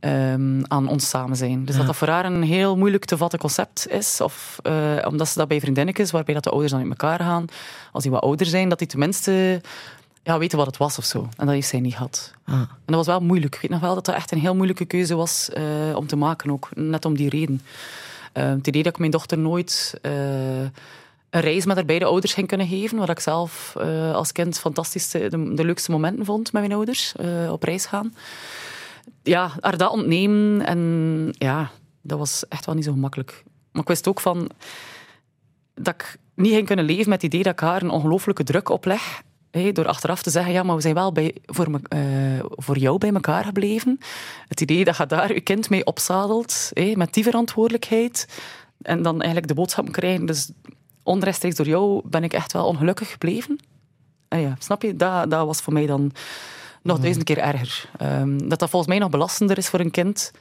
[0.00, 1.64] ehm, aan ons samen zijn.
[1.64, 4.20] Dus dat dat voor haar een heel moeilijk te vatten concept is.
[4.20, 7.44] Of eh, omdat ze dat bij vriendinnetjes, waarbij dat de ouders dan uit elkaar gaan,
[7.92, 9.60] als die wat ouder zijn, dat die tenminste
[10.22, 11.28] ja, weten wat het was of zo.
[11.36, 12.32] En dat heeft zij niet gehad.
[12.44, 12.54] Ah.
[12.54, 13.54] En dat was wel moeilijk.
[13.54, 15.50] Ik weet nog wel dat dat echt een heel moeilijke keuze was
[15.94, 17.60] om te maken, ook net om die reden.
[18.32, 20.62] Eh, het idee dat ik mijn dochter nooit eh,
[21.32, 24.58] een reis met haar beide ouders ging kunnen geven, wat ik zelf eh, als kind
[24.58, 28.14] fantastisch de, de, de leukste momenten vond met mijn ouders, eh, op reis gaan.
[29.22, 31.70] Ja, haar dat ontnemen en ja,
[32.02, 33.42] dat was echt wel niet zo gemakkelijk.
[33.72, 34.50] Maar ik wist ook van
[35.74, 38.68] dat ik niet ging kunnen leven met het idee dat ik haar een ongelooflijke druk
[38.68, 39.22] opleg.
[39.72, 42.98] Door achteraf te zeggen, ja, maar we zijn wel bij, voor, me, eh, voor jou
[42.98, 43.98] bij elkaar gebleven.
[44.48, 48.42] Het idee dat je daar je kind mee opzadelt, met die verantwoordelijkheid.
[48.82, 50.50] En dan eigenlijk de boodschap krijgen, dus
[51.02, 53.58] onrechtstreeks door jou ben ik echt wel ongelukkig gebleven.
[54.28, 54.96] Ja, snap je?
[54.96, 56.12] Dat, dat was voor mij dan
[56.82, 57.88] nog duizend keer erger.
[57.98, 60.32] Ehm, dat dat volgens mij nog belastender is voor een kind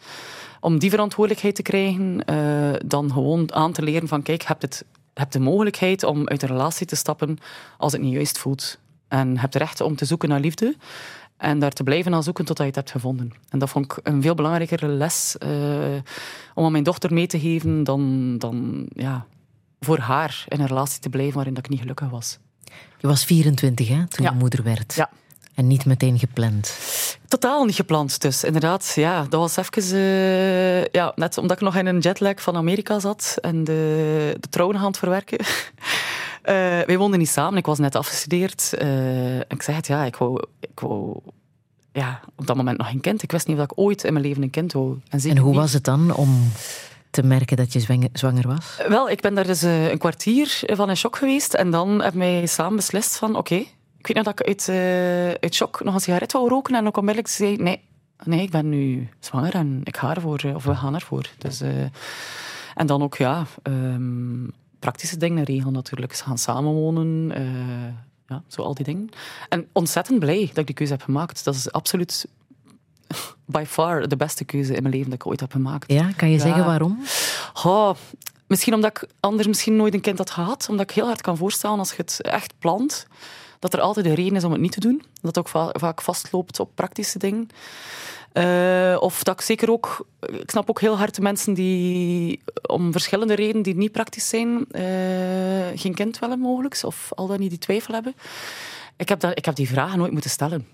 [0.61, 4.85] om die verantwoordelijkheid te krijgen, eh, dan gewoon aan te leren van kijk, hebt, het,
[5.13, 7.37] je hebt de mogelijkheid om uit een relatie te stappen
[7.77, 8.77] als het niet juist voelt.
[9.11, 10.75] En je hebt het recht om te zoeken naar liefde
[11.37, 13.31] en daar te blijven aan zoeken totdat je het hebt gevonden.
[13.49, 15.49] En dat vond ik een veel belangrijkere les eh,
[16.53, 19.25] om aan mijn dochter mee te geven dan, dan ja,
[19.79, 22.37] voor haar in een relatie te blijven waarin dat ik niet gelukkig was.
[22.97, 24.31] Je was 24 hè, toen Ja.
[24.31, 24.93] je moeder werd.
[24.95, 25.09] Ja.
[25.55, 26.77] En niet meteen gepland.
[27.27, 28.91] Totaal niet gepland, dus inderdaad.
[28.95, 29.93] Ja, dat was even...
[29.93, 34.49] eh, ja, net omdat ik nog in een jetlag van Amerika zat en de, de
[34.49, 35.37] trouwen aan het verwerken.
[36.41, 36.53] Eh,
[36.85, 38.73] wij woonden niet samen, ik was net afgestudeerd.
[38.73, 41.19] Eh, en ik zei het, ja, ik wou, ik wou
[41.91, 43.23] ja, op dat moment nog geen kind.
[43.23, 44.99] Ik wist niet of ik ooit in mijn leven een kind wou.
[45.09, 46.51] En, hoe niet- was het dan om
[47.09, 48.81] te merken dat je zwang- zwanger was?
[48.87, 51.53] Wel, ik ben daar dus eh, een kwartier van in shock geweest.
[51.53, 53.55] En dan hebben wij samen beslist van, oké,
[53.97, 54.69] ik weet nog dat ik uit,
[55.41, 56.75] uit shock nog een sigaret wou roken.
[56.75, 57.81] En ook onmiddellijk zei, nee,
[58.23, 61.29] nee, ik ben nu zwanger en ik ga ervoor, of we gaan ervoor.
[61.37, 61.61] Dus,
[62.75, 64.43] en dan ook, ja, ehm,
[64.81, 66.13] praktische dingen regelen natuurlijk.
[66.15, 67.93] Ze gaan samenwonen, eh,
[68.27, 69.09] ja, zo al die dingen.
[69.49, 71.43] En ontzettend blij dat ik die keuze heb gemaakt.
[71.43, 72.25] Dat is absoluut
[73.45, 75.91] by far de beste keuze in mijn leven dat ik ooit heb gemaakt.
[75.91, 76.41] Ja, kan je Ja.
[76.41, 77.03] zeggen waarom?
[77.63, 77.91] Oh,
[78.47, 80.67] misschien omdat ik anders misschien nooit een kind had gehad.
[80.69, 83.07] Omdat ik heel hard kan voorstellen als je het echt plant,
[83.61, 85.03] dat er altijd een reden is om het niet te doen.
[85.21, 87.47] Dat ook va- vaak vastloopt op praktische dingen.
[88.31, 90.07] Eh, of dat ik zeker ook...
[90.19, 94.65] Ik snap ook heel hard de mensen die om verschillende redenen die niet praktisch zijn,
[94.71, 96.79] eh, geen kind willen mogelijk.
[96.83, 98.15] Of al dan niet die twijfel hebben.
[98.97, 100.67] Ik heb, dat, ik heb die vragen nooit moeten stellen.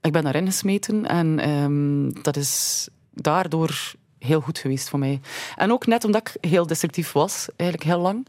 [0.00, 5.20] Ik ben daarin gesmeten en ehm, dat is daardoor heel goed geweest voor mij.
[5.56, 8.26] En ook net omdat ik heel destructief was, eigenlijk heel lang.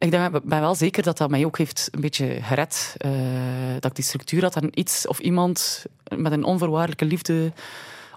[0.00, 2.94] Ik denk, ben wel zeker dat dat mij ook heeft een beetje gered.
[2.96, 3.10] eh,
[3.74, 5.84] dat ik die structuur had en iets of iemand
[6.16, 7.52] met een onvoorwaardelijke liefde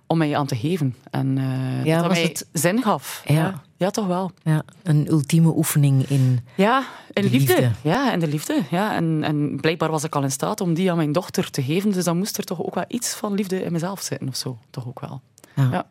[0.07, 0.95] om mij aan te geven.
[1.09, 3.21] En eh, Ja, dat mij het- zin gaf.
[3.25, 3.33] Ja.
[3.35, 3.61] Ja.
[3.77, 4.31] ja, toch wel.
[4.43, 6.39] Ja, een ultieme oefening in...
[6.55, 7.53] Ja, in De liefde.
[7.53, 7.71] liefde.
[7.89, 8.61] Ja, in de liefde.
[8.69, 8.95] Ja.
[8.95, 11.91] En, en blijkbaar was ik al in staat om die aan mijn dochter te geven.
[11.91, 14.57] Dus dan moest er toch ook wel iets van liefde in mezelf zitten of zo.
[14.69, 15.21] Toch ook wel.
[15.55, 15.69] Ja.
[15.71, 15.85] Ja.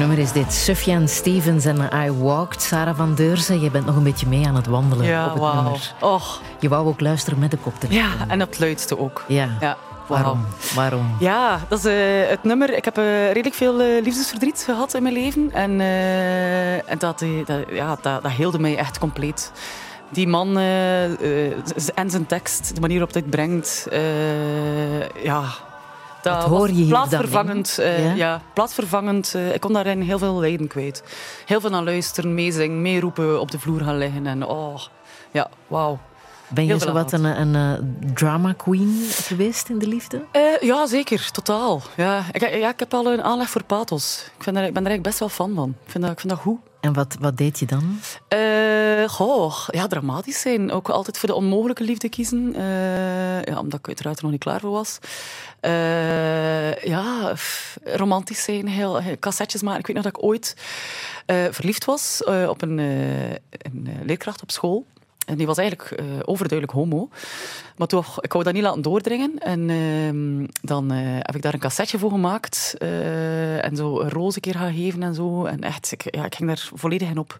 [0.00, 0.52] Nummer is dit.
[0.52, 2.62] Sufjan Stevens en I Walked.
[2.62, 5.40] Sarah van Deurzen, je bent nog een beetje mee aan het wandelen Ja, op het
[5.40, 5.54] wauw.
[5.54, 5.92] nummer.
[6.00, 8.02] Och, Je wou ook luisteren met de koptelefoon.
[8.02, 9.24] ja, en op het luidste ook.
[9.28, 9.48] Ja.
[9.60, 10.46] Ja, Waarom?
[10.74, 11.16] Waarom?
[11.18, 12.74] Ja, dat is eh, het nummer.
[12.76, 15.50] Ik heb eh, redelijk veel eh, liefdesverdriet gehad in mijn leven.
[15.52, 15.80] En,
[16.86, 19.52] en dat, dat, ja, dat, dat heelde mij echt compleet.
[20.08, 20.58] Die man
[21.94, 23.86] en zijn tekst, de manier waarop hij het brengt.
[25.22, 25.42] ja,
[26.22, 27.78] dat Dat hoor was plaatsvervangend.
[27.78, 28.12] eh, Ja?
[28.14, 28.40] ja?
[28.54, 29.34] plaatsvervangend.
[29.34, 31.02] eh, ik kon daarin heel veel lijden kwijt.
[31.46, 34.26] Heel veel aan luisteren, meezingen, meeroepen, op de vloer gaan liggen.
[34.26, 34.74] En oh,
[35.30, 35.98] ja, wauw.
[36.54, 40.24] Ben je zo wat een, een eh, drama queen geweest in de liefde?
[40.32, 41.30] Eh, ja, zeker.
[41.30, 41.82] Totaal.
[41.96, 42.24] Ja.
[42.32, 44.24] Ik, ja, ik heb al een aanleg voor pathos.
[44.36, 45.74] Ik, vind daar, ik ben daar eigenlijk best wel fan van.
[45.84, 46.58] Ik vind dat, ik vind dat goed.
[46.80, 48.00] En wat, wat deed je dan?
[48.28, 50.72] Eh, goh, ja, dramatisch zijn.
[50.72, 52.52] Ook altijd voor de onmogelijke liefde kiezen.
[53.44, 54.98] Ja, omdat ik uiteraard er nog niet klaar voor was.
[56.84, 57.32] Ja,
[57.84, 59.80] romantisch zijn, heel, heel- cassettes maken.
[59.80, 60.56] Ik weet nog dat ik ooit
[61.50, 64.86] verliefd was op een, een leerkracht op school.
[65.30, 67.08] En die was eigenlijk eh, overduidelijk homo.
[67.76, 69.38] Maar toch, ik wou dat niet laten doordringen.
[69.38, 72.74] En ehm, dan eh, heb ik daar een cassetje voor gemaakt.
[72.78, 75.44] eh, en zo een roze keer gaan geven en zo.
[75.44, 77.38] En echt, ik, ja, ik ging daar volledig in op.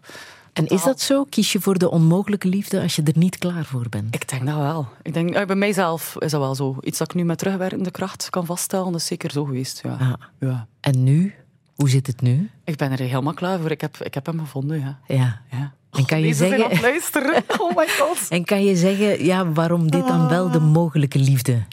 [0.53, 1.23] En is dat zo?
[1.29, 4.15] Kies je voor de onmogelijke liefde als je er niet klaar voor bent?
[4.15, 4.87] Ik denk dat wel.
[5.01, 6.77] Ik denk, bij mijzelf is dat wel zo.
[6.81, 9.81] Iets dat ik nu met terugwerkende kracht kan vaststellen, dat is zeker zo geweest.
[9.83, 9.97] Ja.
[9.99, 10.13] Ah.
[10.39, 10.67] Ja.
[10.79, 11.33] En nu?
[11.75, 12.49] Hoe zit het nu?
[12.63, 13.71] Ik ben er helemaal klaar voor.
[13.71, 14.79] Ik heb, ik heb hem gevonden.
[14.79, 14.99] Ja.
[15.07, 15.41] Ja.
[15.51, 15.73] Ja.
[15.91, 16.89] En kan je zijn aan het zeggen...
[16.89, 17.43] luisteren.
[17.61, 18.17] Oh my god.
[18.29, 21.63] En kan je zeggen, ja, waarom dit dan wel de mogelijke liefde?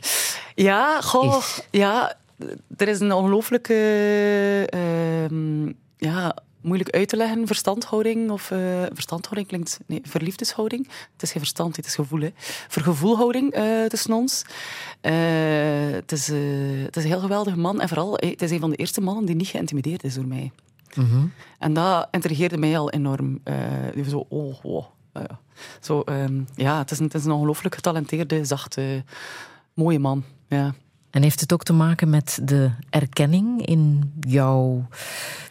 [0.54, 1.60] Ja, goh, Is.
[1.70, 2.16] ja,
[2.76, 3.74] er is een ongelooflijke,
[4.70, 10.88] ehm, ja, moeilijk uit te leggen verstandhouding of eh, verstandhouding klinkt, nee, verliefdeshouding.
[11.12, 12.30] Het is geen verstand, het is gevoel, hè.
[12.68, 14.44] Vergevoelhouding eh, tussen ons.
[15.00, 15.12] Eh,
[15.90, 18.76] het, is, het is een heel geweldige man en vooral, het is een van de
[18.76, 20.52] eerste mannen die niet geïntimideerd is door mij.
[20.98, 21.26] Mhm.
[21.58, 23.40] En dat intrigeerde mij al enorm.
[23.44, 24.84] Eh, zo, oh, oh.
[25.12, 25.22] eh,
[25.80, 29.04] zo, ehm, ja, het is een, het is een ongelooflijk getalenteerde, zachte,
[29.74, 30.24] mooie man.
[30.48, 30.74] Ja.
[31.10, 34.86] En heeft het ook te maken met de erkenning in jouw,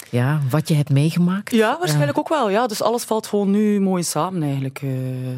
[0.09, 1.51] ja, wat je hebt meegemaakt?
[1.51, 2.49] ja, waarschijnlijk ook wel.
[2.49, 2.67] Ja.
[2.67, 4.81] Dus alles valt gewoon nu mooi samen eigenlijk.
[4.81, 4.89] Eh,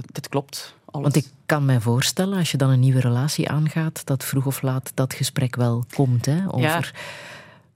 [0.06, 0.76] dit klopt.
[0.86, 1.04] Alles.
[1.04, 4.62] Want ik kan mij voorstellen, als je dan een nieuwe relatie aangaat, dat vroeg of
[4.62, 6.82] laat dat gesprek wel komt, hè, over Ja.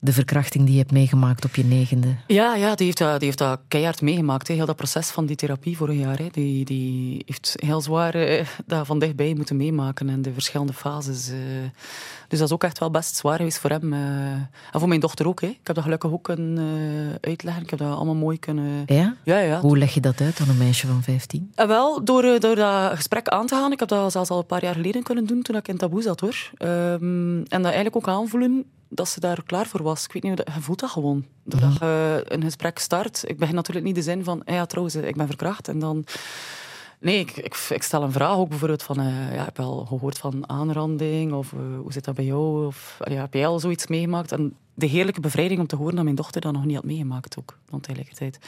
[0.04, 2.08] De verkrachting die je hebt meegemaakt op je negende.
[2.28, 4.48] Ja, ja die, heeft dat, die heeft dat keihard meegemaakt.
[4.48, 4.54] Hè.
[4.54, 6.18] Heel dat proces van die therapie vorig jaar.
[6.18, 6.28] Hè.
[6.32, 11.30] Die, die heeft heel zwaar eh, dat van dichtbij moeten meemaken en de verschillende fases.
[11.30, 11.36] eh.
[12.28, 13.94] Dus dat is ook echt wel best zwaar geweest voor hem.
[13.94, 14.00] eh.
[14.72, 15.42] En voor mijn dochter ook.
[15.42, 15.48] Hè.
[15.48, 17.64] Ik heb dat gelukkig ook kunnen uitleggen.
[17.64, 18.84] Ik heb dat allemaal mooi kunnen...
[18.86, 19.16] Ja?
[19.24, 19.60] Ja, ja.
[19.60, 21.52] Hoe leg je dat uit aan een meisje van 15?
[21.56, 23.72] En wel, door, door dat gesprek aan te gaan.
[23.72, 26.02] Ik heb dat zelfs al een paar jaar geleden kunnen doen, toen ik in taboe
[26.02, 26.52] zat, hoor.
[26.58, 30.06] Ehm, en dat eigenlijk ook aanvoelen dat ze daar klaar voor was.
[30.06, 31.26] Ik weet niet, hoe dat- je voelt dat gewoon.
[31.44, 33.24] Doordat je een gesprek start.
[33.26, 35.68] Ik begin natuurlijk niet de zin van, "Ah ja, trouwens, ik ben verkracht.
[35.68, 36.06] En dan...
[37.00, 39.86] Nee, ik, ik, ik stel een vraag ook bijvoorbeeld van, eh, ja, ik heb wel
[39.86, 42.66] gehoord van aanranding, of eh, hoe zit dat bij jou?
[42.66, 44.32] Of ja, heb jij al zoiets meegemaakt?
[44.32, 47.38] En de heerlijke bevrijding om te horen dat mijn dochter dat nog niet had meegemaakt
[47.40, 48.40] ook, dan tegelijkertijd.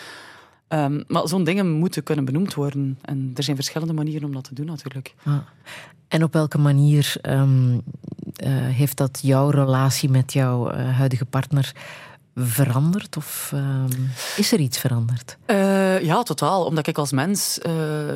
[0.76, 2.98] Ehm, maar zo'n dingen moeten kunnen benoemd worden.
[3.02, 5.14] En er zijn verschillende manieren om dat te doen, natuurlijk.
[5.24, 5.38] Ah.
[6.08, 7.74] En op welke manier ehm,
[8.36, 11.72] eh, heeft dat jouw relatie met jouw eh, huidige partner
[12.36, 13.18] veranderd?
[13.18, 13.90] Of ehm,
[14.38, 15.38] is er iets veranderd?
[15.46, 16.66] Eh, ja, totaal.
[16.66, 17.60] Omdat ik als mens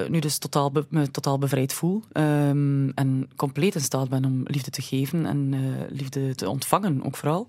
[0.08, 2.04] nu dus totaal be- me totaal bevrijd voel.
[2.14, 5.56] en compleet in staat ben om liefde te geven en
[5.90, 7.48] liefde te ontvangen, ook vooral.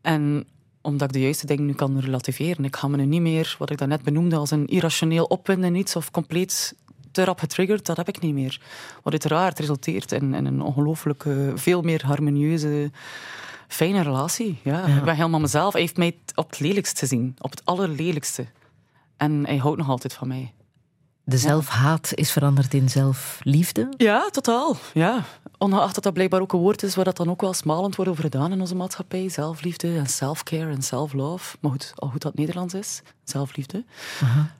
[0.00, 0.46] En
[0.80, 2.64] omdat ik de juiste dingen nu kan relativeren.
[2.64, 5.96] Ik ga me nu niet meer, wat ik daarnet benoemde, als een irrationeel opwinden iets
[5.96, 6.74] of compleet
[7.10, 8.60] te rap getriggerd, dat heb ik niet meer.
[9.02, 11.24] Wat uiteraard resulteert in, in een ongelooflijk
[11.54, 12.90] veel meer harmonieuze,
[13.68, 14.58] fijne relatie.
[14.62, 14.96] Ja, Ja.
[14.96, 15.72] Ik ben helemaal mezelf.
[15.72, 18.46] Hij heeft mij op het lelijkst gezien, op het allerlelijkste.
[19.16, 20.52] En hij houdt nog altijd van mij.
[21.30, 23.88] De zelfhaat is veranderd in zelfliefde?
[23.96, 24.76] Ja, totaal.
[24.94, 25.24] Ja.
[25.58, 28.10] Ongeacht dat dat blijkbaar ook een woord is waar dat dan ook wel smalend wordt
[28.10, 29.28] over gedaan in onze maatschappij.
[29.28, 31.56] Zelfliefde en self-care en self-love.
[31.60, 33.02] Maar goed, al goed dat Nederlands is.
[33.24, 33.84] Zelfliefde.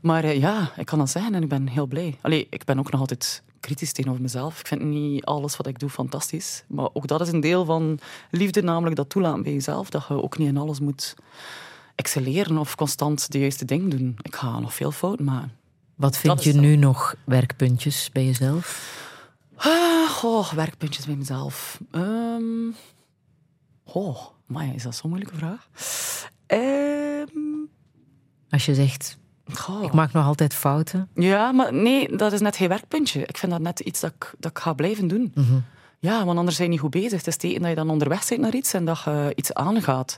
[0.01, 2.19] Maar eh, ja, ik kan dat zeggen en ik ben heel blij.
[2.21, 4.61] Allee, ik ben ook nog altijd kritisch tegenover mezelf.
[4.61, 6.65] Ik vind niet alles wat ik doe fantastisch.
[6.69, 7.99] Maar ook dat is een deel van
[8.31, 9.91] liefde, namelijk dat toelaten bij jezelf.
[9.91, 11.15] Dat je ook niet in alles moet
[11.95, 14.17] excelleren of constant de juiste dingen doen.
[14.23, 15.59] Ik ga nog veel fouten maken.
[16.01, 18.99] Wat vind je dan- nu nog werkpuntjes bij jezelf?
[19.57, 21.81] Ah, goh, werkpuntjes bij mezelf.
[21.91, 22.43] Ehm
[23.85, 25.69] goh, maar is dat zo'n moeilijke vraag?
[26.47, 27.29] Ehm
[28.51, 29.19] Als je zegt,
[29.53, 29.83] goh.
[29.83, 31.09] ik maak nog altijd fouten.
[31.15, 33.21] Ja, maar nee, dat is net geen werkpuntje.
[33.27, 35.33] Ik vind dat net iets dat ik, dat ik ga blijven doen.
[35.35, 35.59] Mhm.
[35.99, 37.19] Ja, want anders zijn je niet goed bezig.
[37.19, 40.17] Het is tegen dat je dan onderweg bent naar iets en dat je iets aangaat.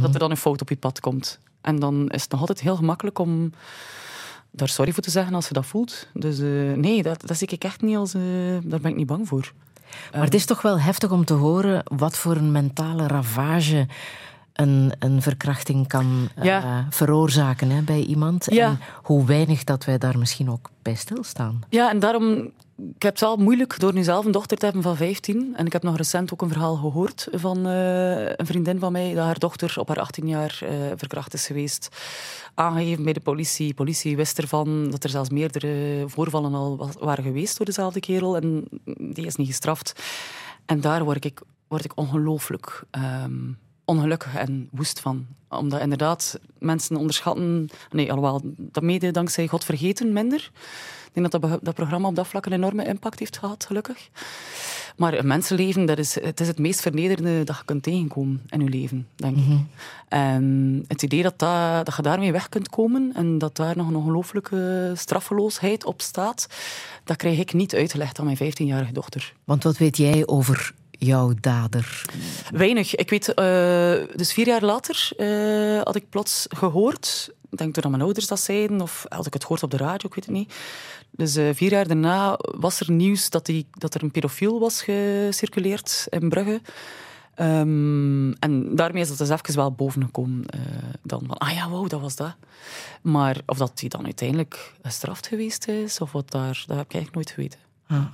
[0.00, 1.38] Dat er dan een fout op je pad komt.
[1.60, 3.52] En dan is het nog altijd heel gemakkelijk om
[4.52, 6.08] daar sorry voor te zeggen als je dat voelt.
[6.12, 8.14] Dus eh, nee, dat, dat zie ik echt niet als...
[8.14, 8.22] eh,
[8.62, 9.52] daar ben ik niet bang voor.
[10.12, 13.86] Maar het is toch wel heftig om te horen wat voor een mentale ravage
[14.52, 18.46] een, een verkrachting kan eh, veroorzaken hè, bij iemand.
[18.50, 18.66] Ja.
[18.68, 21.62] En hoe weinig dat wij daar misschien ook bij stilstaan.
[21.68, 22.50] Ja, en daarom
[22.88, 25.52] ik heb het wel moeilijk door nu zelf een dochter te hebben van 15.
[25.56, 29.14] En ik heb nog recent ook een verhaal gehoord van eh, een vriendin van mij,
[29.14, 31.88] dat haar dochter op haar 18 jaar eh, verkracht is geweest.
[32.54, 33.74] Aangegeven bij de politie.
[33.74, 38.36] politie wist ervan dat er zelfs meerdere voorvallen al wa- waren geweest door dezelfde kerel.
[38.36, 38.64] En
[38.98, 40.02] die is niet gestraft.
[40.66, 43.50] En daar word ik, word ik ongelooflijk ehm,
[43.84, 45.26] ongelukkig en woest van.
[45.48, 47.68] Omdat inderdaad mensen onderschatten...
[47.90, 50.50] Nee, alhoewel, dat mede dankzij God vergeten minder.
[51.14, 54.08] Ik denk dat dat, programma op dat vlak een enorme impact heeft gehad, gelukkig.
[54.96, 58.60] Maar een mensenleven, dat is, het is het meest vernederende dat je kunt tegenkomen in
[58.60, 59.42] je leven, denk ik.
[60.08, 63.88] En het idee dat, dat, dat je daarmee weg kunt komen en dat daar nog
[63.88, 66.46] een ongelooflijke straffeloosheid op staat,
[67.04, 69.34] dat krijg ik niet uitgelegd aan mijn 15-jarige dochter.
[69.44, 72.04] Want wat weet jij over jouw dader?
[72.50, 72.94] Weinig.
[72.94, 77.90] Ik weet, eh, dus vier jaar later eh, had ik plots gehoord, ik denk doordat
[77.92, 80.34] mijn ouders dat zeiden, of had ik het gehoord op de radio, ik weet het
[80.34, 80.54] niet.
[81.10, 84.82] Dus eh, vier jaar daarna was er nieuws dat, die, dat er een pedofiel was
[84.82, 86.60] gecirculeerd in Brugge.
[87.34, 90.44] Ehm, en daarmee is dat dus even wel bovengekomen.
[91.02, 92.34] dan van, ah ja, wow, dat was dat.
[93.02, 96.94] Maar of dat hij dan uiteindelijk gestraft geweest is, of wat daar, dat heb ik
[96.94, 97.58] eigenlijk nooit geweten.
[97.86, 98.06] Ah.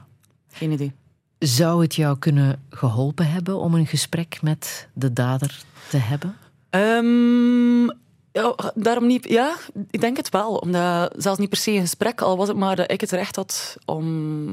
[0.51, 0.93] Geen idee.
[1.39, 6.37] Zou het jou kunnen geholpen hebben om een gesprek met de dader te hebben?
[6.71, 7.85] Ehm,
[8.33, 9.29] ja, daarom niet.
[9.29, 9.57] Ja,
[9.91, 10.57] ik denk het wel.
[10.57, 13.37] Omdat zelfs niet per se een gesprek, al was het maar dat ik het recht
[13.37, 14.05] had om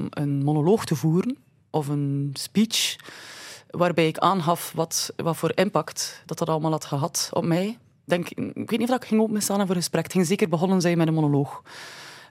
[0.10, 1.38] een monoloog te voeren
[1.70, 2.96] of een speech
[3.70, 7.78] waarbij ik aangaf wat, wat voor impact dat dat allemaal had gehad op mij.
[8.06, 10.04] Denk, ik weet niet of ik ging openstaan voor een gesprek.
[10.04, 11.62] Het ging zeker begonnen zijn met een monoloog.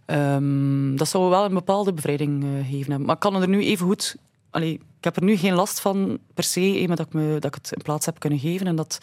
[0.06, 3.04] Ehm, dat zou wel een bepaalde bevrijding eh, geven.
[3.04, 4.16] Maar ik kan er nu even goed.
[4.54, 7.32] Allee, ik heb er nu geen last van per se, eh, maar dat ik, me,
[7.40, 8.98] dat ik het in plaats heb kunnen geven en dat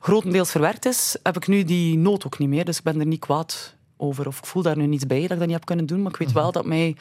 [0.00, 2.64] grotendeels verwerkt is, heb ik nu die nood ook niet meer.
[2.64, 4.26] Dus ik ben er niet kwaad over.
[4.26, 6.02] Of ik voel daar nu niets bij dat ik dat niet heb kunnen doen.
[6.02, 6.96] Maar ik weet wel dat mij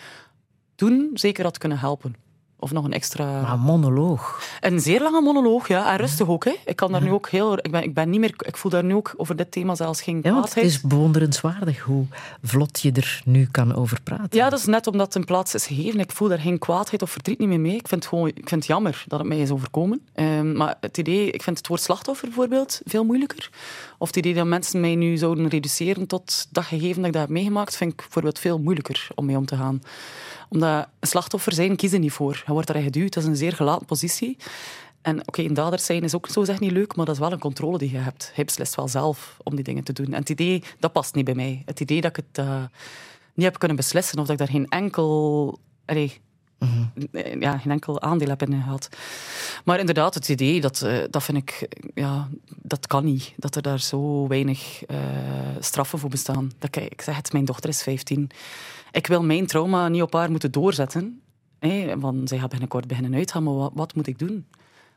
[0.75, 2.15] toen zeker had kunnen helpen.
[2.63, 3.41] Of nog een extra...
[3.41, 4.41] Maar een monoloog.
[4.59, 5.91] Een zeer lange monoloog, ja.
[5.91, 6.45] En rustig ook.
[6.45, 6.55] Hè.
[6.65, 7.57] Ik kan daar nu ook heel...
[7.57, 10.01] Ik, ben, ik, ben niet meer, ik voel daar nu ook over dit thema zelfs
[10.01, 12.05] geen Ja, want het is bewonderenswaardig hoe
[12.43, 14.27] vlot je er nu kan over praten.
[14.37, 15.99] Ja, dat is net omdat het een plaats is gegeven.
[15.99, 17.75] Ik voel daar geen kwaadheid of verdriet niet meer mee.
[17.75, 20.01] Ik vind het, gewoon, ik vind het jammer dat het mij is overkomen.
[20.13, 23.49] Ehm, maar het idee, ik vind het woord slachtoffer bijvoorbeeld veel moeilijker.
[23.97, 27.21] Of het idee dat mensen mij nu zouden reduceren tot dat gegeven dat ik dat
[27.21, 29.81] heb meegemaakt, vind ik bijvoorbeeld veel moeilijker om mee om te gaan.
[30.53, 32.43] Omdat een slachtoffer zijn kiezen niet voor.
[32.45, 33.13] Je wordt erin geduwd.
[33.13, 34.37] Dat is een zeer gelaten positie.
[35.01, 37.31] En oké, een dader zijn is ook zo zeg niet leuk, maar dat is wel
[37.31, 38.31] een controle die je hebt.
[38.33, 40.05] Hij beslist wel zelf om die dingen te doen.
[40.05, 41.61] En het idee, dat past niet bij mij.
[41.65, 42.63] Het idee dat ik het eh,
[43.33, 45.59] niet heb kunnen beslissen of dat ik daar geen enkel...
[45.85, 46.21] allee,
[47.11, 48.89] eh, ja, geen enkel aandeel heb in gehad.
[49.65, 51.67] Maar inderdaad, het idee, dat, eh, dat vind ik...
[51.93, 52.27] Ja,
[52.61, 53.33] dat kan niet.
[53.37, 54.97] Dat er daar zo weinig eh,
[55.59, 56.51] straffen voor bestaan.
[56.59, 58.29] Dat, ik, zeg het, mijn dochter is 15.
[58.91, 61.21] Ik wil mijn trauma niet op haar moeten doorzetten.
[61.97, 64.47] Want zij gaat binnenkort beginnen uitgaan, maar wat, moet ik doen?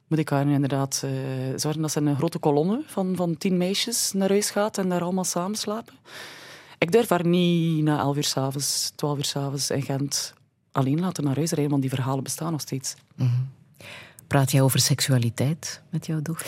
[0.06, 1.04] Moet ik haar inderdaad
[1.56, 5.02] zorgen dat ze een grote kolonne van, van tien meisjes naar huis gaat en daar
[5.02, 5.94] allemaal samen slapen?
[6.78, 10.34] Ik durf haar niet na elf uur s'avonds, twaalf uur s'avonds in Gent
[10.76, 12.94] alleen laten naar huis rijden, want die verhalen bestaan nog steeds.
[14.26, 16.46] Praat jij over seksualiteit met jouw dochter?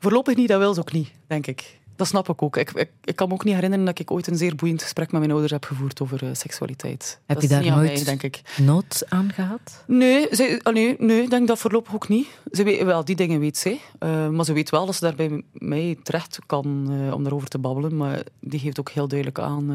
[0.00, 1.78] Voorlopig niet, dat wil ze ook niet, denk ik.
[1.96, 2.56] Dat snap ik ook.
[2.56, 5.10] Ik, ik, ik kan me ook niet herinneren dat ik ooit een zeer boeiend gesprek
[5.10, 7.20] met mijn ouders heb gevoerd over eh, seksualiteit.
[7.26, 8.40] Heb dat je daar nooit mij, denk ik.
[8.56, 9.84] nood aan gehad?
[9.86, 12.26] Nee, ze, ah, nee, nee, ik denk dat voorlopig ook niet.
[12.52, 13.80] Ze weet, wel, die dingen weet zij.
[13.98, 17.48] Eh, maar ze weet wel dat ze daar bij mij terecht kan eh, om daarover
[17.48, 17.96] te babbelen.
[17.96, 19.66] Maar die geeft ook heel duidelijk aan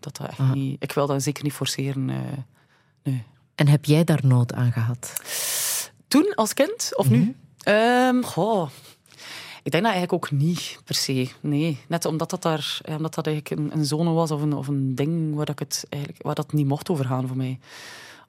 [0.00, 0.52] dat dat echt Ah.
[0.52, 0.76] niet...
[0.82, 2.10] Ik wil dat zeker niet forceren.
[3.02, 3.24] Eh, nee.
[3.54, 5.12] En heb jij daar nood aan gehad?
[6.08, 6.90] Toen, als kind?
[6.96, 7.36] Of nu?
[7.58, 8.68] Ehm, goh.
[9.62, 11.28] Ik denk dat eigenlijk ook niet, per se.
[11.40, 14.52] Nee, net omdat dat, daar, ja, omdat dat eigenlijk een, een zone was of een,
[14.52, 17.58] of een ding waar, dat ik het eigenlijk, waar dat niet mocht overgaan voor mij.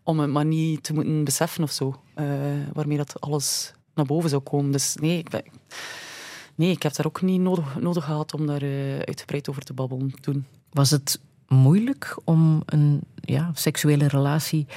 [0.03, 1.99] Om het maar niet te moeten beseffen of zo.
[2.13, 2.25] eh,
[2.73, 4.71] waarmee dat alles naar boven zou komen.
[4.71, 5.43] Dus nee, ik, ben,
[6.55, 9.73] nee, ik heb daar ook niet nodig, nodig gehad om daar eh, uitgebreid over te
[9.73, 10.45] babbelen toen.
[10.71, 11.19] Was het
[11.53, 14.67] moeilijk om een ja, seksuele relatie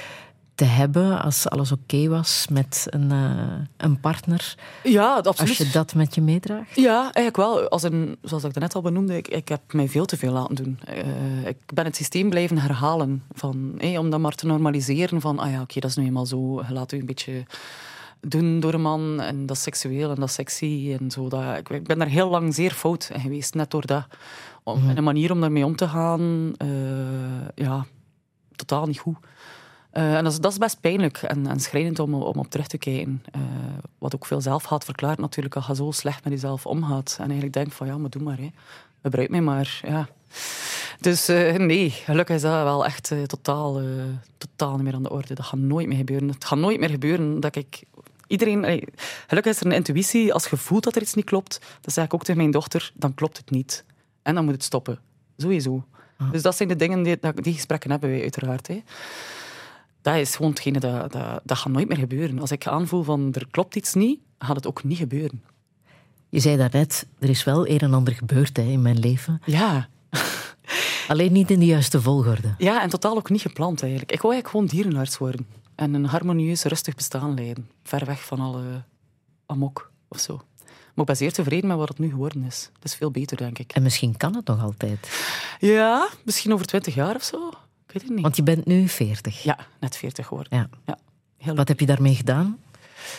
[0.57, 4.55] te hebben als alles oké was met een, eh, een partner?
[4.83, 5.49] Ja, absoluut.
[5.49, 6.75] Als je dat met je meedraagt?
[6.75, 7.69] Ja, eigenlijk wel.
[7.69, 10.55] Als een, zoals ik net al benoemde, ik, ik heb mij veel te veel laten
[10.55, 10.79] doen.
[10.85, 13.23] Eh, ik ben het systeem blijven herhalen.
[13.33, 15.21] Van, eh, om dat maar te normaliseren.
[15.21, 16.63] Van, ah ja, oké, dat is nu eenmaal zo.
[16.67, 17.43] Je laat u een beetje
[18.19, 19.21] doen door een man.
[19.21, 20.97] En dat is seksueel en dat is sexy.
[20.99, 23.53] En zo, dat, ik, ik ben daar heel lang zeer fout in geweest.
[23.53, 24.07] Net door dat.
[24.67, 27.85] Om, en Een manier om daarmee om te gaan, eh, ja,
[28.55, 29.17] totaal niet goed.
[29.91, 32.67] Eh, en dat is, dat is best pijnlijk en, en schrijnend om, om op terug
[32.67, 33.23] te kijken.
[33.31, 33.41] Eh,
[33.97, 37.15] wat ook veel zelfhaat verklaart natuurlijk, als je zo slecht met jezelf omgaat.
[37.17, 38.37] En eigenlijk denkt van, ja, maar doe maar.
[38.37, 38.49] Hè.
[39.01, 39.79] Gebruik mij maar.
[39.87, 40.07] Ja.
[40.99, 41.27] Dus
[41.57, 43.81] nee, gelukkig is dat wel echt totaal,
[44.37, 45.33] totaal niet meer aan de orde.
[45.33, 46.29] Dat gaat nooit meer gebeuren.
[46.29, 47.83] Het gaat nooit meer gebeuren dat ik...
[48.27, 48.83] Iedereen,
[49.27, 50.33] gelukkig is er een intuïtie.
[50.33, 52.91] Als je voelt dat er iets niet klopt, dan zeg ik ook tegen mijn dochter,
[52.93, 53.85] dan klopt het niet.
[54.27, 54.99] En dan moet het stoppen.
[55.37, 55.85] Sowieso.
[56.31, 58.67] Dus dat zijn de dingen, die, die gesprekken hebben wij uiteraard.
[58.67, 58.83] Hè.
[60.01, 62.39] Dat is gewoon hetgene, dat, dat, dat gaat nooit meer gebeuren.
[62.39, 65.43] Als ik aanvoel van er klopt iets niet, gaat het ook niet gebeuren.
[66.29, 69.41] Je zei daarnet, er is wel een en ander gebeurd hè, in mijn leven.
[69.45, 69.87] Ja.
[71.07, 72.55] Alleen niet in de juiste volgorde.
[72.57, 74.11] Ja, en totaal ook niet gepland eigenlijk.
[74.11, 75.47] Ik wou eigenlijk gewoon dierenarts worden.
[75.75, 77.69] En een harmonieus, rustig bestaan leiden.
[77.83, 78.83] Ver weg van alle
[79.45, 80.41] amok of zo.
[80.97, 82.69] Maar ik ben zeer tevreden met wat het nu geworden is.
[82.73, 83.71] Het is veel beter, denk ik.
[83.71, 85.09] En misschien kan het nog altijd.
[85.59, 87.47] Ja, misschien over twintig jaar of zo.
[87.87, 88.21] Ik weet het niet.
[88.21, 89.43] Want je bent nu 40.
[89.43, 90.57] Ja, net 40 geworden.
[90.57, 90.69] Ja.
[90.85, 90.97] Ja.
[91.37, 92.59] Heel Wat heb je daarmee gedaan?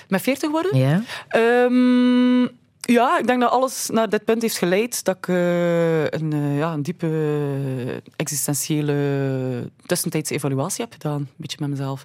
[0.09, 0.79] Met 40 worden?
[0.79, 1.03] Ja?
[1.29, 2.43] Ehm,
[2.81, 6.59] ja, ik denk dat alles naar dit punt heeft geleid dat ik eh, een, eh,
[6.59, 12.05] ja, een diepe existentiële tussentijdse evaluatie heb gedaan, een beetje met mezelf.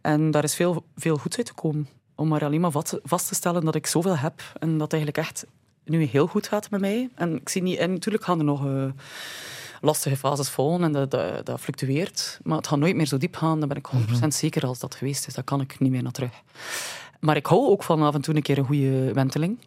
[0.00, 1.88] En daar is veel, veel goeds uitgekomen.
[2.14, 2.72] Om maar alleen maar
[3.02, 5.46] vast, te stellen dat ik zoveel heb en dat het eigenlijk echt
[5.84, 7.08] nu heel goed gaat met mij.
[7.14, 8.84] En ik zie niet, en natuurlijk gaan er nog eh,
[9.80, 12.40] lastige fases volgen en dat, dat, dat fluctueert.
[12.42, 13.88] Maar het gaat nooit meer zo diep gaan, daar ben ik
[14.24, 15.34] 100% zeker als dat geweest is.
[15.34, 16.32] Daar kan ik niet meer naar terug.
[17.20, 19.58] Maar ik hou ook van af en toe een keer een goede wenteling.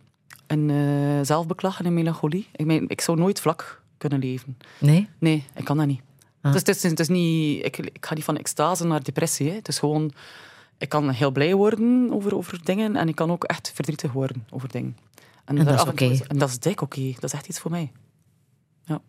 [0.48, 2.48] En eh, zelfbeklag en een melancholie.
[2.56, 4.58] Ik, meen, ik zou nooit vlak kunnen leven.
[4.78, 5.10] Nee?
[5.20, 6.02] Nee, ik kan dat niet.
[6.42, 6.52] Ah.
[6.52, 9.50] Dus het is, het is niet ik, ik ga niet van extase naar depressie.
[9.50, 9.56] Hè.
[9.56, 10.12] Het is gewoon...
[10.78, 14.48] Ik kan heel blij worden over, over dingen en ik kan ook echt verdrietig worden
[14.50, 14.98] over dingen.
[15.46, 16.18] En dat is oké.
[16.28, 17.12] En dat is dik oké.
[17.14, 17.92] Dat is echt iets voor mij.
[18.84, 19.02] Ja.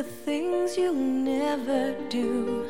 [0.00, 2.64] The things you'll never do,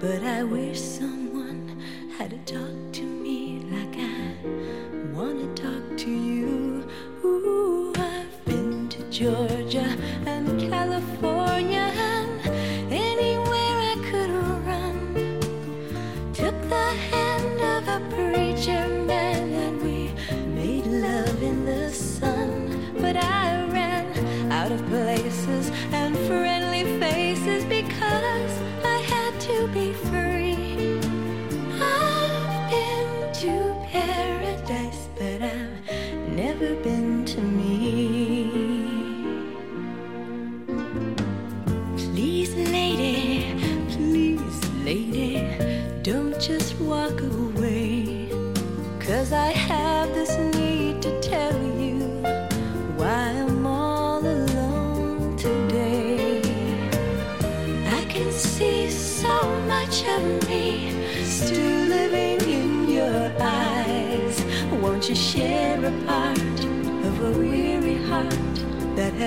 [0.00, 1.80] but I wish someone
[2.18, 6.84] had talked to me like I wanna talk to you.
[7.24, 9.51] Ooh, I've been to Georgia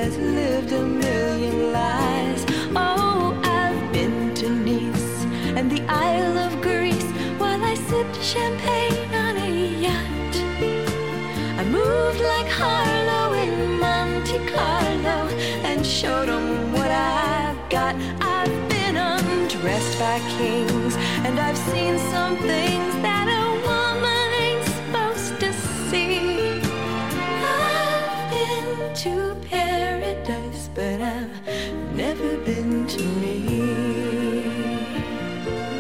[0.05, 2.45] has lived a million lives?
[2.75, 5.25] Oh, I've been to Nice
[5.57, 7.09] and the Isle of Greece
[7.39, 9.51] while I sipped champagne on a
[9.85, 10.35] yacht.
[11.59, 15.19] I moved like Harlow in Monte Carlo
[15.69, 17.93] and showed 'em what I've got.
[18.37, 20.93] I've been undressed by kings
[21.25, 23.14] and I've seen some things that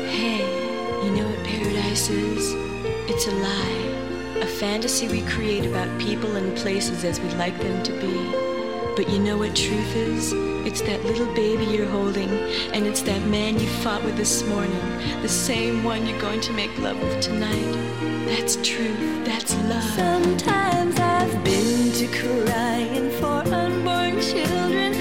[0.07, 0.45] Hey,
[1.03, 2.53] you know what paradise is?
[3.09, 4.41] It's a lie.
[4.41, 8.45] A fantasy we create about people and places as we'd like them to be.
[8.95, 10.33] But you know what truth is?
[10.67, 12.29] It's that little baby you're holding,
[12.73, 14.79] and it's that man you fought with this morning,
[15.21, 17.71] the same one you're going to make love with tonight.
[18.25, 19.25] That's truth.
[19.25, 19.83] That's love.
[19.83, 24.94] Sometimes I've been to crying for unborn children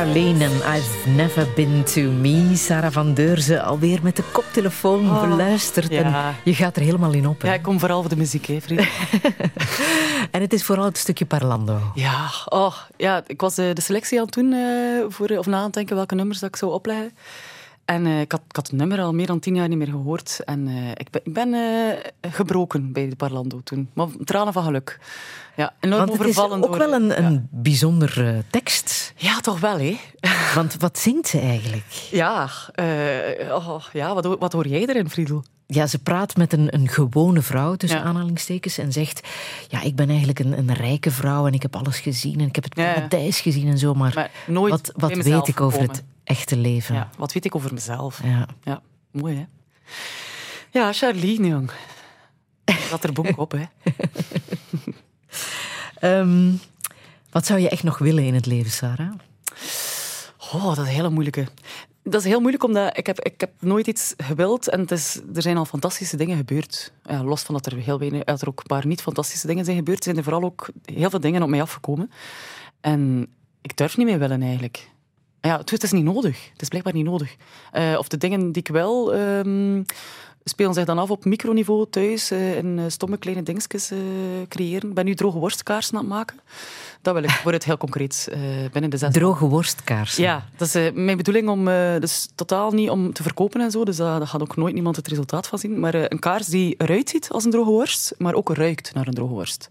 [0.00, 2.56] Charlene en I've Never Been To Me.
[2.56, 5.90] Sarah van Deurzen alweer met de koptelefoon Oh, beluisterd.
[5.92, 6.02] ja.
[6.28, 7.42] En je gaat er helemaal in op.
[7.42, 7.48] hè?
[7.48, 8.88] Ja, ik kom vooral voor de muziek, hè, vriend.
[10.30, 11.80] En het is vooral het stukje Parlando.
[11.94, 15.56] Ja, oh, ja, ik was eh, de selectie aan het doen, eh, voor, of na
[15.56, 17.10] aan het denken welke nummers dat ik zou opleggen.
[17.90, 19.86] En eh, ik, had, ik had het nummer al meer dan tien jaar niet meer
[19.86, 20.40] gehoord.
[20.44, 23.90] En eh, ik ben, ik ben eh, gebroken bij de Parlando toen.
[23.92, 24.98] Maar tranen van geluk.
[25.56, 26.78] Ja, enorm Want het is overvallen ook door...
[26.78, 29.12] wel een, een bijzonder tekst.
[29.16, 29.96] Ja, toch wel, hè?
[30.54, 32.08] Want wat zingt ze eigenlijk?
[32.10, 32.48] Ja,
[33.50, 35.44] oh, ja wat, hoor- wat hoor jij erin, Friedel?
[35.66, 38.04] Ja, ze praat met een, een gewone vrouw, tussen Ja.
[38.04, 39.28] aanhalingstekens, en zegt...
[39.68, 42.54] Ja, ik ben eigenlijk een, een rijke vrouw en ik heb alles gezien en ik
[42.54, 42.92] heb het Ja, ja.
[42.92, 46.02] paradijs gezien en zo, maar, Maar nooit wat, wat weet ik over het.
[46.30, 46.94] Echte leven?
[46.94, 48.22] Ja, wat weet ik over mezelf?
[48.22, 48.46] Ja.
[48.62, 49.44] Ja, mooi, hè?
[50.70, 51.70] Ja, Charlene, jong.
[52.90, 53.64] Dat er boek op, hè?
[56.00, 56.52] Ehm,
[57.30, 59.12] wat zou je echt nog willen in het leven, Sarah?
[60.52, 61.46] Oh, dat is een hele moeilijke.
[62.02, 65.20] Dat is heel moeilijk, omdat ik heb, ik heb nooit iets gewild en het is,
[65.34, 66.92] er zijn al fantastische dingen gebeurd.
[67.04, 69.64] Ja, los van dat er heel weinig, dat er ook een paar niet fantastische dingen
[69.64, 72.10] zijn gebeurd, zijn er vooral ook heel veel dingen op mij afgekomen.
[72.80, 73.26] En
[73.62, 74.90] ik durf niet meer willen, eigenlijk.
[75.40, 76.50] Ja, het is niet nodig.
[76.52, 77.36] Het is blijkbaar niet nodig.
[77.72, 79.14] Eh, of de dingen die ik wel...
[79.14, 79.82] ehm,
[80.44, 83.92] spelen zich dan af op microniveau thuis eh, en eh, stomme kleine dingetjes
[84.48, 84.88] creëren.
[84.88, 86.40] Ik ben nu droge worstkaarsen aan het maken.
[87.02, 88.40] Dat wil ik voor het heel concreet eh,
[88.72, 90.22] binnen de zes Droge worstkaarsen.
[90.22, 91.64] ja, dat is mijn bedoeling om,
[92.00, 95.08] dus totaal niet om te verkopen en zo, dus daar gaat ook nooit niemand het
[95.08, 95.80] resultaat van zien.
[95.80, 99.14] Maar een kaars die eruit ziet als een droge worst, maar ook ruikt naar een
[99.14, 99.68] droge worst.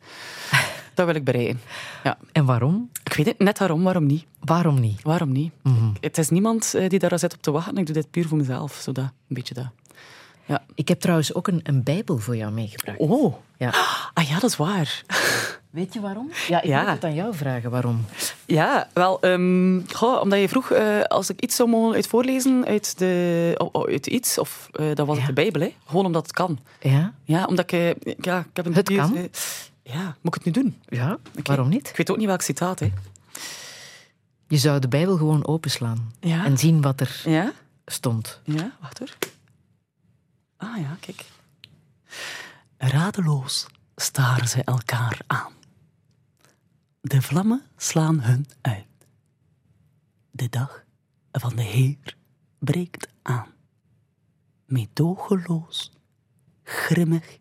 [0.99, 1.61] Dat wil ik bereiken.
[2.03, 2.17] Ja.
[2.31, 2.89] En waarom?
[3.03, 4.25] Ik weet het net daarom, waarom niet?
[4.39, 5.01] Waarom niet?
[5.01, 5.51] Waarom niet?
[5.99, 7.77] Het is niemand eh, die daar zit op te wachten.
[7.77, 9.67] Ik doe dit puur voor mezelf, zo dat, een beetje dat.
[10.45, 10.63] Ja.
[10.75, 12.97] Ik heb trouwens ook een, een bijbel voor jou meegebracht.
[12.99, 13.73] Oh, Ja.
[14.13, 15.03] ah ja, dat is waar.
[15.69, 16.29] Weet je waarom?
[16.47, 16.81] Ja, ik Ja.
[16.81, 18.05] moet het aan jou vragen waarom.
[18.45, 19.17] Ja, wel,
[19.93, 23.69] goh, omdat je vroeg, eh, als ik iets zou mogen uit voorlezen uit, de, oh,
[23.71, 25.73] oh, uit iets, of eh dat was het de Bijbel, hè?
[25.85, 26.59] gewoon omdat het kan.
[26.79, 27.13] Ja?
[27.23, 27.95] Ja, omdat ik...
[28.21, 29.29] Ja, ik heb een Het kan?
[29.91, 30.81] Ja, moet ik het nu doen?
[30.85, 31.89] Ja, waarom niet?
[31.89, 32.91] Ik weet ook niet welk citaat, hè.
[34.47, 36.45] Je zou de bijbel gewoon openslaan Ja?
[36.45, 37.53] en zien wat er Ja?
[37.85, 38.41] stond.
[38.43, 39.17] Ja, wacht hoor.
[40.57, 41.25] Ah ja, kijk.
[42.77, 45.53] Radeloos staren ze elkaar aan.
[47.01, 48.85] De vlammen slaan hun uit.
[50.31, 50.83] De dag
[51.31, 52.15] van de Heer
[52.59, 53.47] breekt aan.
[54.65, 55.91] Meedogenloos,
[56.63, 57.37] grimmig,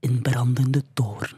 [0.00, 1.36] in brandende toren.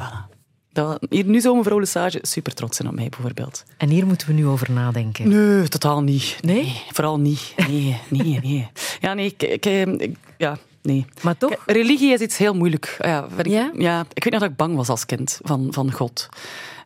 [0.00, 0.38] Voilà.
[0.72, 3.64] Dat, hier, nu zou mevrouw Lesage super trots zijn op mij, bijvoorbeeld.
[3.76, 5.28] En hier moeten we nu over nadenken.
[5.28, 6.38] Nee, totaal niet.
[6.40, 6.82] Nee?
[6.90, 7.54] vooral niet.
[7.68, 8.68] Nee, nee, nee.
[9.00, 11.04] Ja, nee, ik, ik, eh, ja, nee.
[11.22, 11.56] Maar toch?
[11.66, 12.96] Religie is iets heel moeilijk.
[13.00, 13.70] Ja, vind ik, Ja?
[13.78, 14.04] ja?
[14.12, 16.28] ik weet nog dat ik bang was als kind van, van God.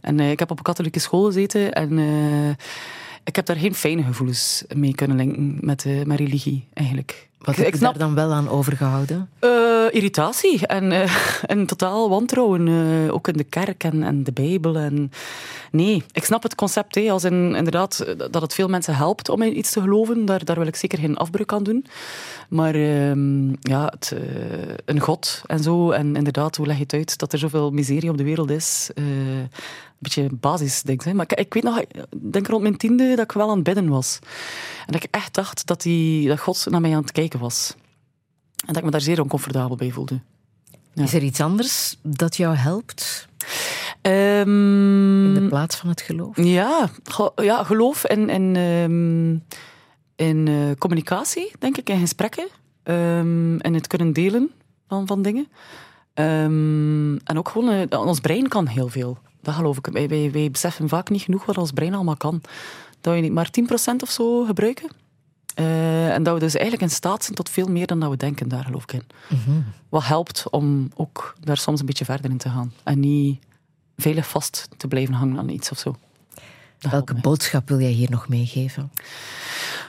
[0.00, 2.48] En eh, ik heb op een katholieke school gezeten en eh,
[3.24, 7.28] ik heb daar geen fijne gevoelens mee kunnen linken met, met religie, eigenlijk.
[7.44, 9.28] Wat heb je snap daar dan wel aan overgehouden?
[9.84, 10.92] eh, irritatie en,
[11.46, 14.76] en totaal wantrouwen, eh, ook in de kerk en, en de Bijbel.
[14.76, 15.10] En...
[15.70, 19.42] Nee, ik snap het concept, hè, als in, inderdaad, dat het veel mensen helpt om
[19.42, 20.24] in iets te geloven.
[20.24, 21.86] Daar, daar wil ik zeker geen afbreuk aan doen.
[22.54, 26.92] Maar ehm, ja, het, eh, een God en zo, en inderdaad, hoe leg je het
[26.92, 28.90] uit dat er zoveel miserie op de wereld is?
[28.94, 29.04] eh,
[29.38, 29.50] een
[29.98, 31.02] beetje basisding.
[31.02, 31.14] Hè.
[31.14, 33.64] Maar ik, ik weet nog, ik denk rond mijn tiende, dat ik wel aan het
[33.64, 34.18] bidden was.
[34.86, 37.74] En dat ik echt dacht dat, die, dat God naar mij aan het kijken was.
[38.56, 40.20] En dat ik me daar zeer oncomfortabel bij voelde.
[40.92, 41.02] Ja.
[41.02, 43.28] Is er iets anders dat jou helpt
[44.00, 46.36] Ehm, in de plaats van het geloof?
[46.36, 46.90] ja,
[47.36, 49.56] ja, geloof in, in, ehm,
[50.16, 52.48] in eh, communicatie, denk ik, in gesprekken.
[52.82, 54.50] Ehm en het kunnen delen
[54.88, 55.48] van, van dingen.
[56.14, 59.18] Ehm, en ook gewoon, eh, ons brein kan heel veel.
[59.40, 59.86] Dat geloof ik.
[59.86, 62.40] Wij, wij, wij beseffen vaak niet genoeg wat ons brein allemaal kan.
[63.00, 64.88] Dat we niet maar 10% of zo gebruiken.
[65.54, 68.16] Eh, en dat we dus eigenlijk in staat zijn tot veel meer dan dat we
[68.16, 69.04] denken, daar geloof ik in.
[69.88, 72.72] Wat helpt om ook daar soms een beetje verder in te gaan.
[72.82, 73.38] En niet
[73.96, 75.96] veilig vast te blijven hangen aan iets of zo.
[76.90, 77.22] Welke mij.
[77.22, 78.92] boodschap wil jij hier nog meegeven?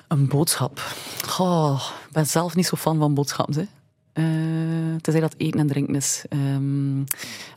[0.08, 0.96] Een boodschap.
[1.28, 3.56] Goh, ik ben zelf niet zo fan van boodschappen.
[3.56, 3.66] Hè.
[4.14, 6.24] Eh, tenzij dat eten en drinken is.
[6.30, 7.04] Ehm,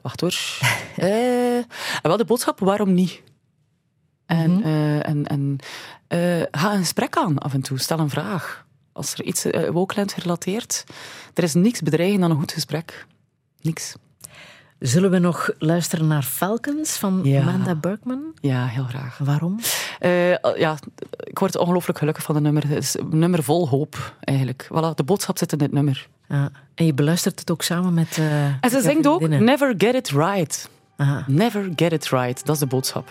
[0.02, 0.38] wacht hoor.
[2.02, 3.22] En wel de boodschap, waarom niet?
[4.26, 5.58] En, eh, en, en
[6.50, 7.78] ga een gesprek aan af en toe.
[7.78, 8.66] Stel een vraag.
[8.92, 10.84] Als er iets uh, gerelateerd.
[11.34, 13.06] Er is niks bedreigend dan een goed gesprek.
[13.60, 13.94] Niks.
[14.78, 17.40] Zullen we nog luisteren naar Falcons van Ja.
[17.40, 18.22] Amanda Bergman?
[18.40, 19.18] Ja, heel graag.
[19.18, 19.58] Waarom?
[19.98, 20.76] Eh, ja,
[21.18, 22.68] ik word ongelooflijk gelukkig van het nummer.
[22.68, 24.64] Het is een nummer vol hoop, eigenlijk.
[24.72, 26.08] Voilà, de boodschap zit in dit nummer.
[26.28, 26.50] Ja.
[26.74, 28.18] En je beluistert het ook samen met.
[28.18, 29.28] eh, En ze zingt ook.
[29.28, 30.68] Never get it right.
[30.96, 31.24] Aha.
[31.26, 32.46] Never get it right.
[32.46, 33.10] Dat is de boodschap.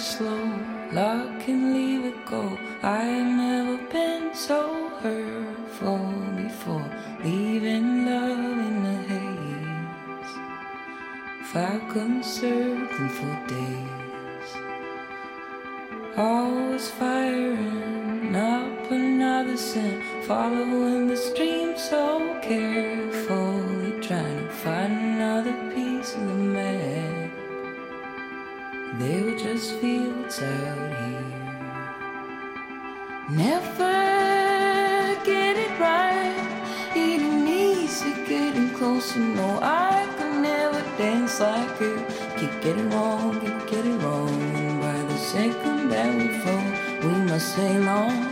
[0.00, 0.58] Slow,
[0.92, 2.58] lock and leave it go.
[2.82, 5.98] I've never been so hurtful
[6.36, 6.90] before,
[7.22, 10.32] leaving love in the haze.
[11.52, 14.50] Falcon circling for days.
[16.16, 26.14] Always firing up another scent, following the stream so carefully, trying to find another piece
[26.14, 26.79] of the map.
[29.00, 31.24] They were just fields out here.
[33.30, 39.20] Never get it right, eating easy, getting closer.
[39.20, 42.04] No, I could never dance like you.
[42.36, 47.54] Keep getting wrong, keep getting wrong, and by the second that we fall, we must
[47.54, 48.29] sail on.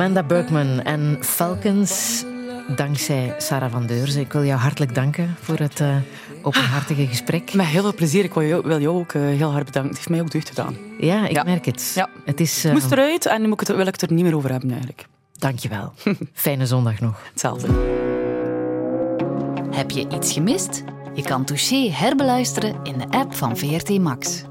[0.00, 2.24] Amanda Bergman en Falcons.
[2.76, 4.20] Dankzij Sarah van Deurzen.
[4.20, 5.96] Ik wil jou hartelijk danken voor het uh,
[6.42, 7.54] openhartige gesprek.
[7.54, 8.24] Met heel veel plezier.
[8.24, 9.90] Ik wil jou, wil jou ook uh, heel hard bedanken.
[9.90, 10.76] Het heeft mij ook deugd gedaan.
[10.98, 11.42] Ja, ik ja.
[11.42, 11.92] merk het.
[11.94, 12.08] Ja.
[12.24, 12.72] het is, uh...
[12.72, 14.70] moest eruit en nu moet ik het, wil ik het er niet meer over hebben
[14.70, 15.06] eigenlijk.
[15.32, 15.92] Dankjewel.
[16.32, 17.20] Fijne zondag nog.
[17.30, 17.68] Hetzelfde.
[19.70, 20.82] Heb je iets gemist?
[21.14, 24.42] Je kan Touché herbeluisteren in de app van VRT Max.